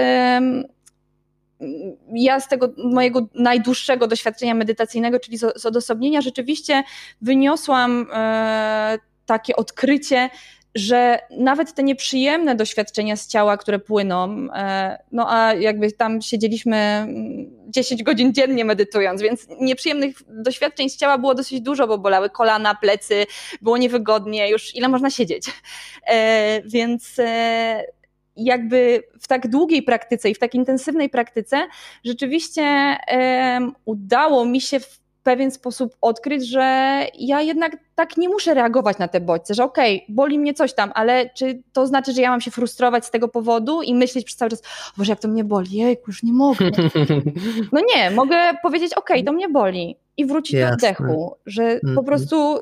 ja 2.12 2.40
z 2.40 2.48
tego 2.48 2.68
mojego 2.76 3.26
najdłuższego 3.34 4.06
doświadczenia 4.06 4.54
medytacyjnego, 4.54 5.20
czyli 5.20 5.38
z 5.38 5.66
odosobnienia, 5.66 6.20
rzeczywiście 6.20 6.82
wyniosłam 7.20 8.06
e, 8.12 8.98
takie 9.26 9.56
odkrycie, 9.56 10.30
że 10.74 11.18
nawet 11.30 11.74
te 11.74 11.82
nieprzyjemne 11.82 12.54
doświadczenia 12.54 13.16
z 13.16 13.26
ciała, 13.26 13.56
które 13.56 13.78
płyną, 13.78 14.48
e, 14.54 14.98
no 15.12 15.26
a 15.32 15.54
jakby 15.54 15.92
tam 15.92 16.22
siedzieliśmy 16.22 17.06
10 17.68 18.02
godzin 18.02 18.34
dziennie 18.34 18.64
medytując, 18.64 19.22
więc 19.22 19.46
nieprzyjemnych 19.60 20.16
doświadczeń 20.28 20.88
z 20.90 20.96
ciała 20.96 21.18
było 21.18 21.34
dosyć 21.34 21.60
dużo, 21.60 21.86
bo 21.86 21.98
bolały 21.98 22.30
kolana, 22.30 22.74
plecy, 22.74 23.26
było 23.62 23.76
niewygodnie, 23.76 24.50
już 24.50 24.74
ile 24.74 24.88
można 24.88 25.10
siedzieć. 25.10 25.46
E, 26.06 26.62
więc 26.64 27.16
jakby 28.36 29.02
w 29.20 29.28
tak 29.28 29.48
długiej 29.48 29.82
praktyce 29.82 30.30
i 30.30 30.34
w 30.34 30.38
tak 30.38 30.54
intensywnej 30.54 31.08
praktyce 31.08 31.66
rzeczywiście 32.04 32.96
udało 33.84 34.44
mi 34.44 34.60
się 34.60 34.80
w 34.80 35.00
pewien 35.22 35.50
sposób 35.50 35.96
odkryć, 36.00 36.48
że 36.48 36.60
ja 37.18 37.40
jednak 37.40 37.76
tak 37.94 38.16
nie 38.16 38.28
muszę 38.28 38.54
reagować 38.54 38.98
na 38.98 39.08
te 39.08 39.20
bodźce, 39.20 39.54
że 39.54 39.64
okej, 39.64 39.96
okay, 39.96 40.14
boli 40.14 40.38
mnie 40.38 40.54
coś 40.54 40.74
tam, 40.74 40.92
ale 40.94 41.30
czy 41.30 41.62
to 41.72 41.86
znaczy, 41.86 42.12
że 42.12 42.22
ja 42.22 42.30
mam 42.30 42.40
się 42.40 42.50
frustrować 42.50 43.06
z 43.06 43.10
tego 43.10 43.28
powodu 43.28 43.82
i 43.82 43.94
myśleć 43.94 44.24
przez 44.24 44.36
cały 44.36 44.50
czas, 44.50 44.62
boże 44.96 45.12
jak 45.12 45.20
to 45.20 45.28
mnie 45.28 45.44
boli, 45.44 45.72
jejku, 45.72 46.04
już 46.06 46.22
nie 46.22 46.32
mogę. 46.32 46.70
No 47.72 47.80
nie, 47.94 48.10
mogę 48.10 48.36
powiedzieć, 48.62 48.94
okej, 48.94 49.16
okay, 49.16 49.26
to 49.26 49.32
mnie 49.32 49.48
boli, 49.48 49.96
i 50.16 50.26
wrócić 50.26 50.52
Jasne. 50.52 50.70
do 50.70 50.74
oddechu, 50.74 51.36
że 51.46 51.62
mm 51.62 51.80
po 51.80 51.88
mhm. 51.88 52.06
prostu 52.06 52.58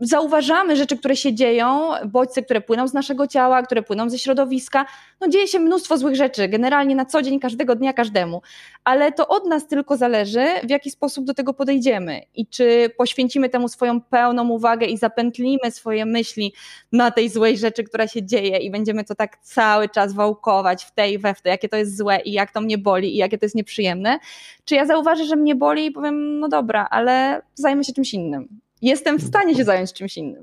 zauważamy 0.00 0.76
rzeczy, 0.76 0.98
które 0.98 1.16
się 1.16 1.34
dzieją, 1.34 1.90
bodźce, 2.06 2.42
które 2.42 2.60
płyną 2.60 2.88
z 2.88 2.94
naszego 2.94 3.26
ciała, 3.26 3.62
które 3.62 3.82
płyną 3.82 4.10
ze 4.10 4.18
środowiska. 4.18 4.86
No 5.20 5.28
dzieje 5.28 5.48
się 5.48 5.58
mnóstwo 5.58 5.98
złych 5.98 6.16
rzeczy, 6.16 6.48
generalnie 6.48 6.94
na 6.94 7.04
co 7.04 7.22
dzień, 7.22 7.40
każdego 7.40 7.74
dnia, 7.74 7.92
każdemu, 7.92 8.42
ale 8.84 9.12
to 9.12 9.28
od 9.28 9.46
nas 9.46 9.66
tylko 9.66 9.96
zależy, 9.96 10.46
w 10.64 10.70
jaki 10.70 10.90
sposób 10.90 11.24
do 11.24 11.34
tego 11.34 11.54
podejdziemy 11.54 12.20
i 12.34 12.46
czy 12.46 12.90
poświęcimy 12.96 13.48
temu 13.48 13.68
swoją 13.68 14.00
pełną 14.00 14.48
uwagę 14.48 14.86
i 14.86 14.96
zapętlimy 14.96 15.70
swoje 15.70 16.06
myśli 16.06 16.54
na 16.92 17.10
tej 17.10 17.28
złej 17.28 17.58
rzeczy, 17.58 17.84
która 17.84 18.08
się 18.08 18.26
dzieje 18.26 18.58
i 18.58 18.70
będziemy 18.70 19.04
to 19.04 19.14
tak 19.14 19.36
cały 19.36 19.88
czas 19.88 20.12
wałkować 20.12 20.84
w 20.84 20.90
tej 20.90 21.18
we 21.18 21.34
w 21.34 21.42
te, 21.42 21.50
jakie 21.50 21.68
to 21.68 21.76
jest 21.76 21.96
złe 21.96 22.20
i 22.24 22.32
jak 22.32 22.52
to 22.52 22.60
mnie 22.60 22.78
boli 22.78 23.14
i 23.14 23.16
jakie 23.16 23.38
to 23.38 23.44
jest 23.44 23.54
nieprzyjemne. 23.54 24.18
Czy 24.64 24.74
ja 24.74 24.86
zauważę, 24.86 25.24
że 25.24 25.36
mnie 25.36 25.54
boli 25.54 25.86
i 25.86 25.90
powiem, 25.90 26.40
no 26.40 26.48
dobra, 26.48 26.71
ale 26.78 27.42
zajmę 27.54 27.84
się 27.84 27.92
czymś 27.92 28.14
innym 28.14 28.60
jestem 28.82 29.18
w 29.18 29.26
stanie 29.26 29.54
się 29.54 29.64
zająć 29.64 29.92
czymś 29.92 30.16
innym. 30.16 30.42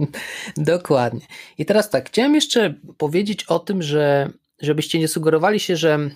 Dokładnie. 0.56 1.20
I 1.58 1.66
teraz 1.66 1.90
tak, 1.90 2.08
chciałem 2.08 2.34
jeszcze 2.34 2.74
powiedzieć 2.98 3.44
o 3.44 3.58
tym, 3.58 3.82
że 3.82 4.30
żebyście 4.60 4.98
nie 4.98 5.08
sugerowali 5.08 5.60
się, 5.60 5.76
że 5.76 6.10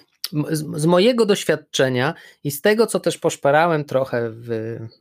z, 0.50 0.80
z, 0.80 0.86
mojego 0.86 1.26
doświadczenia 1.26 2.14
i 2.44 2.50
z 2.50 2.60
tego, 2.60 2.86
co 2.86 3.00
też 3.00 3.18
poszperałem 3.18 3.84
trochę 3.84 4.30
w, 4.30 4.48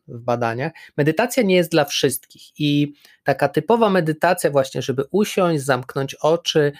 w, 0.07 0.19
badaniach, 0.19 0.71
medytacja 0.97 1.43
nie 1.43 1.55
jest 1.55 1.71
dla 1.71 1.85
wszystkich. 1.85 2.59
I 2.59 2.93
taka 3.23 3.49
typowa 3.49 3.89
medytacja, 3.89 4.49
właśnie, 4.49 4.81
żeby 4.81 5.03
usiąść, 5.11 5.63
zamknąć 5.63 6.15
oczy, 6.15 6.71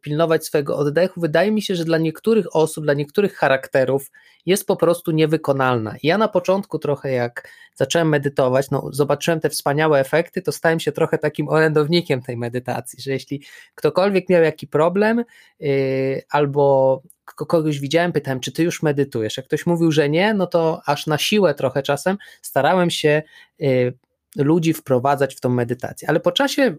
pilnować 0.00 0.46
swojego 0.46 0.76
oddechu, 0.76 1.20
wydaje 1.20 1.50
mi 1.50 1.62
się, 1.62 1.74
że 1.74 1.84
dla 1.84 1.98
niektórych 1.98 2.56
osób, 2.56 2.84
dla 2.84 2.94
niektórych 2.94 3.34
charakterów 3.34 4.10
jest 4.46 4.66
po 4.66 4.76
prostu 4.76 5.10
niewykonalna. 5.10 5.94
Ja 6.02 6.18
na 6.18 6.28
początku 6.28 6.78
trochę 6.78 7.10
jak 7.10 7.48
zacząłem 7.74 8.08
medytować, 8.08 8.70
no 8.70 8.88
zobaczyłem 8.92 9.40
te 9.40 9.50
wspaniałe 9.50 10.00
efekty, 10.00 10.42
to 10.42 10.52
stałem 10.52 10.80
się 10.80 10.92
trochę 10.92 11.18
takim 11.18 11.48
orędownikiem 11.48 12.22
tej 12.22 12.36
medytacji, 12.36 13.02
że 13.02 13.10
jeśli 13.10 13.42
ktokolwiek 13.74 14.28
miał 14.28 14.42
jakiś 14.42 14.70
problem 14.70 15.24
yy, 15.60 16.22
albo 16.30 17.02
kogoś 17.24 17.80
widziałem, 17.80 18.12
pytałem, 18.12 18.40
czy 18.40 18.52
ty 18.52 18.62
już 18.62 18.82
medytujesz? 18.82 19.36
Jak 19.36 19.46
ktoś 19.46 19.66
mówił, 19.66 19.92
że 19.92 20.08
nie, 20.08 20.34
no 20.34 20.46
to 20.46 20.82
aż 20.86 21.06
na 21.06 21.18
siłę 21.18 21.54
trochę 21.54 21.82
czasem 21.82 22.16
starałem 22.42 22.90
się 22.90 23.22
yy, 23.58 23.98
ludzi 24.36 24.72
wprowadzać 24.74 25.34
w 25.34 25.40
tą 25.40 25.48
medytację, 25.48 26.08
ale 26.08 26.20
po 26.20 26.32
czasie 26.32 26.76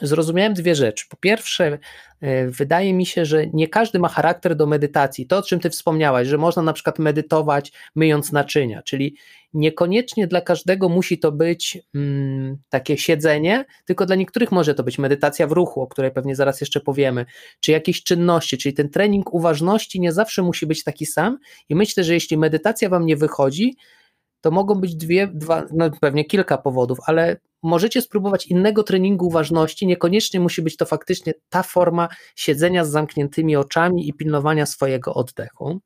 zrozumiałem 0.00 0.54
dwie 0.54 0.74
rzeczy. 0.74 1.06
Po 1.08 1.16
pierwsze, 1.16 1.78
e, 2.20 2.46
wydaje 2.48 2.94
mi 2.94 3.06
się, 3.06 3.24
że 3.24 3.46
nie 3.46 3.68
każdy 3.68 3.98
ma 3.98 4.08
charakter 4.08 4.56
do 4.56 4.66
medytacji. 4.66 5.26
To, 5.26 5.38
o 5.38 5.42
czym 5.42 5.60
ty 5.60 5.70
wspomniałaś, 5.70 6.28
że 6.28 6.38
można 6.38 6.62
na 6.62 6.72
przykład 6.72 6.98
medytować 6.98 7.72
myjąc 7.94 8.32
naczynia, 8.32 8.82
czyli 8.82 9.16
niekoniecznie 9.54 10.26
dla 10.26 10.40
każdego 10.40 10.88
musi 10.88 11.18
to 11.18 11.32
być 11.32 11.78
mm, 11.94 12.56
takie 12.68 12.98
siedzenie, 12.98 13.64
tylko 13.84 14.06
dla 14.06 14.16
niektórych 14.16 14.52
może 14.52 14.74
to 14.74 14.82
być 14.82 14.98
medytacja 14.98 15.46
w 15.46 15.52
ruchu, 15.52 15.82
o 15.82 15.86
której 15.86 16.10
pewnie 16.10 16.36
zaraz 16.36 16.60
jeszcze 16.60 16.80
powiemy, 16.80 17.26
czy 17.60 17.72
jakieś 17.72 18.02
czynności, 18.02 18.58
czyli 18.58 18.74
ten 18.74 18.88
trening 18.88 19.34
uważności 19.34 20.00
nie 20.00 20.12
zawsze 20.12 20.42
musi 20.42 20.66
być 20.66 20.84
taki 20.84 21.06
sam. 21.06 21.38
I 21.68 21.74
myślę, 21.74 22.04
że 22.04 22.14
jeśli 22.14 22.38
medytacja 22.38 22.88
wam 22.88 23.06
nie 23.06 23.16
wychodzi, 23.16 23.76
to 24.40 24.50
mogą 24.50 24.74
być 24.74 24.94
dwie, 24.94 25.28
dwa, 25.34 25.66
no 25.72 25.90
pewnie 26.00 26.24
kilka 26.24 26.58
powodów, 26.58 26.98
ale 27.06 27.36
możecie 27.62 28.02
spróbować 28.02 28.46
innego 28.46 28.82
treningu 28.82 29.26
uważności, 29.26 29.86
niekoniecznie 29.86 30.40
musi 30.40 30.62
być 30.62 30.76
to 30.76 30.86
faktycznie 30.86 31.34
ta 31.48 31.62
forma 31.62 32.08
siedzenia 32.36 32.84
z 32.84 32.90
zamkniętymi 32.90 33.56
oczami 33.56 34.08
i 34.08 34.12
pilnowania 34.12 34.66
swojego 34.66 35.14
oddechu. 35.14 35.80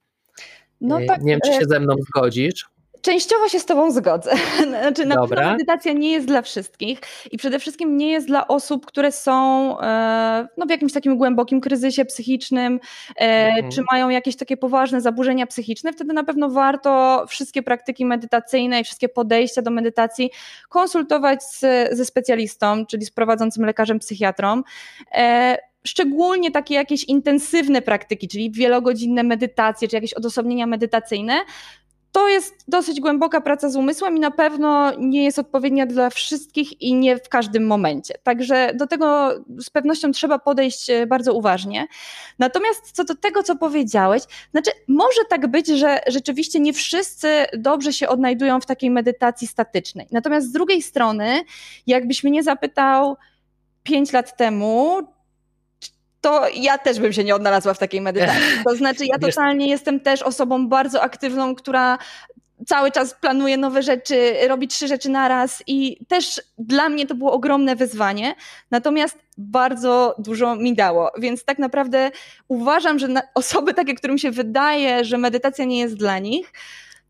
No 0.81 0.99
tak, 1.07 1.23
nie 1.23 1.33
wiem, 1.33 1.41
czy 1.45 1.53
się 1.53 1.65
e, 1.65 1.69
ze 1.69 1.81
mną 1.81 1.95
zgodzisz. 2.09 2.76
Częściowo 3.03 3.49
się 3.49 3.61
z 3.61 3.67
Tobą 3.67 3.91
zgodzę. 3.91 4.31
Znaczy, 4.69 5.07
na 5.07 5.27
pewno 5.27 5.51
medytacja 5.51 5.93
nie 5.93 6.13
jest 6.13 6.27
dla 6.27 6.43
wszystkich 6.43 7.01
i 7.31 7.39
przede 7.39 7.59
wszystkim 7.59 7.97
nie 7.97 8.11
jest 8.11 8.27
dla 8.27 8.49
osób, 8.49 8.87
które 8.87 9.13
są 9.13 9.33
e, 9.81 10.49
no, 10.57 10.67
w 10.67 10.71
jakimś 10.71 10.93
takim 10.93 11.17
głębokim 11.17 11.61
kryzysie 11.61 12.05
psychicznym, 12.05 12.81
e, 13.17 13.47
mhm. 13.47 13.73
czy 13.73 13.83
mają 13.93 14.09
jakieś 14.09 14.37
takie 14.37 14.57
poważne 14.57 15.01
zaburzenia 15.01 15.47
psychiczne. 15.47 15.93
Wtedy 15.93 16.13
na 16.13 16.25
pewno 16.25 16.51
warto 16.51 17.25
wszystkie 17.29 17.63
praktyki 17.63 18.07
medytacyjne 18.07 18.81
i 18.81 18.85
wszystkie 18.85 19.09
podejścia 19.09 19.63
do 19.63 19.71
medytacji 19.71 20.31
konsultować 20.69 21.45
z, 21.45 21.61
ze 21.97 22.05
specjalistą, 22.05 22.87
czyli 22.87 23.07
z 23.07 23.11
prowadzącym 23.11 23.65
lekarzem 23.65 23.99
psychiatrą 23.99 24.63
e, 25.15 25.57
szczególnie 25.87 26.51
takie 26.51 26.75
jakieś 26.75 27.05
intensywne 27.05 27.83
praktyki, 27.83 28.29
czyli 28.29 28.51
wielogodzinne 28.51 29.23
medytacje, 29.23 29.89
czy 29.89 29.97
jakieś 29.97 30.15
odosobnienia 30.15 30.67
medytacyjne, 30.67 31.35
to 32.17 32.29
jest 32.29 32.65
dosyć 32.69 33.01
głęboka 33.01 33.41
praca 33.41 33.71
z 33.71 33.77
umysłem 33.77 34.17
i 34.17 34.21
na 34.21 34.31
pewno 34.31 34.93
nie 34.99 35.25
jest 35.25 35.39
odpowiednia 35.39 35.87
dla 35.87 36.11
wszystkich 36.11 36.83
i 36.83 36.95
nie 36.95 37.17
w 37.17 37.29
każdym 37.29 37.67
momencie. 37.67 38.15
Także 38.23 38.73
do 38.75 38.87
tego 38.87 39.31
z 39.59 39.71
pewnością 39.71 40.13
trzeba 40.13 40.39
podejść 40.39 40.91
e, 40.91 41.07
bardzo 41.07 41.35
uważnie. 41.35 41.87
Natomiast 42.39 42.93
co 42.93 43.05
do 43.05 43.15
tego, 43.15 43.43
co 43.43 43.57
powiedziałeś, 43.57 44.23
znaczy 44.51 44.71
może 44.89 45.21
tak 45.31 45.47
być, 45.47 45.67
że 45.67 46.01
rzeczywiście 46.07 46.61
nie 46.61 46.73
wszyscy 46.73 47.29
dobrze 47.59 47.93
się 47.93 48.09
odnajdują 48.09 48.61
w 48.61 48.67
takiej 48.67 48.91
medytacji 48.91 49.47
statycznej. 49.47 50.07
Natomiast 50.13 50.49
z 50.49 50.53
drugiej 50.53 50.83
strony, 50.83 51.43
jakbyś 51.87 52.25
mnie 52.25 52.43
zapytał 52.43 53.17
pięć 53.83 54.13
lat 54.13 54.37
temu, 54.37 55.03
to 56.27 56.49
ja 56.55 56.79
też 56.79 57.01
bym 57.01 57.13
się 57.13 57.25
nie 57.25 57.35
odnalazła 57.35 57.75
w 57.75 57.79
takiej 57.79 58.01
medytacji. 58.01 58.43
To 58.69 58.77
znaczy, 58.77 59.07
ja 59.07 59.19
totalnie 59.19 59.69
jestem 59.69 60.01
też 60.01 60.23
osobą 60.23 60.69
bardzo 60.69 61.03
aktywną, 61.03 61.55
która 61.55 61.99
cały 62.67 62.93
czas 62.93 63.15
planuje 63.15 63.57
nowe 63.57 63.83
rzeczy, 63.83 64.35
robi 64.49 64.69
trzy 64.69 64.89
rzeczy 64.89 65.09
naraz 65.09 65.63
i 65.67 66.07
też 66.09 66.43
dla 66.59 66.89
mnie 66.89 67.07
to 67.07 67.15
było 67.15 67.33
ogromne 67.33 67.77
wyzwanie, 67.77 68.35
natomiast 68.71 69.19
bardzo 69.39 70.15
dużo 70.19 70.57
mi 70.57 70.75
dało, 70.75 71.11
więc 71.19 71.45
tak 71.45 71.59
naprawdę 71.59 72.11
uważam, 72.49 72.99
że 72.99 73.09
osoby 73.35 73.75
takie, 73.75 73.95
którym 73.95 74.19
się 74.19 74.31
wydaje, 74.31 75.05
że 75.05 75.19
medytacja 75.19 75.65
nie 75.65 75.79
jest 75.79 75.97
dla 75.97 76.19
nich, 76.19 76.53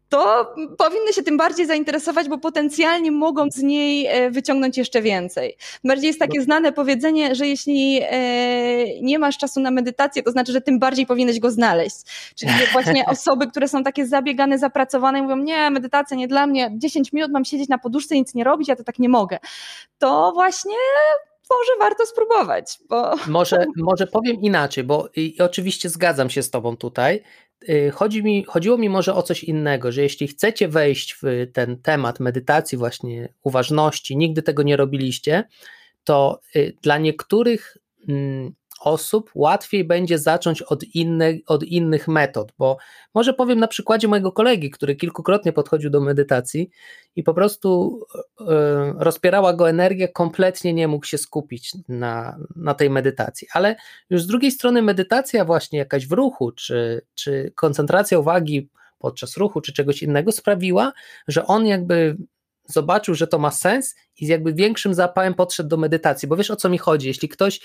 to 0.09 0.55
powinny 0.79 1.13
się 1.13 1.23
tym 1.23 1.37
bardziej 1.37 1.67
zainteresować, 1.67 2.29
bo 2.29 2.39
potencjalnie 2.39 3.11
mogą 3.11 3.51
z 3.51 3.63
niej 3.63 4.07
e, 4.07 4.31
wyciągnąć 4.31 4.79
jeszcze 4.79 5.03
więcej. 5.03 5.57
Bardziej 5.85 6.07
jest 6.07 6.19
takie 6.19 6.39
no. 6.39 6.45
znane 6.45 6.73
powiedzenie, 6.73 7.35
że 7.35 7.47
jeśli 7.47 8.01
e, 8.03 9.01
nie 9.01 9.19
masz 9.19 9.39
czasu 9.39 9.61
na 9.61 9.71
medytację, 9.71 10.23
to 10.23 10.31
znaczy, 10.31 10.53
że 10.53 10.61
tym 10.61 10.79
bardziej 10.79 11.07
powinieneś 11.07 11.41
go 11.41 11.51
znaleźć. 11.51 11.97
Czyli 12.35 12.53
właśnie 12.73 13.07
osoby, 13.17 13.47
które 13.47 13.69
są 13.69 13.85
takie 13.85 14.07
zabiegane, 14.07 14.59
zapracowane 14.59 15.23
mówią, 15.23 15.37
nie, 15.37 15.71
medytacja 15.71 16.17
nie 16.17 16.29
dla 16.29 16.47
mnie, 16.47 16.71
10 16.75 17.13
minut 17.13 17.31
mam 17.33 17.45
siedzieć 17.45 17.69
na 17.69 17.79
poduszce 17.79 18.15
i 18.15 18.19
nic 18.19 18.35
nie 18.35 18.45
robić, 18.45 18.69
ja 18.69 18.77
to 18.77 18.85
tak 18.85 18.99
nie 18.99 19.09
mogę. 19.09 19.39
To 19.99 20.33
właśnie 20.35 20.77
może 21.51 21.79
warto 21.79 22.07
spróbować. 22.07 22.79
Bo... 22.89 23.15
Może, 23.27 23.65
może 23.77 24.07
powiem 24.07 24.41
inaczej, 24.41 24.85
bo 24.85 25.09
i 25.17 25.37
oczywiście 25.41 25.89
zgadzam 25.89 26.31
się 26.31 26.43
z 26.43 26.51
Tobą 26.51 26.77
tutaj. 26.77 27.23
Y, 27.69 27.91
chodzi 27.95 28.23
mi, 28.23 28.45
chodziło 28.45 28.79
mi 28.79 28.89
może 28.89 29.15
o 29.15 29.23
coś 29.23 29.45
innego, 29.45 29.93
że 29.93 30.03
jeśli 30.03 30.29
chcecie 30.29 30.69
wejść 30.69 31.19
w 31.23 31.47
ten 31.53 31.83
temat 31.83 32.21
medytacji, 32.21 32.79
właśnie 32.79 33.29
uważności, 33.43 34.17
nigdy 34.17 34.43
tego 34.43 34.63
nie 34.63 34.77
robiliście, 34.77 35.45
to 36.05 36.41
y, 36.57 36.77
dla 36.83 36.99
niektórych 36.99 37.77
mm, 38.09 38.55
osób 38.81 39.31
łatwiej 39.35 39.85
będzie 39.85 40.18
zacząć 40.18 40.62
od, 40.62 40.85
inne, 40.85 41.33
od 41.47 41.62
innych 41.62 42.09
metod, 42.09 42.53
bo 42.59 42.77
może 43.14 43.35
powiem 43.35 43.59
na 43.59 43.68
przykładzie 43.68 44.09
mojego 44.09 44.33
kolegi, 44.33 44.70
który 44.70 44.97
kilkukrotnie 44.97 45.53
podchodził 45.53 45.91
do 45.91 46.01
medytacji 46.01 46.70
i 47.16 47.22
po 47.22 47.35
prostu 47.35 48.01
y, 48.41 48.45
rozpierała 48.99 49.53
go 49.53 49.68
energia, 49.68 50.09
kompletnie 50.09 50.74
nie 50.74 50.89
mógł 50.89 51.07
się 51.07 51.18
skupić 51.18 51.72
na, 51.89 52.39
na 52.57 52.74
tej 52.74 52.91
medytacji. 52.91 53.49
Ale 53.53 53.77
już 54.11 54.22
z 54.22 54.27
drugiej 54.27 54.51
strony 54.51 54.83
medytacja 54.83 55.45
właśnie 55.45 55.79
jakaś 55.79 56.07
w 56.07 56.12
ruchu, 56.12 56.53
czy, 56.53 57.03
czy 57.14 57.53
koncentracja 57.55 58.18
uwagi 58.18 58.68
podczas 58.99 59.37
ruchu, 59.37 59.61
czy 59.61 59.72
czegoś 59.72 60.03
innego 60.03 60.33
sprawiła, 60.33 60.93
że 61.29 61.47
on 61.47 61.66
jakby 61.66 62.16
zobaczył, 62.66 63.14
że 63.14 63.27
to 63.27 63.39
ma 63.39 63.51
sens 63.51 63.95
i 64.20 64.27
z 64.27 64.29
jakby 64.29 64.53
większym 64.55 64.95
zapałem 64.95 65.35
podszedł 65.35 65.68
do 65.68 65.77
medytacji, 65.77 66.29
bo 66.29 66.37
wiesz 66.37 66.51
o 66.51 66.57
co 66.57 66.68
mi 66.68 66.79
chodzi, 66.79 67.09
jeśli 67.09 67.29
ktoś 67.29 67.61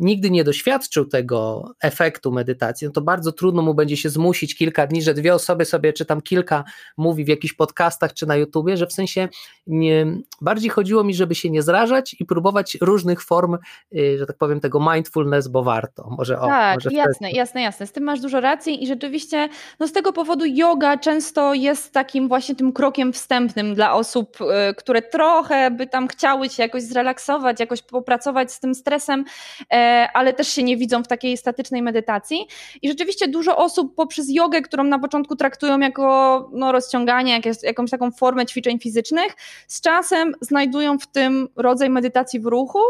nigdy 0.00 0.30
nie 0.30 0.44
doświadczył 0.44 1.04
tego 1.04 1.70
efektu 1.82 2.32
medytacji, 2.32 2.86
no 2.86 2.92
to 2.92 3.00
bardzo 3.00 3.32
trudno 3.32 3.62
mu 3.62 3.74
będzie 3.74 3.96
się 3.96 4.08
zmusić 4.08 4.54
kilka 4.54 4.86
dni, 4.86 5.02
że 5.02 5.14
dwie 5.14 5.34
osoby 5.34 5.64
sobie, 5.64 5.92
czy 5.92 6.04
tam 6.04 6.20
kilka 6.20 6.64
mówi 6.96 7.24
w 7.24 7.28
jakichś 7.28 7.54
podcastach, 7.54 8.14
czy 8.14 8.26
na 8.26 8.36
YouTubie, 8.36 8.76
że 8.76 8.86
w 8.86 8.92
sensie 8.92 9.28
nie, 9.66 10.06
bardziej 10.40 10.70
chodziło 10.70 11.04
mi, 11.04 11.14
żeby 11.14 11.34
się 11.34 11.50
nie 11.50 11.62
zrażać 11.62 12.16
i 12.20 12.24
próbować 12.24 12.78
różnych 12.80 13.22
form, 13.22 13.58
y, 13.94 14.18
że 14.18 14.26
tak 14.26 14.36
powiem, 14.36 14.60
tego 14.60 14.92
mindfulness, 14.92 15.48
bo 15.48 15.62
warto. 15.62 16.08
Może 16.18 16.40
o, 16.40 16.46
tak, 16.46 16.74
może 16.84 16.96
jasne, 16.96 17.30
jasne, 17.30 17.62
jasne. 17.62 17.86
Z 17.86 17.92
tym 17.92 18.04
masz 18.04 18.20
dużo 18.20 18.40
racji 18.40 18.84
i 18.84 18.86
rzeczywiście 18.86 19.48
no 19.80 19.88
z 19.88 19.92
tego 19.92 20.12
powodu 20.12 20.44
yoga 20.46 20.98
często 20.98 21.54
jest 21.54 21.92
takim 21.92 22.28
właśnie 22.28 22.54
tym 22.54 22.72
krokiem 22.72 23.12
wstępnym 23.12 23.74
dla 23.74 23.94
osób, 23.94 24.38
y, 24.40 24.74
które 24.74 25.02
trochę 25.02 25.70
by 25.70 25.86
tam 25.86 26.08
chciały 26.08 26.48
się 26.48 26.62
jakoś 26.62 26.82
zrelaksować, 26.82 27.60
jakoś 27.60 27.82
popracować 27.82 28.52
z 28.52 28.60
tym 28.60 28.74
stresem, 28.74 29.24
e, 29.70 29.89
ale 30.14 30.32
też 30.32 30.48
się 30.48 30.62
nie 30.62 30.76
widzą 30.76 31.02
w 31.02 31.08
takiej 31.08 31.36
statycznej 31.36 31.82
medytacji. 31.82 32.46
I 32.82 32.88
rzeczywiście 32.88 33.28
dużo 33.28 33.56
osób 33.56 33.94
poprzez 33.94 34.26
jogę, 34.30 34.62
którą 34.62 34.84
na 34.84 34.98
początku 34.98 35.36
traktują 35.36 35.78
jako 35.78 36.48
no, 36.52 36.72
rozciąganie, 36.72 37.32
jak 37.32 37.46
jest, 37.46 37.64
jakąś 37.64 37.90
taką 37.90 38.10
formę 38.10 38.46
ćwiczeń 38.46 38.78
fizycznych, 38.78 39.36
z 39.68 39.80
czasem 39.80 40.34
znajdują 40.40 40.98
w 40.98 41.06
tym 41.06 41.48
rodzaj 41.56 41.90
medytacji 41.90 42.40
w 42.40 42.46
ruchu 42.46 42.82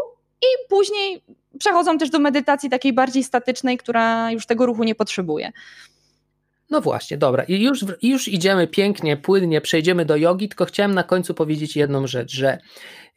i 0.42 0.68
później 0.68 1.22
przechodzą 1.58 1.98
też 1.98 2.10
do 2.10 2.18
medytacji 2.18 2.70
takiej 2.70 2.92
bardziej 2.92 3.24
statycznej, 3.24 3.78
która 3.78 4.30
już 4.30 4.46
tego 4.46 4.66
ruchu 4.66 4.84
nie 4.84 4.94
potrzebuje. 4.94 5.52
No 6.70 6.80
właśnie, 6.80 7.18
dobra. 7.18 7.44
I 7.44 7.62
już, 7.62 7.84
już 8.02 8.28
idziemy 8.28 8.66
pięknie, 8.66 9.16
płynnie, 9.16 9.60
przejdziemy 9.60 10.04
do 10.04 10.16
jogi, 10.16 10.48
tylko 10.48 10.64
chciałem 10.64 10.94
na 10.94 11.02
końcu 11.02 11.34
powiedzieć 11.34 11.76
jedną 11.76 12.06
rzecz, 12.06 12.32
że 12.32 12.58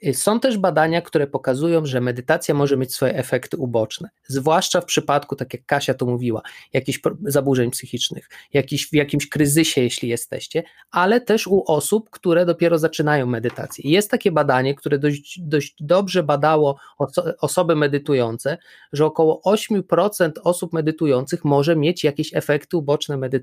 Y, 0.05 0.13
są 0.13 0.39
też 0.39 0.57
badania, 0.57 1.01
które 1.01 1.27
pokazują, 1.27 1.85
że 1.85 2.01
medytacja 2.01 2.55
może 2.55 2.77
mieć 2.77 2.93
swoje 2.93 3.15
efekty 3.15 3.57
uboczne, 3.57 4.09
zwłaszcza 4.27 4.81
w 4.81 4.85
przypadku, 4.85 5.35
tak 5.35 5.53
jak 5.53 5.65
Kasia 5.65 5.93
tu 5.93 6.07
mówiła, 6.07 6.41
jakichś 6.73 6.99
zaburzeń 7.25 7.71
psychicznych, 7.71 8.29
jakiś, 8.53 8.89
w 8.89 8.93
jakimś 8.93 9.29
kryzysie, 9.29 9.81
jeśli 9.81 10.09
jesteście, 10.09 10.63
ale 10.91 11.21
też 11.21 11.47
u 11.47 11.63
osób, 11.67 12.09
które 12.09 12.45
dopiero 12.45 12.77
zaczynają 12.77 13.25
medytację. 13.25 13.91
Jest 13.91 14.11
takie 14.11 14.31
badanie, 14.31 14.75
które 14.75 14.99
dość, 14.99 15.39
dość 15.41 15.75
dobrze 15.79 16.23
badało 16.23 16.79
oso 16.97 17.23
osoby 17.41 17.75
medytujące, 17.75 18.57
że 18.93 19.05
około 19.05 19.41
8% 19.45 20.31
osób 20.43 20.73
medytujących 20.73 21.45
może 21.45 21.75
mieć 21.75 22.03
jakieś 22.03 22.33
efekty 22.33 22.77
uboczne 22.77 23.17
medytacji, 23.17 23.42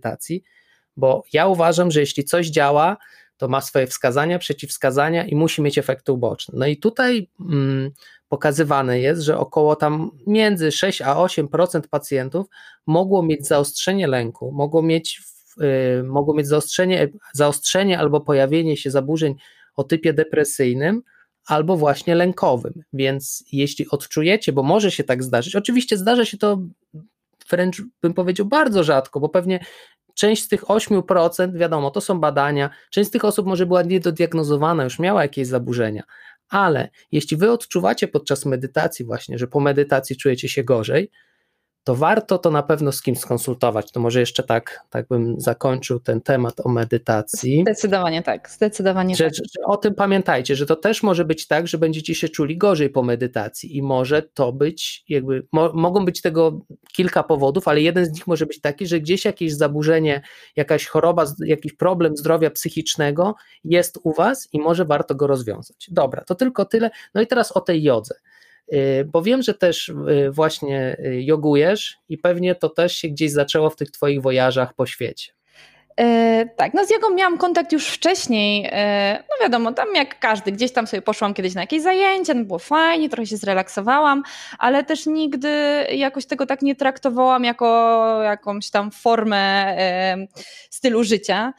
bo 0.96 1.22
ja 1.32 1.46
uważam, 1.46 1.90
że 1.90 2.01
jeśli 2.01 2.24
coś 2.24 2.46
działa, 2.46 2.96
to 3.36 3.48
ma 3.48 3.61
swoje 3.61 3.86
wskazania, 3.86 4.38
przeciwwskazania 4.38 5.26
i 5.26 5.34
musi 5.34 5.62
mieć 5.62 5.78
efekty 5.78 6.12
uboczne. 6.12 6.55
No 6.59 6.66
i 6.66 6.76
tutaj 6.76 7.30
mm, 7.40 7.90
pokazywane 8.28 9.01
jest, 9.01 9.22
że 9.22 9.38
około 9.38 9.76
tam 9.76 10.11
między 10.26 10.72
6 10.72 11.03
a 11.03 11.14
8% 11.14 11.80
pacjentów 11.90 12.46
mogło 12.86 13.22
mieć 13.22 13.46
zaostrzenie 13.46 14.07
lęku, 14.07 14.53
mogło 14.53 14.82
mieć, 14.82 15.22
yy, 15.57 16.03
mogło 16.03 16.34
mieć 16.34 16.46
zaostrzenie, 16.46 17.09
zaostrzenie 17.32 17.98
albo 17.98 18.20
pojawienie 18.20 18.76
się 18.76 18.90
zaburzeń 18.90 19.34
o 19.76 19.84
typie 19.84 20.12
depresyjnym, 20.12 21.03
albo 21.46 21.76
właśnie 21.76 22.14
lękowym. 22.14 22.82
Więc 22.92 23.44
jeśli 23.53 23.88
odczujecie, 23.88 24.53
bo 24.53 24.62
może 24.62 24.90
się 24.90 25.05
tak 25.05 25.22
zdarzyć, 25.22 25.57
oczywiście 25.57 25.96
zdarza 25.96 26.24
się 26.24 26.38
to 26.38 26.59
wręcz 27.51 27.82
bym 28.03 28.14
powiedział 28.14 28.46
bardzo 28.46 28.84
rzadko, 28.84 29.20
bo 29.20 29.28
pewnie 29.28 29.61
Część 30.14 30.42
z 30.42 30.48
tych 30.48 30.64
8%, 30.64 31.57
wiadomo, 31.59 31.90
to 31.90 32.01
są 32.01 32.20
badania, 32.20 32.70
część 32.90 33.09
z 33.09 33.12
tych 33.12 33.24
osób 33.24 33.46
może 33.46 33.66
była 33.66 33.82
niedodiagnozowana, 33.82 34.84
już 34.84 34.98
miała 34.98 35.22
jakieś 35.22 35.46
zaburzenia, 35.46 36.03
ale 36.48 36.88
jeśli 37.12 37.36
wy 37.36 37.51
odczuwacie 37.51 38.09
podczas 38.09 38.46
medytacji 38.46 39.05
właśnie, 39.05 39.38
że 39.38 39.46
po 39.46 39.61
medytacji 39.61 40.16
czujecie 40.16 40.48
się 40.48 40.64
gorzej, 40.64 41.11
to 41.84 41.94
warto 41.94 42.38
to 42.38 42.50
na 42.50 42.62
pewno 42.62 42.92
z 42.92 43.02
kimś 43.02 43.18
skonsultować. 43.18 43.92
To 43.92 44.00
może 44.00 44.20
jeszcze 44.20 44.42
tak, 44.42 44.80
tak 44.90 45.08
bym 45.08 45.40
zakończył 45.40 46.00
ten 46.00 46.20
temat 46.20 46.60
o 46.64 46.68
medytacji. 46.68 47.60
Zdecydowanie 47.60 48.22
tak, 48.22 48.50
zdecydowanie 48.50 49.16
że, 49.16 49.24
tak. 49.24 49.34
Że, 49.34 49.64
o 49.64 49.76
tym 49.76 49.94
pamiętajcie, 49.94 50.56
że 50.56 50.66
to 50.66 50.76
też 50.76 51.02
może 51.02 51.24
być 51.24 51.46
tak, 51.46 51.68
że 51.68 51.78
będziecie 51.78 52.14
się 52.14 52.28
czuli 52.28 52.58
gorzej 52.58 52.90
po 52.90 53.02
medytacji 53.02 53.76
i 53.76 53.82
może 53.82 54.22
to 54.22 54.52
być 54.52 55.04
jakby, 55.08 55.46
mo, 55.52 55.72
mogą 55.72 56.04
być 56.04 56.20
tego 56.20 56.60
kilka 56.92 57.22
powodów, 57.22 57.68
ale 57.68 57.80
jeden 57.80 58.06
z 58.06 58.12
nich 58.12 58.26
może 58.26 58.46
być 58.46 58.60
taki, 58.60 58.86
że 58.86 59.00
gdzieś 59.00 59.24
jakieś 59.24 59.54
zaburzenie, 59.54 60.22
jakaś 60.56 60.86
choroba, 60.86 61.24
jakiś 61.46 61.72
problem 61.72 62.16
zdrowia 62.16 62.50
psychicznego 62.50 63.34
jest 63.64 63.98
u 64.02 64.12
was 64.12 64.48
i 64.52 64.60
może 64.60 64.84
warto 64.84 65.14
go 65.14 65.26
rozwiązać. 65.26 65.88
Dobra, 65.90 66.24
to 66.24 66.34
tylko 66.34 66.64
tyle. 66.64 66.90
No 67.14 67.20
i 67.20 67.26
teraz 67.26 67.52
o 67.52 67.60
tej 67.60 67.82
jodze. 67.82 68.14
Y, 68.72 69.04
bo 69.12 69.22
wiem, 69.22 69.42
że 69.42 69.54
też 69.54 69.88
y, 69.88 70.30
właśnie 70.30 70.96
y, 71.04 71.22
jogujesz 71.22 71.98
i 72.08 72.18
pewnie 72.18 72.54
to 72.54 72.68
też 72.68 72.96
się 72.96 73.08
gdzieś 73.08 73.32
zaczęło 73.32 73.70
w 73.70 73.76
tych 73.76 73.90
twoich 73.90 74.22
wojażach 74.22 74.74
po 74.74 74.86
świecie. 74.86 75.32
E, 76.00 76.46
tak, 76.56 76.74
no 76.74 76.86
z 76.86 76.90
jogą 76.90 77.11
miałam 77.11 77.38
kontakt 77.38 77.72
już 77.72 77.86
wcześniej. 77.86 78.68
E, 78.72 79.24
no 79.30 79.44
wiadomo, 79.44 79.72
tam 79.72 79.94
jak 79.94 80.18
każdy, 80.18 80.52
gdzieś 80.52 80.72
tam 80.72 80.86
sobie 80.86 81.02
poszłam 81.02 81.34
kiedyś 81.34 81.54
na 81.54 81.61
jakieś 81.61 81.82
zajęcia, 81.82 82.34
no 82.34 82.44
było 82.44 82.58
fajnie, 82.58 83.08
trochę 83.08 83.26
się 83.26 83.36
zrelaksowałam, 83.36 84.22
ale 84.58 84.84
też 84.84 85.06
nigdy 85.06 85.48
jakoś 85.92 86.26
tego 86.26 86.46
tak 86.46 86.62
nie 86.62 86.74
traktowałam 86.74 87.44
jako 87.44 88.18
jakąś 88.22 88.70
tam 88.70 88.90
formę 88.90 89.38
e, 89.38 90.16
stylu 90.70 91.04
życia. 91.04 91.52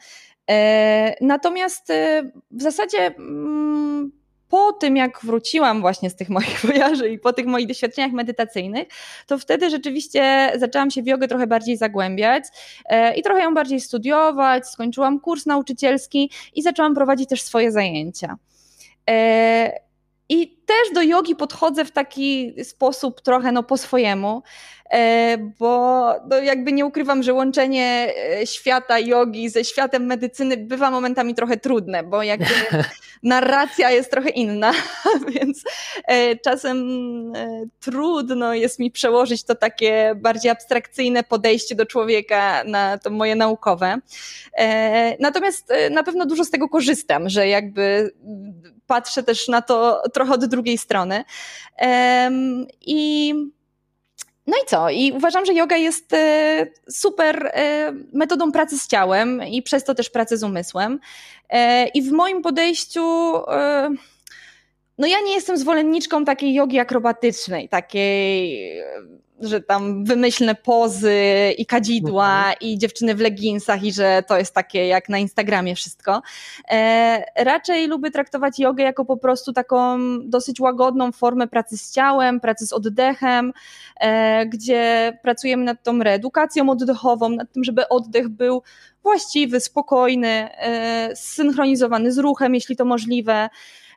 E, 0.50 1.14
natomiast 1.20 1.90
e, 1.90 2.22
w 2.50 2.62
zasadzie. 2.62 3.06
Mm, 3.06 4.21
po 4.52 4.72
tym, 4.72 4.96
jak 4.96 5.20
wróciłam 5.22 5.80
właśnie 5.80 6.10
z 6.10 6.16
tych 6.16 6.28
moich 6.28 6.60
wojaży 6.66 7.08
i 7.08 7.18
po 7.18 7.32
tych 7.32 7.46
moich 7.46 7.66
doświadczeniach 7.66 8.12
medytacyjnych, 8.12 8.88
to 9.26 9.38
wtedy 9.38 9.70
rzeczywiście 9.70 10.52
zaczęłam 10.58 10.90
się 10.90 11.02
w 11.02 11.06
jogę 11.06 11.28
trochę 11.28 11.46
bardziej 11.46 11.76
zagłębiać 11.76 12.44
e, 12.84 13.14
i 13.14 13.22
trochę 13.22 13.42
ją 13.42 13.54
bardziej 13.54 13.80
studiować. 13.80 14.68
Skończyłam 14.68 15.20
kurs 15.20 15.46
nauczycielski 15.46 16.30
i 16.54 16.62
zaczęłam 16.62 16.94
prowadzić 16.94 17.28
też 17.28 17.42
swoje 17.42 17.72
zajęcia. 17.72 18.36
I 20.28 20.56
też 20.66 20.94
do 20.94 21.02
jogi 21.02 21.36
podchodzę 21.36 21.84
w 21.84 21.90
taki 21.90 22.54
sposób 22.64 23.20
trochę 23.20 23.52
no 23.52 23.62
po 23.62 23.76
swojemu. 23.76 24.42
E, 24.92 25.38
bo 25.58 26.04
no 26.28 26.38
jakby 26.38 26.72
nie 26.72 26.86
ukrywam, 26.86 27.22
że 27.22 27.32
łączenie 27.32 28.14
e, 28.40 28.46
świata 28.46 28.98
jogi 28.98 29.48
ze 29.48 29.64
światem 29.64 30.06
medycyny 30.06 30.56
bywa 30.56 30.90
momentami 30.90 31.34
trochę 31.34 31.56
trudne, 31.56 32.02
bo 32.02 32.22
jakby 32.22 32.54
narracja 33.22 33.90
jest 33.90 34.10
trochę 34.10 34.28
inna, 34.28 34.72
więc 35.34 35.64
e, 36.08 36.36
czasem 36.36 36.82
trudno 37.80 38.54
jest 38.54 38.78
mi 38.78 38.90
przełożyć 38.90 39.44
to 39.44 39.54
takie 39.54 40.14
bardziej 40.16 40.50
abstrakcyjne 40.50 41.22
podejście 41.22 41.74
do 41.74 41.86
człowieka 41.86 42.64
na 42.64 42.98
to 42.98 43.10
moje 43.10 43.36
naukowe. 43.36 43.98
Natomiast 45.20 45.72
na 45.90 46.02
pewno 46.02 46.26
dużo 46.26 46.44
z 46.44 46.50
tego 46.50 46.68
korzystam, 46.68 47.28
że 47.28 47.48
jakby 47.48 48.12
patrzę 48.92 49.22
też 49.22 49.48
na 49.48 49.62
to 49.62 50.02
trochę 50.12 50.32
od 50.34 50.44
drugiej 50.44 50.78
strony. 50.78 51.24
I 52.80 53.34
no 54.46 54.56
i 54.64 54.66
co? 54.66 54.90
I 54.90 55.12
uważam, 55.12 55.46
że 55.46 55.54
yoga 55.54 55.76
jest 55.76 56.12
e, 56.12 56.66
super 56.90 57.46
e, 57.46 57.92
metodą 58.12 58.52
pracy 58.52 58.78
z 58.78 58.88
ciałem 58.88 59.42
i 59.42 59.62
przez 59.62 59.84
to 59.84 59.94
też 59.94 60.10
pracy 60.10 60.36
z 60.36 60.42
umysłem. 60.42 61.00
E, 61.48 61.88
I 61.88 62.02
w 62.02 62.12
moim 62.12 62.42
podejściu, 62.42 63.02
no 64.98 65.06
ja 65.06 65.20
nie 65.20 65.34
jestem 65.34 65.56
zwolenniczką 65.56 66.24
takiej 66.24 66.54
jogi 66.54 66.78
akrobatycznej, 66.78 67.68
takiej 67.68 68.72
że 69.42 69.60
tam 69.60 70.04
wymyślne 70.04 70.54
pozy 70.54 71.14
i 71.58 71.66
kadzidła 71.66 72.36
mhm. 72.36 72.56
i 72.60 72.78
dziewczyny 72.78 73.14
w 73.14 73.20
leginsach 73.20 73.84
i 73.84 73.92
że 73.92 74.22
to 74.28 74.38
jest 74.38 74.54
takie 74.54 74.86
jak 74.86 75.08
na 75.08 75.18
Instagramie 75.18 75.74
wszystko. 75.74 76.22
E, 76.70 77.24
raczej 77.44 77.86
lubię 77.86 78.10
traktować 78.10 78.58
jogę 78.58 78.84
jako 78.84 79.04
po 79.04 79.16
prostu 79.16 79.52
taką 79.52 79.98
dosyć 80.24 80.60
łagodną 80.60 81.12
formę 81.12 81.48
pracy 81.48 81.78
z 81.78 81.92
ciałem, 81.92 82.40
pracy 82.40 82.66
z 82.66 82.72
oddechem, 82.72 83.52
e, 84.00 84.46
gdzie 84.46 85.12
pracujemy 85.22 85.64
nad 85.64 85.82
tą 85.82 85.98
reedukacją 85.98 86.70
oddechową, 86.70 87.28
nad 87.28 87.52
tym, 87.52 87.64
żeby 87.64 87.88
oddech 87.88 88.28
był 88.28 88.62
właściwy, 89.02 89.60
spokojny, 89.60 90.28
e, 90.28 91.16
zsynchronizowany 91.16 92.12
z 92.12 92.18
ruchem, 92.18 92.54
jeśli 92.54 92.76
to 92.76 92.84
możliwe. 92.84 93.48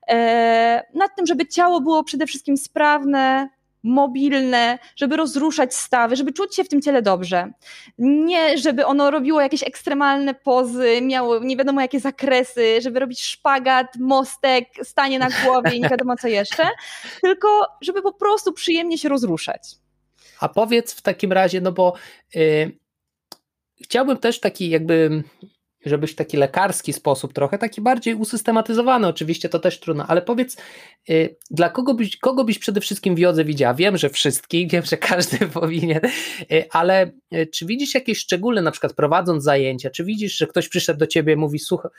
E, 0.07 0.83
nad 0.93 1.15
tym, 1.15 1.25
żeby 1.25 1.47
ciało 1.47 1.81
było 1.81 2.03
przede 2.03 2.25
wszystkim 2.25 2.57
sprawne, 2.57 3.49
mobilne, 3.85 4.79
żeby 4.95 5.17
rozruszać 5.17 5.75
stawy, 5.75 6.15
żeby 6.15 6.33
czuć 6.33 6.55
się 6.55 6.63
w 6.63 6.69
tym 6.69 6.81
ciele 6.81 7.01
dobrze. 7.01 7.51
Nie, 7.97 8.57
żeby 8.57 8.85
ono 8.85 9.11
robiło 9.11 9.41
jakieś 9.41 9.63
ekstremalne 9.63 10.33
pozy, 10.33 11.01
miało 11.01 11.39
nie 11.39 11.57
wiadomo 11.57 11.81
jakie 11.81 11.99
zakresy, 11.99 12.81
żeby 12.81 12.99
robić 12.99 13.21
szpagat, 13.21 13.87
mostek, 13.99 14.67
stanie 14.83 15.19
na 15.19 15.27
głowie 15.43 15.75
i 15.75 15.81
nie 15.81 15.89
wiadomo 15.89 16.15
co 16.15 16.27
jeszcze, 16.27 16.63
tylko 17.21 17.47
żeby 17.81 18.01
po 18.01 18.13
prostu 18.13 18.53
przyjemnie 18.53 18.97
się 18.97 19.09
rozruszać. 19.09 19.61
A 20.39 20.49
powiedz 20.49 20.93
w 20.93 21.01
takim 21.01 21.31
razie, 21.31 21.61
no 21.61 21.71
bo 21.71 21.93
yy, 22.35 22.71
chciałbym 23.83 24.17
też 24.17 24.39
taki 24.39 24.69
jakby 24.69 25.23
żebyś 25.85 26.15
taki 26.15 26.37
lekarski 26.37 26.93
sposób, 26.93 27.33
trochę 27.33 27.57
taki 27.57 27.81
bardziej 27.81 28.15
usystematyzowany, 28.15 29.07
oczywiście 29.07 29.49
to 29.49 29.59
też 29.59 29.79
trudno, 29.79 30.05
ale 30.07 30.21
powiedz, 30.21 30.57
y, 31.09 31.35
dla 31.51 31.69
kogo 31.69 31.93
byś, 31.93 32.17
kogo 32.17 32.43
byś 32.43 32.59
przede 32.59 32.81
wszystkim 32.81 33.15
w 33.15 33.19
jodze 33.19 33.45
widziała? 33.45 33.73
Wiem, 33.73 33.97
że 33.97 34.09
wszystkich, 34.09 34.69
wiem, 34.71 34.83
że 34.85 34.97
każdy 34.97 35.37
powinien, 35.59 36.01
y, 36.51 36.65
ale 36.71 37.11
y, 37.33 37.47
czy 37.47 37.65
widzisz 37.65 37.93
jakieś 37.93 38.17
szczególne, 38.17 38.61
na 38.61 38.71
przykład 38.71 38.93
prowadząc 38.93 39.43
zajęcia, 39.43 39.89
czy 39.89 40.03
widzisz, 40.03 40.37
że 40.37 40.47
ktoś 40.47 40.69
przyszedł 40.69 40.99
do 40.99 41.07
ciebie 41.07 41.33
i 41.33 41.35
mówi, 41.35 41.59
słuchaj, 41.59 41.91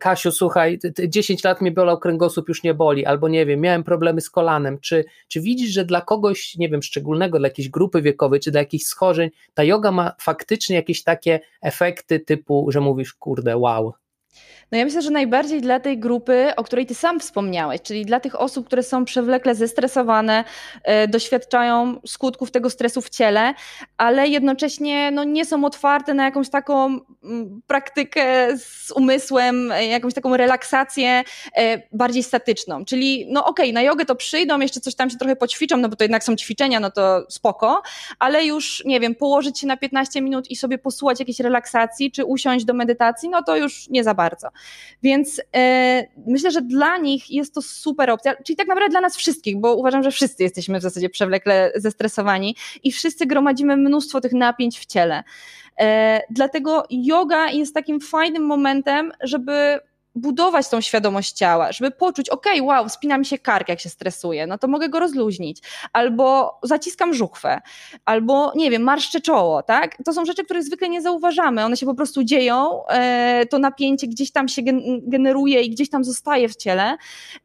Kasiu, 0.00 0.32
słuchaj, 0.32 0.78
10 1.08 1.44
lat 1.44 1.60
mnie 1.60 1.70
bolał 1.72 1.98
kręgosłup, 1.98 2.48
już 2.48 2.62
nie 2.62 2.74
boli, 2.74 3.06
albo 3.06 3.28
nie 3.28 3.46
wiem, 3.46 3.60
miałem 3.60 3.84
problemy 3.84 4.20
z 4.20 4.30
kolanem, 4.30 4.78
czy, 4.80 5.04
czy 5.28 5.40
widzisz, 5.40 5.70
że 5.70 5.84
dla 5.84 6.00
kogoś, 6.00 6.56
nie 6.56 6.68
wiem, 6.68 6.82
szczególnego, 6.82 7.38
dla 7.38 7.48
jakiejś 7.48 7.68
grupy 7.68 8.02
wiekowej, 8.02 8.40
czy 8.40 8.50
dla 8.50 8.60
jakichś 8.60 8.84
schorzeń, 8.84 9.30
ta 9.54 9.64
yoga 9.64 9.90
ma 9.90 10.12
faktycznie 10.20 10.76
jakieś 10.76 11.02
takie 11.02 11.40
efekty 11.62 12.20
typu, 12.20 12.66
że 12.70 12.80
mówisz, 12.80 13.14
kurde, 13.24 13.54
wow. 13.56 14.03
No 14.72 14.78
ja 14.78 14.84
myślę, 14.84 15.02
że 15.02 15.10
najbardziej 15.10 15.60
dla 15.60 15.80
tej 15.80 15.98
grupy, 15.98 16.52
o 16.56 16.64
której 16.64 16.86
ty 16.86 16.94
sam 16.94 17.20
wspomniałeś, 17.20 17.82
czyli 17.82 18.04
dla 18.04 18.20
tych 18.20 18.40
osób, 18.40 18.66
które 18.66 18.82
są 18.82 19.04
przewlekle 19.04 19.54
zestresowane, 19.54 20.44
e, 20.84 21.08
doświadczają 21.08 22.00
skutków 22.06 22.50
tego 22.50 22.70
stresu 22.70 23.00
w 23.02 23.10
ciele, 23.10 23.54
ale 23.96 24.28
jednocześnie 24.28 25.10
no, 25.10 25.24
nie 25.24 25.44
są 25.44 25.64
otwarte 25.64 26.14
na 26.14 26.24
jakąś 26.24 26.50
taką 26.50 27.00
praktykę 27.66 28.48
z 28.58 28.90
umysłem, 28.90 29.72
e, 29.72 29.86
jakąś 29.86 30.14
taką 30.14 30.36
relaksację 30.36 31.22
e, 31.56 31.82
bardziej 31.92 32.22
statyczną. 32.22 32.84
Czyli 32.84 33.26
no 33.30 33.44
okej, 33.46 33.66
okay, 33.66 33.72
na 33.72 33.82
jogę 33.82 34.04
to 34.04 34.14
przyjdą, 34.14 34.60
jeszcze 34.60 34.80
coś 34.80 34.94
tam 34.94 35.10
się 35.10 35.16
trochę 35.16 35.36
poćwiczą, 35.36 35.76
no 35.76 35.88
bo 35.88 35.96
to 35.96 36.04
jednak 36.04 36.24
są 36.24 36.36
ćwiczenia, 36.36 36.80
no 36.80 36.90
to 36.90 37.26
spoko, 37.28 37.82
ale 38.18 38.44
już 38.44 38.82
nie 38.84 39.00
wiem, 39.00 39.14
położyć 39.14 39.60
się 39.60 39.66
na 39.66 39.76
15 39.76 40.22
minut 40.22 40.50
i 40.50 40.56
sobie 40.56 40.78
posłuchać 40.78 41.20
jakiejś 41.20 41.40
relaksacji, 41.40 42.12
czy 42.12 42.24
usiąść 42.24 42.64
do 42.64 42.74
medytacji, 42.74 43.28
no 43.28 43.42
to 43.42 43.56
już 43.56 43.88
nie 43.88 44.04
za 44.04 44.14
bardzo. 44.14 44.23
Więc 45.02 45.40
e, 45.56 46.04
myślę, 46.26 46.50
że 46.50 46.62
dla 46.62 46.96
nich 46.96 47.30
jest 47.30 47.54
to 47.54 47.62
super 47.62 48.10
opcja, 48.10 48.34
czyli 48.44 48.56
tak 48.56 48.68
naprawdę 48.68 48.90
dla 48.90 49.00
nas 49.00 49.16
wszystkich, 49.16 49.60
bo 49.60 49.74
uważam, 49.74 50.02
że 50.02 50.10
wszyscy 50.10 50.42
jesteśmy 50.42 50.78
w 50.78 50.82
zasadzie 50.82 51.10
przewlekle 51.10 51.72
zestresowani 51.74 52.56
i 52.82 52.92
wszyscy 52.92 53.26
gromadzimy 53.26 53.76
mnóstwo 53.76 54.20
tych 54.20 54.32
napięć 54.32 54.78
w 54.78 54.86
ciele. 54.86 55.24
E, 55.80 56.20
dlatego 56.30 56.84
yoga 56.90 57.50
jest 57.50 57.74
takim 57.74 58.00
fajnym 58.00 58.46
momentem, 58.46 59.12
żeby 59.20 59.80
budować 60.14 60.68
tą 60.68 60.80
świadomość 60.80 61.32
ciała, 61.32 61.72
żeby 61.72 61.90
poczuć, 61.90 62.28
ok, 62.28 62.46
wow, 62.62 62.88
spina 62.88 63.18
mi 63.18 63.26
się 63.26 63.38
kark, 63.38 63.68
jak 63.68 63.80
się 63.80 63.88
stresuje, 63.88 64.46
no 64.46 64.58
to 64.58 64.68
mogę 64.68 64.88
go 64.88 65.00
rozluźnić, 65.00 65.62
albo 65.92 66.58
zaciskam 66.62 67.14
żuchwę, 67.14 67.60
albo 68.04 68.52
nie 68.56 68.70
wiem, 68.70 68.82
marszczę 68.82 69.20
czoło, 69.20 69.62
tak? 69.62 69.96
To 70.04 70.12
są 70.12 70.24
rzeczy, 70.24 70.44
których 70.44 70.62
zwykle 70.62 70.88
nie 70.88 71.02
zauważamy, 71.02 71.64
one 71.64 71.76
się 71.76 71.86
po 71.86 71.94
prostu 71.94 72.24
dzieją, 72.24 72.86
e, 72.86 73.46
to 73.46 73.58
napięcie 73.58 74.06
gdzieś 74.06 74.32
tam 74.32 74.48
się 74.48 74.62
generuje 75.02 75.62
i 75.62 75.70
gdzieś 75.70 75.90
tam 75.90 76.04
zostaje 76.04 76.48
w 76.48 76.56
ciele 76.56 76.96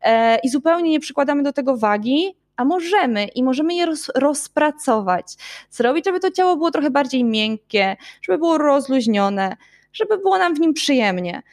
e, 0.02 0.40
i 0.44 0.50
zupełnie 0.50 0.92
nie 0.92 1.00
przykładamy 1.00 1.44
do 1.44 1.54
tego 1.54 1.78
wagi, 1.78 2.36
a 2.56 2.66
możemy 2.66 3.26
i 3.26 3.44
możemy 3.44 3.74
je 3.74 3.86
roz, 3.86 4.12
rozpracować, 4.16 5.36
zrobić, 5.70 6.06
żeby 6.06 6.20
to 6.20 6.32
ciało 6.32 6.56
było 6.56 6.72
trochę 6.72 6.90
bardziej 6.90 7.24
miękkie, 7.24 7.98
żeby 8.22 8.38
było 8.38 8.58
rozluźnione, 8.58 9.58
żeby 9.94 10.18
było 10.18 10.38
nam 10.38 10.56
w 10.56 10.60
nim 10.60 10.74
przyjemnie. 10.74 11.44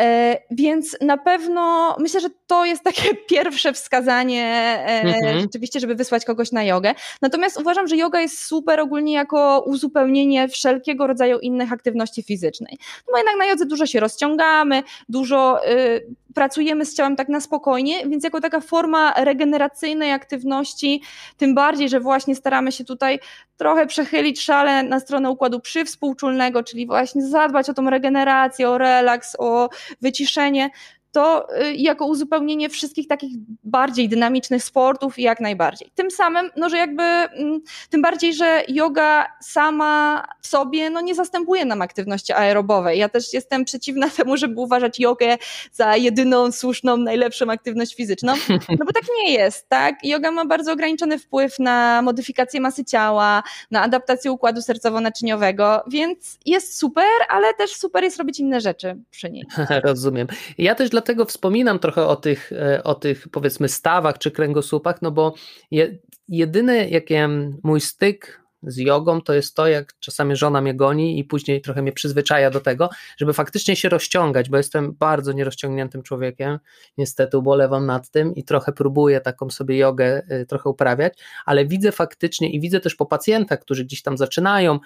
E, 0.00 0.38
więc 0.50 0.96
na 1.00 1.16
pewno 1.16 1.96
myślę, 1.98 2.20
że 2.20 2.28
to 2.46 2.64
jest 2.64 2.82
takie 2.82 3.14
pierwsze 3.30 3.72
wskazanie 3.72 4.44
e, 4.86 5.02
mhm. 5.02 5.40
rzeczywiście, 5.40 5.80
żeby 5.80 5.94
wysłać 5.94 6.24
kogoś 6.24 6.52
na 6.52 6.64
jogę. 6.64 6.94
Natomiast 7.22 7.60
uważam, 7.60 7.88
że 7.88 7.96
yoga 7.96 8.20
jest 8.20 8.44
super 8.44 8.80
ogólnie 8.80 9.12
jako 9.12 9.64
uzupełnienie 9.66 10.48
wszelkiego 10.48 11.06
rodzaju 11.06 11.38
innych 11.38 11.72
aktywności 11.72 12.22
fizycznej. 12.22 12.78
No 13.06 13.12
bo 13.12 13.18
jednak 13.18 13.36
na 13.36 13.46
jodze 13.46 13.66
dużo 13.66 13.86
się 13.86 14.00
rozciągamy, 14.00 14.82
dużo 15.08 15.68
y, 15.70 16.06
pracujemy 16.34 16.86
z 16.86 16.94
ciałem 16.94 17.16
tak 17.16 17.28
na 17.28 17.40
spokojnie, 17.40 18.08
więc 18.08 18.24
jako 18.24 18.40
taka 18.40 18.60
forma 18.60 19.14
regeneracyjnej 19.16 20.12
aktywności, 20.12 21.02
tym 21.36 21.54
bardziej, 21.54 21.88
że 21.88 22.00
właśnie 22.00 22.34
staramy 22.34 22.72
się 22.72 22.84
tutaj 22.84 23.20
trochę 23.56 23.86
przechylić 23.86 24.42
szale 24.42 24.82
na 24.82 25.00
stronę 25.00 25.30
układu 25.30 25.60
przywspółczulnego, 25.60 26.62
czyli 26.62 26.86
właśnie 26.86 27.26
zadbać 27.26 27.70
o 27.70 27.74
tą 27.74 27.90
regenerację, 27.90 28.70
o 28.70 28.78
relaks, 28.78 29.36
o 29.38 29.68
wyciszenie, 30.00 30.70
to 31.12 31.46
y, 31.62 31.74
jako 31.74 32.06
uzupełnienie 32.06 32.68
wszystkich 32.68 33.08
takich 33.08 33.32
bardziej 33.64 34.08
dynamicznych 34.08 34.64
sportów 34.64 35.18
jak 35.18 35.40
najbardziej. 35.40 35.90
Tym 35.94 36.10
samym, 36.10 36.50
no 36.56 36.68
że 36.68 36.76
jakby, 36.76 37.02
mm, 37.02 37.60
tym 37.90 38.02
bardziej, 38.02 38.34
że 38.34 38.62
yoga 38.68 39.26
sama 39.40 40.24
w 40.40 40.46
sobie 40.46 40.90
no 40.90 41.00
nie 41.00 41.14
zastępuje 41.14 41.64
nam 41.64 41.82
aktywności 41.82 42.32
aerobowej. 42.32 42.98
Ja 42.98 43.08
też 43.08 43.32
jestem 43.32 43.64
przeciwna 43.64 44.10
temu, 44.16 44.36
żeby 44.36 44.60
uważać 44.60 45.00
jogę 45.00 45.38
za 45.72 45.96
jedyną, 45.96 46.52
słuszną, 46.52 46.96
najlepszą 46.96 47.50
aktywność 47.50 47.94
fizyczną, 47.94 48.32
no 48.50 48.86
bo 48.86 48.92
tak 48.92 49.04
nie 49.22 49.32
jest, 49.32 49.68
tak? 49.68 50.04
Yoga 50.04 50.30
ma 50.30 50.44
bardzo 50.44 50.72
ograniczony 50.72 51.18
wpływ 51.18 51.58
na 51.58 52.02
modyfikację 52.02 52.60
masy 52.60 52.84
ciała, 52.84 53.42
na 53.70 53.82
adaptację 53.82 54.32
układu 54.32 54.60
sercowo-naczyniowego, 54.60 55.80
więc 55.90 56.38
jest 56.46 56.78
super, 56.78 57.04
ale 57.28 57.54
też 57.54 57.70
super 57.76 58.04
jest 58.04 58.18
robić 58.18 58.40
inne 58.40 58.60
rzeczy 58.60 58.96
przy 59.10 59.30
niej. 59.30 59.44
Rozumiem. 59.84 60.26
Ja 60.58 60.74
też 60.74 60.90
dlatego 60.98 61.24
wspominam 61.24 61.78
trochę 61.78 62.06
o 62.06 62.16
tych, 62.16 62.52
e, 62.52 62.82
o 62.84 62.94
tych 62.94 63.28
powiedzmy 63.28 63.68
stawach 63.68 64.18
czy 64.18 64.30
kręgosłupach, 64.30 65.02
no 65.02 65.10
bo 65.10 65.34
je, 65.70 65.98
jedyny 66.28 66.88
jakie 66.88 67.28
mój 67.62 67.80
styk 67.80 68.48
z 68.62 68.76
jogą 68.76 69.20
to 69.20 69.34
jest 69.34 69.54
to, 69.54 69.68
jak 69.68 69.98
czasami 70.00 70.36
żona 70.36 70.60
mnie 70.60 70.74
goni 70.74 71.18
i 71.18 71.24
później 71.24 71.60
trochę 71.60 71.82
mnie 71.82 71.92
przyzwyczaja 71.92 72.50
do 72.50 72.60
tego, 72.60 72.90
żeby 73.18 73.32
faktycznie 73.32 73.76
się 73.76 73.88
rozciągać, 73.88 74.48
bo 74.50 74.56
jestem 74.56 74.92
bardzo 74.92 75.32
nierozciągniętym 75.32 76.02
człowiekiem, 76.02 76.58
niestety 76.98 77.38
ubolewam 77.38 77.86
nad 77.86 78.10
tym 78.10 78.34
i 78.34 78.44
trochę 78.44 78.72
próbuję 78.72 79.20
taką 79.20 79.50
sobie 79.50 79.76
jogę 79.76 80.22
y, 80.32 80.46
trochę 80.46 80.70
uprawiać, 80.70 81.18
ale 81.46 81.66
widzę 81.66 81.92
faktycznie 81.92 82.50
i 82.50 82.60
widzę 82.60 82.80
też 82.80 82.94
po 82.94 83.06
pacjentach, 83.06 83.60
którzy 83.60 83.84
gdzieś 83.84 84.02
tam 84.02 84.18
zaczynają, 84.18 84.78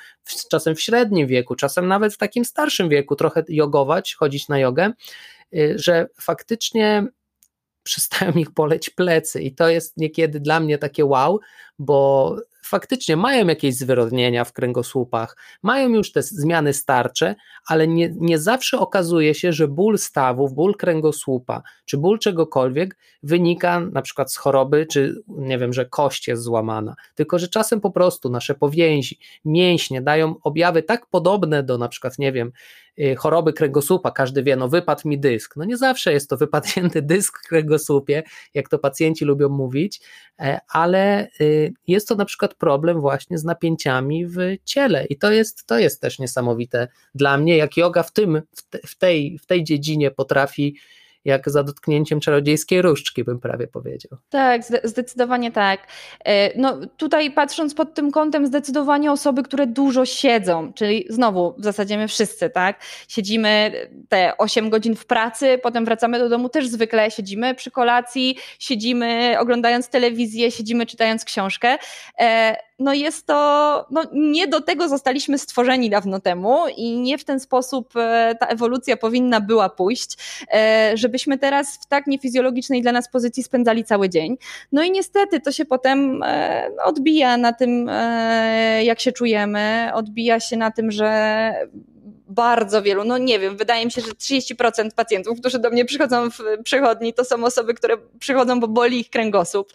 czasem 0.51 0.75
w 0.75 0.81
średnim 0.81 1.27
wieku, 1.27 1.55
czasem 1.55 1.89
nawet 1.89 2.15
w 2.15 2.19
takim 2.19 2.45
starszym 2.45 2.89
wieku 2.89 3.17
trochę 3.17 3.45
jogować, 3.49 4.15
chodzić 4.15 4.49
na 4.49 4.59
jogę, 4.59 4.93
że 5.75 6.07
faktycznie 6.21 7.07
przestają 7.83 8.33
ich 8.33 8.55
poleć 8.55 8.91
plecy 8.91 9.43
i 9.43 9.55
to 9.55 9.69
jest 9.69 9.97
niekiedy 9.97 10.41
dla 10.41 10.61
mnie 10.61 10.79
takie 10.79 11.05
wow, 11.05 11.41
bo 11.85 12.37
faktycznie 12.63 13.17
mają 13.17 13.47
jakieś 13.47 13.75
zwyrodnienia 13.75 14.45
w 14.45 14.53
kręgosłupach, 14.53 15.37
mają 15.63 15.89
już 15.89 16.13
te 16.13 16.23
zmiany 16.23 16.73
starcze, 16.73 17.35
ale 17.67 17.89
nie, 17.89 18.15
nie 18.17 18.39
zawsze 18.39 18.79
okazuje 18.79 19.35
się, 19.35 19.53
że 19.53 19.69
ból 19.69 19.99
stawów, 19.99 20.55
ból 20.55 20.75
kręgosłupa, 20.75 21.63
czy 21.85 21.99
ból 21.99 22.19
czegokolwiek 22.19 22.97
wynika 23.23 23.81
na 23.81 24.03
przykład 24.03 24.33
z 24.33 24.37
choroby, 24.37 24.87
czy 24.87 25.23
nie 25.29 25.59
wiem, 25.59 25.73
że 25.73 25.87
kość 25.87 26.29
jest 26.29 26.43
złamana, 26.43 26.95
tylko 27.15 27.39
że 27.39 27.49
czasem 27.49 27.81
po 27.81 27.91
prostu 27.91 28.31
nasze 28.31 28.55
powięzi, 28.55 29.19
mięśnie 29.45 30.03
dają 30.03 30.35
objawy 30.43 30.83
tak 30.83 31.07
podobne 31.07 31.63
do 31.63 31.79
na 31.79 31.89
przykład, 31.89 32.19
nie 32.19 32.33
wiem, 32.33 32.53
y, 32.99 33.17
choroby 33.17 33.53
kręgosłupa, 33.53 34.11
każdy 34.11 34.43
wie, 34.43 34.57
no 34.57 34.69
wypadł 34.69 35.09
mi 35.09 35.21
dysk, 35.21 35.57
no 35.57 35.65
nie 35.65 35.77
zawsze 35.77 36.13
jest 36.13 36.31
to 36.31 36.37
wypadnięty 36.37 37.03
dysk 37.03 37.39
w 37.45 37.49
kręgosłupie, 37.49 38.23
jak 38.55 38.69
to 38.69 38.79
pacjenci 38.79 39.25
lubią 39.25 39.49
mówić, 39.49 40.01
e, 40.41 40.61
ale 40.69 41.29
y, 41.41 41.72
jest 41.87 42.09
to 42.09 42.15
na 42.15 42.25
przykład 42.25 42.55
problem 42.55 43.01
właśnie 43.01 43.39
z 43.39 43.45
napięciami 43.45 44.27
w 44.27 44.39
ciele. 44.65 45.07
I 45.07 45.19
to 45.19 45.33
jest, 45.33 45.67
to 45.67 45.79
jest 45.79 46.01
też 46.01 46.19
niesamowite 46.19 46.89
dla 47.15 47.39
mnie, 47.39 47.57
jak 47.57 47.77
yoga 47.77 48.03
w 48.03 48.13
tym, 48.13 48.43
w 48.87 48.99
tej, 48.99 49.39
w 49.39 49.47
tej 49.47 49.65
dziedzinie 49.65 50.11
potrafi 50.11 50.77
jak 51.25 51.51
za 51.51 51.63
dotknięciem 51.63 52.21
czarodziejskiej 52.21 52.83
różdżki, 52.83 53.25
bym 53.25 53.41
prawie 53.41 53.67
powiedział. 53.67 54.19
Tak, 54.31 54.63
zdecydowanie 54.85 55.53
tak. 55.53 55.87
E, 56.25 56.59
no 56.59 56.81
tutaj 56.97 57.31
patrząc 57.31 57.75
pod 57.75 57.95
tym 57.95 58.11
kątem, 58.11 58.47
zdecydowanie 58.47 59.13
osoby, 59.13 59.43
które 59.43 59.67
dużo 59.67 60.07
siedzą, 60.07 60.73
czyli 60.73 61.07
znowu 61.09 61.55
w 61.59 61.65
zasadzie 61.65 61.99
my 61.99 62.09
wszyscy, 62.09 62.51
tak? 62.51 62.81
Siedzimy 63.09 63.73
te 64.09 64.37
8 64.39 64.71
godzin 64.71 64.97
w 64.97 65.07
pracy, 65.07 65.59
potem 65.63 65.85
wracamy 65.85 66.19
do 66.19 66.29
domu, 66.29 66.49
też 66.49 66.69
zwykle 66.69 67.11
siedzimy 67.11 67.55
przy 67.55 67.71
kolacji, 67.71 68.37
siedzimy 68.59 69.37
oglądając 69.39 69.89
telewizję, 69.89 70.51
siedzimy 70.51 70.87
czytając 70.87 71.25
książkę. 71.25 71.79
No 72.79 72.93
jest 72.93 73.27
to, 73.27 73.87
no 73.91 74.03
nie 74.13 74.49
do 74.49 74.61
tego 74.61 74.89
zostaliśmy 74.89 75.39
stworzeni 75.39 75.91
dawno 75.91 76.21
temu 76.21 76.59
i 76.77 76.99
nie 76.99 77.19
w 77.19 77.25
ten 77.25 77.41
sposób 77.41 77.97
e, 77.97 78.35
ta 78.41 78.47
ewolucja 78.47 78.97
powinna 78.97 79.41
była 79.41 79.69
pójść, 79.69 80.17
e, 80.53 80.93
żebyśmy 80.95 81.39
teraz 81.39 81.77
w 81.77 81.87
tak 81.87 82.07
niefizjologicznej 82.07 82.83
dla 82.83 82.93
nas 82.93 83.11
pozycji 83.11 83.43
spędzali 83.43 83.85
cały 83.85 84.09
dzień. 84.09 84.37
No 84.73 84.83
i 84.83 84.91
niestety 84.91 85.41
to 85.41 85.53
się 85.53 85.65
potem 85.65 86.23
e, 86.23 86.69
odbija 86.85 87.37
na 87.37 87.53
tym, 87.53 87.91
jak 88.83 89.01
się 89.01 89.13
czujemy, 89.13 89.91
odbija 89.95 90.41
się 90.41 90.57
na 90.57 90.71
tym, 90.71 90.91
że 90.91 91.53
bardzo 92.35 92.83
wielu, 92.83 93.05
no 93.05 93.19
nie 93.19 93.39
wiem, 93.39 93.57
wydaje 93.57 93.85
mi 93.85 93.93
się, 93.93 94.01
że 94.01 94.13
30% 94.13 94.91
pacjentów, 94.97 95.41
którzy 95.41 95.59
do 95.59 95.71
mnie 95.71 95.85
przychodzą 95.85 96.31
w 96.31 96.39
przychodni, 96.65 97.15
to 97.15 97.25
są 97.25 97.45
osoby, 97.45 97.75
które 97.75 97.97
przychodzą, 98.19 98.61
bo 98.61 98.69
boli 98.69 99.01
ich 99.01 99.11
kręgosłup. 99.11 99.73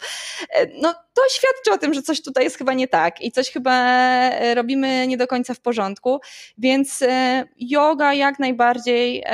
E, 0.50 0.66
no 0.80 0.94
to 1.14 1.22
świadczy 1.30 1.72
o 1.72 1.78
tym, 1.78 1.94
że 1.94 2.02
coś 2.02 2.22
tutaj 2.22 2.44
jest 2.44 2.58
chyba 2.58 2.74
nie 2.74 2.88
tak 2.88 3.20
i 3.20 3.32
coś 3.32 3.50
chyba 3.50 3.72
e, 3.72 4.54
robimy 4.54 5.06
nie 5.06 5.16
do 5.16 5.26
końca 5.26 5.54
w 5.54 5.60
porządku, 5.60 6.20
więc 6.58 7.02
e, 7.02 7.44
yoga 7.56 8.14
jak 8.14 8.38
najbardziej 8.38 9.24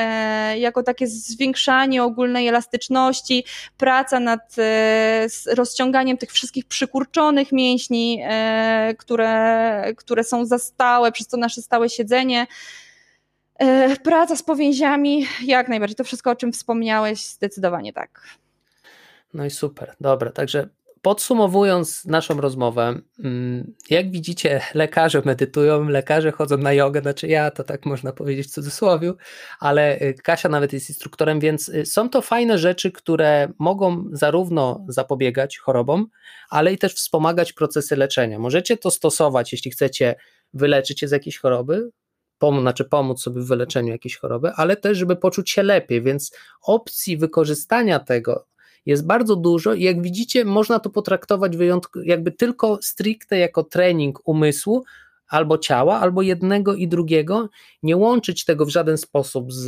jako 0.57 0.83
takie 0.83 1.07
zwiększanie 1.07 2.03
ogólnej 2.03 2.49
elastyczności, 2.49 3.45
praca 3.77 4.21
nad 4.21 4.57
rozciąganiem 5.47 6.19
tych 6.19 6.33
wszystkich 6.33 6.65
przykurczonych 6.65 7.53
mięśni, 7.53 8.23
które, 8.99 9.85
które 9.97 10.25
są 10.25 10.47
za 10.47 10.59
stałe 10.59 11.13
przez 11.13 11.29
to 11.29 11.37
nasze 11.37 11.63
stałe 11.63 11.89
siedzenie, 11.89 12.47
praca 14.03 14.37
z 14.37 14.43
powięziami, 14.43 15.27
jak 15.45 15.69
najbardziej. 15.69 15.97
To 15.97 16.05
wszystko, 16.05 16.31
o 16.31 16.37
czym 16.37 16.53
wspomniałeś, 16.53 17.25
zdecydowanie 17.25 17.93
tak. 17.93 18.21
No 19.35 19.45
i 19.45 19.51
super, 19.51 19.95
dobra. 20.01 20.33
Także 20.33 20.69
Podsumowując 21.05 22.05
naszą 22.05 22.41
rozmowę, 22.41 23.01
mm, 23.25 23.75
jak 23.91 24.11
widzicie, 24.11 24.61
lekarze 24.75 25.23
medytują, 25.25 25.89
lekarze 25.89 26.33
chodzą 26.33 26.57
na 26.57 26.73
jogę, 26.73 27.01
znaczy 27.01 27.29
ja 27.29 27.51
to 27.51 27.65
tak 27.65 27.87
można 27.87 28.13
powiedzieć 28.13 28.47
w 28.47 28.51
cudzysłowie, 28.51 29.13
ale 29.61 30.01
y, 30.01 30.15
Kasia 30.15 30.49
nawet 30.49 30.73
jest 30.73 30.89
instruktorem, 30.89 31.41
więc 31.41 31.69
y, 31.69 31.87
są 31.87 32.09
to 32.09 32.23
fajne 32.23 32.59
rzeczy, 32.59 32.93
które 32.93 33.49
mogą 33.59 34.05
zarówno 34.13 34.85
zapobiegać 34.89 35.59
chorobom, 35.59 36.07
ale 36.51 36.73
i 36.73 36.79
też 36.79 36.95
wspomagać 36.95 37.53
procesy 37.53 37.97
leczenia. 37.97 38.39
Możecie 38.39 38.77
to 38.77 38.91
stosować, 38.91 39.53
jeśli 39.53 39.71
chcecie 39.71 40.15
wyleczyć 40.55 41.01
się 41.01 41.09
z 41.09 41.13
jakiejś 41.13 41.39
choroby, 41.39 41.91
pomóc, 42.45 42.61
znaczy 42.61 42.85
pomóc 42.85 43.23
sobie 43.23 43.41
w 43.41 43.47
wyleczeniu 43.47 43.93
jakiejś 43.93 44.17
choroby, 44.17 44.53
ale 44.57 44.77
też, 44.77 44.99
żeby 44.99 45.17
poczuć 45.17 45.51
się 45.51 45.63
lepiej, 45.63 46.03
więc 46.03 46.33
opcji 46.63 47.17
wykorzystania 47.17 47.99
tego 47.99 48.47
jest 48.87 49.07
bardzo 49.07 49.37
dużo 49.37 49.75
i 49.75 49.83
jak 49.83 50.03
widzicie, 50.03 50.45
można 50.45 50.81
to 50.81 50.91
potraktować 50.91 51.57
wyjątkowo, 51.57 52.05
jakby 52.05 52.33
tylko 52.33 52.79
stricte 52.83 53.39
jako 53.39 53.63
trening 53.63 54.29
umysłu 54.29 54.85
albo 55.29 55.59
ciała, 55.59 56.01
albo 56.01 56.23
jednego 56.23 56.75
i 56.75 56.89
drugiego, 56.89 57.49
nie 57.83 57.97
łączyć 57.97 58.45
tego 58.45 58.67
w 58.67 58.69
żaden 58.69 58.99
sposób 58.99 59.53
z, 59.53 59.65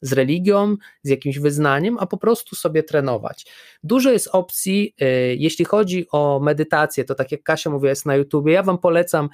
z 0.00 0.12
religią, 0.12 0.76
z 1.02 1.08
jakimś 1.08 1.38
wyznaniem, 1.38 1.96
a 2.00 2.06
po 2.06 2.16
prostu 2.16 2.56
sobie 2.56 2.82
trenować. 2.82 3.46
Dużo 3.82 4.10
jest 4.10 4.28
opcji, 4.32 4.94
y, 5.02 5.36
jeśli 5.38 5.64
chodzi 5.64 6.06
o 6.12 6.40
medytację, 6.42 7.04
to 7.04 7.14
tak 7.14 7.32
jak 7.32 7.42
Kasia 7.42 7.70
mówiła, 7.70 7.90
jest 7.90 8.06
na 8.06 8.16
YouTubie, 8.16 8.52
ja 8.52 8.62
Wam 8.62 8.78
polecam 8.78 9.28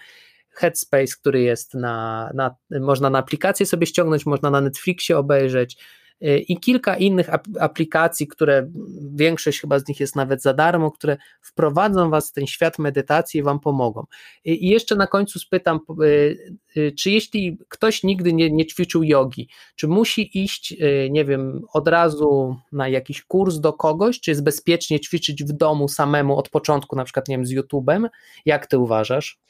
Headspace, 0.56 1.14
który 1.20 1.42
jest 1.42 1.74
na, 1.74 2.30
na 2.34 2.54
można 2.80 3.10
na 3.10 3.18
aplikację 3.18 3.66
sobie 3.66 3.86
ściągnąć, 3.86 4.26
można 4.26 4.50
na 4.50 4.60
Netflixie 4.60 5.18
obejrzeć, 5.18 5.78
Y, 6.22 6.38
i 6.38 6.60
kilka 6.60 6.96
innych 6.96 7.30
aplikacji, 7.60 8.26
które 8.26 8.70
większość 9.14 9.60
chyba 9.60 9.78
z 9.78 9.88
nich 9.88 10.00
jest 10.00 10.16
nawet 10.16 10.42
za 10.42 10.54
darmo, 10.54 10.90
które 10.90 11.16
wprowadzą 11.40 12.10
Was 12.10 12.30
w 12.30 12.32
ten 12.32 12.46
świat 12.46 12.78
medytacji 12.78 13.40
i 13.40 13.42
Wam 13.42 13.60
pomogą. 13.60 14.04
I 14.44 14.68
jeszcze 14.68 14.96
na 14.96 15.06
końcu 15.06 15.38
spytam, 15.38 15.80
y, 16.02 16.36
y, 16.76 16.92
czy 16.98 17.10
jeśli 17.10 17.58
ktoś 17.68 18.02
nigdy 18.02 18.32
nie, 18.32 18.50
nie 18.50 18.66
ćwiczył 18.66 19.02
jogi, 19.02 19.48
czy 19.74 19.88
musi 19.88 20.42
iść, 20.44 20.76
nie 21.10 21.24
wiem, 21.24 21.62
od 21.72 21.88
razu 21.88 22.56
na 22.72 22.88
jakiś 22.88 23.22
kurs 23.22 23.58
do 23.58 23.72
kogoś, 23.72 24.20
czy 24.20 24.30
jest 24.30 24.44
bezpiecznie 24.44 25.00
ćwiczyć 25.00 25.44
w 25.44 25.52
domu 25.52 25.88
samemu 25.88 26.38
od 26.38 26.48
początku, 26.48 26.96
na 26.96 27.04
przykład, 27.04 27.28
nie 27.28 27.36
wiem, 27.36 27.46
z 27.46 27.54
YouTube'em? 27.54 28.08
Jak 28.44 28.66
Ty 28.66 28.78
uważasz? 28.78 29.40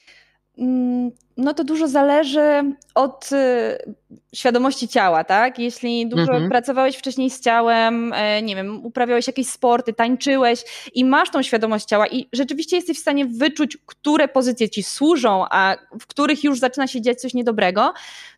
Mm, 0.58 1.10
no 1.36 1.54
to 1.54 1.64
dużo 1.64 1.88
zależy 1.88 2.74
od 2.94 3.30
y, 3.32 3.94
świadomości 4.34 4.88
ciała, 4.88 5.24
tak? 5.24 5.58
Jeśli 5.58 6.08
dużo 6.08 6.32
mhm. 6.32 6.50
pracowałeś 6.50 6.96
wcześniej 6.96 7.30
z 7.30 7.40
ciałem, 7.40 8.12
e, 8.12 8.42
nie 8.42 8.56
wiem, 8.56 8.86
uprawiałeś 8.86 9.26
jakieś 9.26 9.48
sporty, 9.48 9.92
tańczyłeś 9.92 10.64
i 10.94 11.04
masz 11.04 11.30
tą 11.30 11.42
świadomość 11.42 11.86
ciała 11.86 12.06
i 12.06 12.28
rzeczywiście 12.32 12.76
jesteś 12.76 12.98
w 12.98 13.00
stanie 13.00 13.26
wyczuć, 13.26 13.78
które 13.86 14.28
pozycje 14.28 14.70
ci 14.70 14.82
służą, 14.82 15.44
a 15.50 15.76
w 16.00 16.06
których 16.06 16.44
już 16.44 16.58
zaczyna 16.58 16.86
się 16.86 17.00
dziać 17.00 17.20
coś 17.20 17.34
niedobrego, 17.34 17.92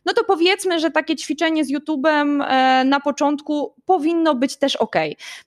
no 0.05 0.13
to 0.13 0.23
powiedzmy, 0.23 0.79
że 0.79 0.91
takie 0.91 1.15
ćwiczenie 1.15 1.65
z 1.65 1.71
YouTube'em 1.71 2.43
e, 2.47 2.83
na 2.83 2.99
początku 2.99 3.73
powinno 3.85 4.35
być 4.35 4.57
też 4.57 4.75
ok. 4.75 4.95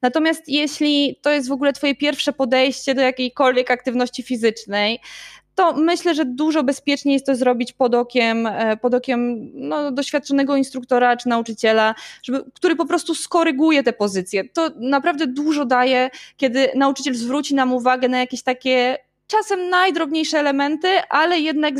Natomiast 0.02 0.48
jeśli 0.48 1.18
to 1.22 1.30
jest 1.30 1.48
w 1.48 1.52
ogóle 1.52 1.72
twoje 1.72 1.94
pierwsze 1.94 2.32
podejście 2.32 2.94
do 2.94 3.02
jakiejkolwiek 3.02 3.70
aktywności 3.70 4.22
fizycznej, 4.22 5.00
to 5.55 5.72
myślę, 5.72 6.14
że 6.14 6.24
dużo 6.24 6.62
bezpieczniej 6.62 7.12
jest 7.12 7.26
to 7.26 7.36
zrobić 7.36 7.72
pod 7.72 7.94
okiem, 7.94 8.46
e, 8.46 8.76
pod 8.76 8.94
okiem 8.94 9.50
no, 9.55 9.92
doświadczonego 9.92 10.57
instruktora 10.57 11.16
czy 11.16 11.28
nauczyciela, 11.28 11.94
żeby, 12.22 12.44
który 12.55 12.76
po 12.76 12.86
prostu 12.86 13.14
skoryguje 13.14 13.82
te 13.82 13.92
pozycje. 13.92 14.48
To 14.48 14.70
naprawdę 14.76 15.26
dużo 15.26 15.64
daje, 15.64 16.11
kiedy 16.36 16.68
nauczyciel 16.74 17.14
zwróci 17.14 17.55
nam 17.55 17.72
uwagę 17.72 18.09
na 18.09 18.18
jakieś 18.18 18.42
takie 18.42 18.98
czasem 19.32 19.68
najdrobniejsze 19.68 20.38
elementy, 20.38 20.88
ale 21.08 21.40
jednak 21.40 21.74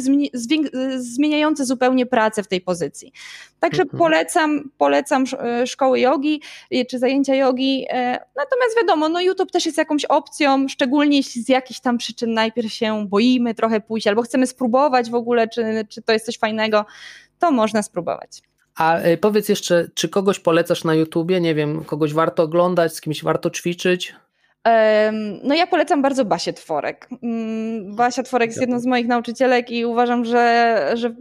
zmieniające 0.96 1.64
zupełnie 1.64 2.07
pracę 2.07 2.42
w 2.42 2.48
tej 2.48 2.61
pozycji. 2.61 3.12
Także 3.61 3.82
mhm. 3.82 3.98
polecam, 3.98 4.70
polecam 4.78 5.24
e, 5.38 5.66
szkoły 5.66 6.00
jogi 6.00 6.42
e, 6.70 6.84
czy 6.84 6.98
zajęcia 6.98 7.34
jogi. 7.34 7.86
E, 7.88 8.12
natomiast 8.36 8.76
wiadomo, 8.76 9.09
no 9.09 9.20
YouTube 9.20 9.50
też 9.50 9.66
jest 9.66 9.78
jakąś 9.78 10.05
opcją, 10.05 10.68
szczególnie 10.68 11.16
jeśli 11.16 11.42
z 11.42 11.48
jakichś 11.48 11.80
tam 11.80 11.98
przyczyn 11.98 12.34
najpierw 12.34 12.72
się 12.72 13.07
boimy 13.09 13.55
trochę 13.55 13.80
pójść 13.80 14.07
albo 14.07 14.22
chcemy 14.22 14.46
spróbować 14.46 15.11
w 15.11 15.14
ogóle, 15.14 15.48
czy, 15.48 15.86
czy 15.88 16.03
to 16.03 16.12
jest 16.12 16.26
coś 16.26 16.38
fajnego, 16.38 16.84
to 17.38 17.50
można 17.50 17.82
spróbować. 17.82 18.42
A 18.76 18.98
powiedz 19.20 19.48
jeszcze, 19.48 19.88
czy 19.94 20.09
kogoś 20.09 20.38
polecasz 20.38 20.84
na 20.84 20.94
YouTubie? 20.94 21.40
Nie 21.40 21.55
wiem, 21.55 21.84
kogoś 21.84 22.14
warto 22.14 22.42
oglądać, 22.42 22.94
z 22.94 23.00
kimś 23.00 23.24
warto 23.24 23.50
ćwiczyć? 23.50 24.14
No 25.43 25.55
ja 25.55 25.67
polecam 25.67 26.03
bardzo 26.03 26.25
Basię 26.25 26.53
Tworek. 26.53 27.09
Mm, 27.23 27.97
Basia 27.97 28.23
Tworek 28.23 28.51
jest 28.51 28.61
jedną 28.61 28.81
z 28.81 28.87
moich 28.87 29.07
nauczycielek 29.07 29.71
i 29.71 29.85
uważam, 29.85 30.25
że, 30.25 30.91
że 30.95 31.15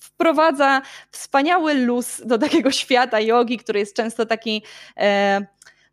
wprowadza 0.00 0.82
wspaniały 1.10 1.74
luz 1.74 2.22
do 2.24 2.38
takiego 2.38 2.70
świata 2.80 3.20
jogi, 3.20 3.58
który 3.58 3.78
jest 3.78 3.96
często 3.96 4.26
taki, 4.26 4.62
e, 4.96 5.40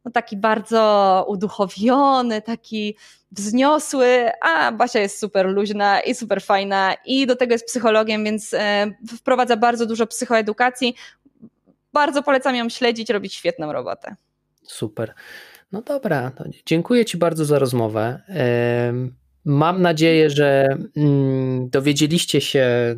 no 0.06 0.12
taki 0.12 0.38
bardzo 0.38 1.26
uduchowiony, 1.28 2.42
taki 2.42 2.96
wzniosły, 3.32 4.32
a 4.42 4.72
Basia 4.72 5.00
jest 5.00 5.20
super 5.20 5.46
luźna 5.46 6.02
i 6.02 6.16
super 6.16 6.42
fajna 6.42 6.96
i 7.06 7.28
do 7.28 7.36
tego 7.36 7.54
jest 7.54 7.66
psychologiem, 7.66 8.24
więc 8.24 8.54
e, 8.54 8.92
wprowadza 9.18 9.58
bardzo 9.58 9.86
dużo 9.86 10.08
psychoedukacji. 10.08 10.96
Bardzo 11.94 12.24
polecam 12.24 12.56
ją 12.56 12.70
śledzić, 12.70 13.10
robić 13.10 13.34
świetną 13.34 13.74
robotę. 13.74 14.16
Super. 14.64 15.14
No 15.76 15.82
dobra, 15.82 16.32
dziękuję 16.66 17.06
Ci 17.06 17.18
bardzo 17.18 17.46
za 17.46 17.60
rozmowę. 17.60 18.22
Mam 19.46 19.82
nadzieję, 19.82 20.30
że 20.30 20.78
mm, 20.98 21.70
dowiedzieliście 21.70 22.42
się 22.42 22.96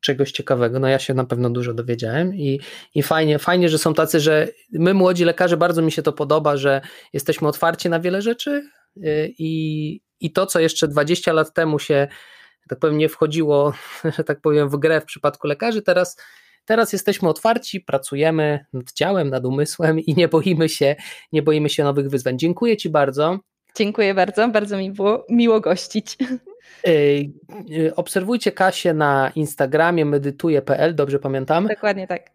czegoś 0.00 0.32
ciekawego. 0.32 0.78
No 0.78 0.88
ja 0.88 0.98
się 0.98 1.14
na 1.14 1.24
pewno 1.24 1.50
dużo 1.50 1.74
dowiedziałem 1.74 2.34
i, 2.34 2.60
i 2.94 3.02
fajnie, 3.02 3.38
fajnie, 3.38 3.68
że 3.68 3.78
są 3.78 3.94
tacy, 3.94 4.20
że 4.20 4.48
my 4.72 4.94
młodzi 4.94 5.24
lekarze, 5.24 5.56
bardzo 5.56 5.82
mi 5.82 5.92
się 5.92 6.02
to 6.02 6.12
podoba, 6.12 6.56
że 6.56 6.80
jesteśmy 7.12 7.48
otwarci 7.48 7.88
na 7.88 8.00
wiele 8.00 8.22
rzeczy 8.22 8.70
y, 8.96 9.34
i, 9.38 10.00
i 10.20 10.32
to, 10.32 10.46
co 10.46 10.60
jeszcze 10.60 10.88
20 10.88 11.32
lat 11.32 11.54
temu 11.54 11.78
się, 11.78 12.08
tak 12.68 12.78
powiem, 12.78 12.98
nie 12.98 13.08
wchodziło, 13.08 13.72
że 14.16 14.24
tak 14.24 14.40
powiem, 14.40 14.68
w 14.68 14.76
grę 14.76 15.00
w 15.00 15.04
przypadku 15.04 15.46
lekarzy, 15.46 15.82
teraz 15.82 16.16
Teraz 16.64 16.92
jesteśmy 16.92 17.28
otwarci, 17.28 17.80
pracujemy 17.80 18.64
nad 18.72 18.92
ciałem, 18.92 19.30
nad 19.30 19.44
umysłem 19.44 20.00
i 20.00 20.14
nie 20.14 20.28
boimy 20.28 20.68
się, 20.68 20.96
nie 21.32 21.42
boimy 21.42 21.68
się 21.68 21.84
nowych 21.84 22.08
wyzwań. 22.08 22.38
Dziękuję 22.38 22.76
Ci 22.76 22.90
bardzo. 22.90 23.38
Dziękuję 23.76 24.14
bardzo, 24.14 24.48
bardzo 24.48 24.78
mi 24.78 24.90
było 24.90 25.26
miło 25.28 25.60
gościć. 25.60 26.16
Obserwujcie 27.96 28.52
Kasię 28.52 28.94
na 28.94 29.32
Instagramie 29.34 30.04
medytuje.pl, 30.04 30.94
dobrze 30.94 31.18
pamiętam? 31.18 31.66
Dokładnie 31.68 32.06
tak. 32.06 32.30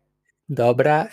Dobra. 0.49 1.07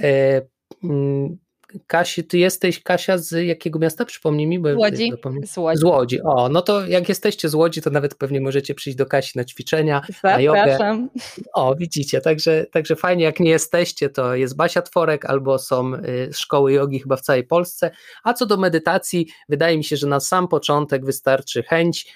Kasi, 1.87 2.24
ty 2.24 2.39
jesteś 2.39 2.83
Kasia 2.83 3.18
z 3.18 3.47
jakiego 3.47 3.79
miasta? 3.79 4.05
Przypomnij 4.05 4.47
mi. 4.47 4.59
Bo 4.59 4.72
z 4.72 4.77
Łodzi. 4.77 5.12
Z 5.45 5.57
Łodzi. 5.57 5.79
Z 5.81 5.83
Łodzi. 5.83 6.20
O, 6.22 6.49
no 6.49 6.62
to 6.62 6.87
jak 6.87 7.09
jesteście 7.09 7.49
z 7.49 7.55
Łodzi, 7.55 7.83
to 7.83 7.91
nawet 7.91 8.14
pewnie 8.14 8.41
możecie 8.41 8.74
przyjść 8.74 8.99
do 8.99 9.07
Kasi 9.07 9.39
na 9.39 9.45
ćwiczenia, 9.45 10.03
Zapraszam. 10.09 10.37
na 10.37 10.43
jogę. 10.43 11.09
O, 11.55 11.74
widzicie, 11.74 12.20
także, 12.20 12.66
także 12.72 12.97
fajnie, 12.97 13.24
jak 13.24 13.41
nie 13.41 13.51
jesteście, 13.51 14.09
to 14.09 14.35
jest 14.35 14.57
Basia 14.57 14.83
Tworek 14.83 15.24
albo 15.24 15.59
są 15.59 15.95
y, 15.95 16.31
szkoły 16.33 16.72
jogi 16.72 17.01
chyba 17.01 17.16
w 17.16 17.22
całej 17.22 17.45
Polsce. 17.45 17.91
A 18.24 18.35
co 18.35 18.47
do 18.47 18.57
medytacji, 18.57 19.27
wydaje 19.49 19.77
mi 19.77 19.85
się, 19.85 19.97
że 19.97 20.07
na 20.07 20.20
sam 20.20 20.49
początek 20.49 21.05
wystarczy 21.05 21.62
chęć, 21.62 22.07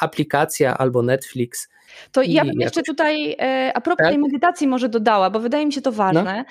aplikacja 0.00 0.78
albo 0.78 1.02
Netflix 1.02 1.68
to 2.12 2.22
ja 2.22 2.44
bym 2.44 2.60
jeszcze 2.60 2.82
tutaj 2.82 3.36
e, 3.38 3.72
a 3.74 3.80
propos 3.80 4.04
tak? 4.04 4.08
tej 4.08 4.18
medytacji 4.18 4.66
może 4.66 4.88
dodała, 4.88 5.30
bo 5.30 5.40
wydaje 5.40 5.66
mi 5.66 5.72
się 5.72 5.80
to 5.80 5.90
no. 5.90 5.96
ważne. 5.96 6.44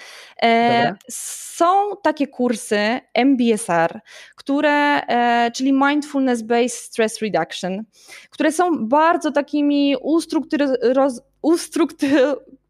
No. 0.44 0.96
Są 1.10 1.96
takie 2.04 2.28
kursy 2.28 3.00
MBSR, 3.14 4.00
które, 4.36 5.02
e, 5.08 5.52
czyli 5.52 5.74
Mindfulness 5.74 6.42
Based 6.42 6.80
Stress 6.80 7.22
Reduction, 7.22 7.84
które 8.30 8.52
są 8.52 8.88
bardzo 8.88 9.32
takimi 9.32 9.96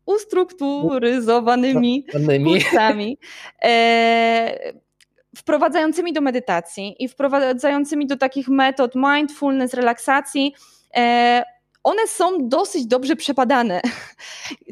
ustrukturyzowanymi 0.06 2.06
kursami 2.44 3.18
wprowadzającymi 5.36 6.14
do 6.14 6.22
medytacji 6.22 6.96
i 7.04 7.08
wprowadzającymi 7.08 8.08
do 8.08 8.18
takich 8.18 8.48
metod 8.48 8.92
mindfulness, 8.96 9.74
relaksacji 9.74 10.54
one 11.84 12.08
są 12.08 12.48
dosyć 12.48 12.86
dobrze 12.86 13.16
przepadane. 13.16 13.82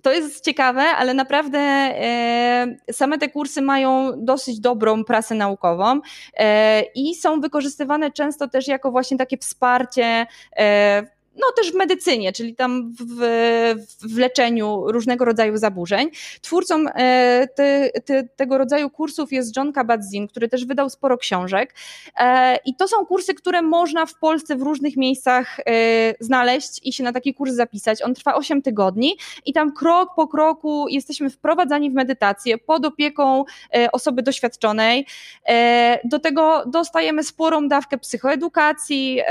To 0.03 0.13
jest 0.13 0.45
ciekawe, 0.45 0.81
ale 0.81 1.13
naprawdę 1.13 1.59
e, 1.59 2.75
same 2.91 3.17
te 3.17 3.29
kursy 3.29 3.61
mają 3.61 4.11
dosyć 4.17 4.59
dobrą 4.59 5.03
prasę 5.03 5.35
naukową 5.35 6.01
e, 6.33 6.81
i 6.95 7.15
są 7.15 7.41
wykorzystywane 7.41 8.11
często 8.11 8.47
też 8.47 8.67
jako 8.67 8.91
właśnie 8.91 9.17
takie 9.17 9.37
wsparcie 9.37 10.25
e, 10.57 11.03
no 11.41 11.51
też 11.55 11.71
w 11.71 11.75
medycynie, 11.75 12.33
czyli 12.33 12.55
tam 12.55 12.93
w, 12.99 13.75
w 14.01 14.17
leczeniu 14.17 14.91
różnego 14.91 15.25
rodzaju 15.25 15.57
zaburzeń. 15.57 16.09
Twórcą 16.41 16.85
e, 16.87 17.47
te, 17.55 17.89
te, 18.05 18.23
tego 18.23 18.57
rodzaju 18.57 18.89
kursów 18.89 19.31
jest 19.31 19.57
John 19.57 19.71
Kabat-Zinn, 19.71 20.27
który 20.27 20.49
też 20.49 20.65
wydał 20.65 20.89
sporo 20.89 21.17
książek 21.17 21.75
e, 22.17 22.57
i 22.65 22.75
to 22.75 22.87
są 22.87 23.05
kursy, 23.05 23.33
które 23.33 23.61
można 23.61 24.05
w 24.05 24.19
Polsce 24.19 24.55
w 24.55 24.61
różnych 24.61 24.97
miejscach 24.97 25.57
znaleźć 26.19 26.79
i 26.83 26.93
się 26.93 27.03
na 27.03 27.13
taki 27.13 27.33
kurs 27.33 27.53
zapisać. 27.53 28.01
On 28.01 28.13
trwa 28.13 28.35
8 28.35 28.61
tygodni 28.61 29.17
i 29.45 29.53
tam 29.53 29.73
krok 29.73 30.09
po 30.15 30.27
kroku 30.27 30.85
jesteśmy 30.89 31.29
wprowadzani 31.29 31.91
w 31.91 31.93
medytację 31.93 32.57
pod 32.57 32.85
opieką 32.85 33.43
osoby 33.91 34.23
doświadczonej. 34.23 35.05
Do 36.03 36.19
tego 36.19 36.63
dostajemy 36.65 37.23
sporą 37.23 37.67
dawkę 37.67 37.97
psychoedukacji, 37.97 39.21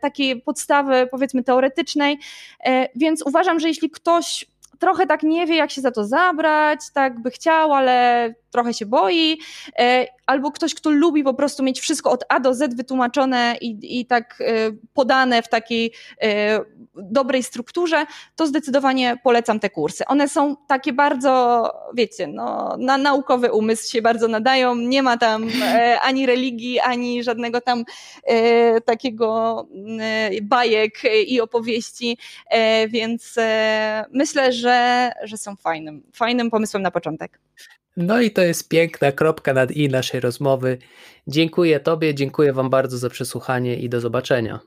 takiej 0.00 0.40
podstawy 0.40 1.08
powiedzmy 1.10 1.42
teoretycznej, 1.46 2.18
e, 2.64 2.88
więc 2.96 3.22
uważam, 3.26 3.60
że 3.60 3.68
jeśli 3.68 3.90
ktoś 3.90 4.46
trochę 4.78 5.06
tak 5.06 5.22
nie 5.22 5.46
wie, 5.46 5.56
jak 5.56 5.70
się 5.70 5.80
za 5.80 5.90
to 5.90 6.04
zabrać, 6.04 6.80
tak 6.94 7.20
by 7.20 7.30
chciał, 7.30 7.72
ale 7.72 8.34
trochę 8.50 8.74
się 8.74 8.86
boi, 8.86 9.38
e, 9.78 10.06
albo 10.26 10.52
ktoś, 10.52 10.74
kto 10.74 10.90
lubi 10.90 11.24
po 11.24 11.34
prostu 11.34 11.62
mieć 11.62 11.80
wszystko 11.80 12.10
od 12.10 12.24
A 12.28 12.40
do 12.40 12.54
Z 12.54 12.74
wytłumaczone 12.74 13.56
i, 13.60 14.00
i 14.00 14.06
tak 14.06 14.40
e, 14.40 14.44
podane 14.94 15.42
w 15.42 15.48
takiej 15.48 15.92
dobrej 16.94 17.42
strukturze, 17.42 18.06
to 18.36 18.46
zdecydowanie 18.46 19.16
polecam 19.24 19.60
te 19.60 19.70
kursy. 19.70 20.04
One 20.06 20.28
są 20.28 20.56
takie 20.68 20.92
bardzo, 20.92 21.70
wiecie, 21.94 22.26
no, 22.26 22.76
na 22.78 22.98
naukowy 22.98 23.52
umysł 23.52 23.90
się 23.90 24.02
bardzo 24.02 24.28
nadają, 24.28 24.74
nie 24.74 25.02
ma 25.02 25.16
tam 25.16 25.46
ani 26.02 26.26
religii, 26.26 26.80
ani 26.80 27.22
żadnego 27.22 27.60
tam 27.60 27.84
takiego 28.84 29.66
bajek 30.42 30.94
i 31.26 31.40
opowieści, 31.40 32.18
więc 32.88 33.34
myślę, 34.10 34.52
że 34.52 34.65
że, 34.66 35.12
że 35.24 35.36
są 35.36 35.56
fajnym, 35.56 36.02
fajnym 36.12 36.50
pomysłem 36.50 36.82
na 36.82 36.90
początek. 36.90 37.38
No 37.96 38.20
i 38.20 38.30
to 38.30 38.42
jest 38.42 38.68
piękna 38.68 39.12
kropka 39.12 39.52
nad 39.52 39.70
i 39.70 39.88
naszej 39.88 40.20
rozmowy. 40.20 40.78
Dziękuję 41.26 41.80
Tobie, 41.80 42.14
dziękuję 42.14 42.52
Wam 42.52 42.70
bardzo 42.70 42.98
za 42.98 43.10
przesłuchanie 43.10 43.76
i 43.76 43.88
do 43.88 44.00
zobaczenia. 44.00 44.60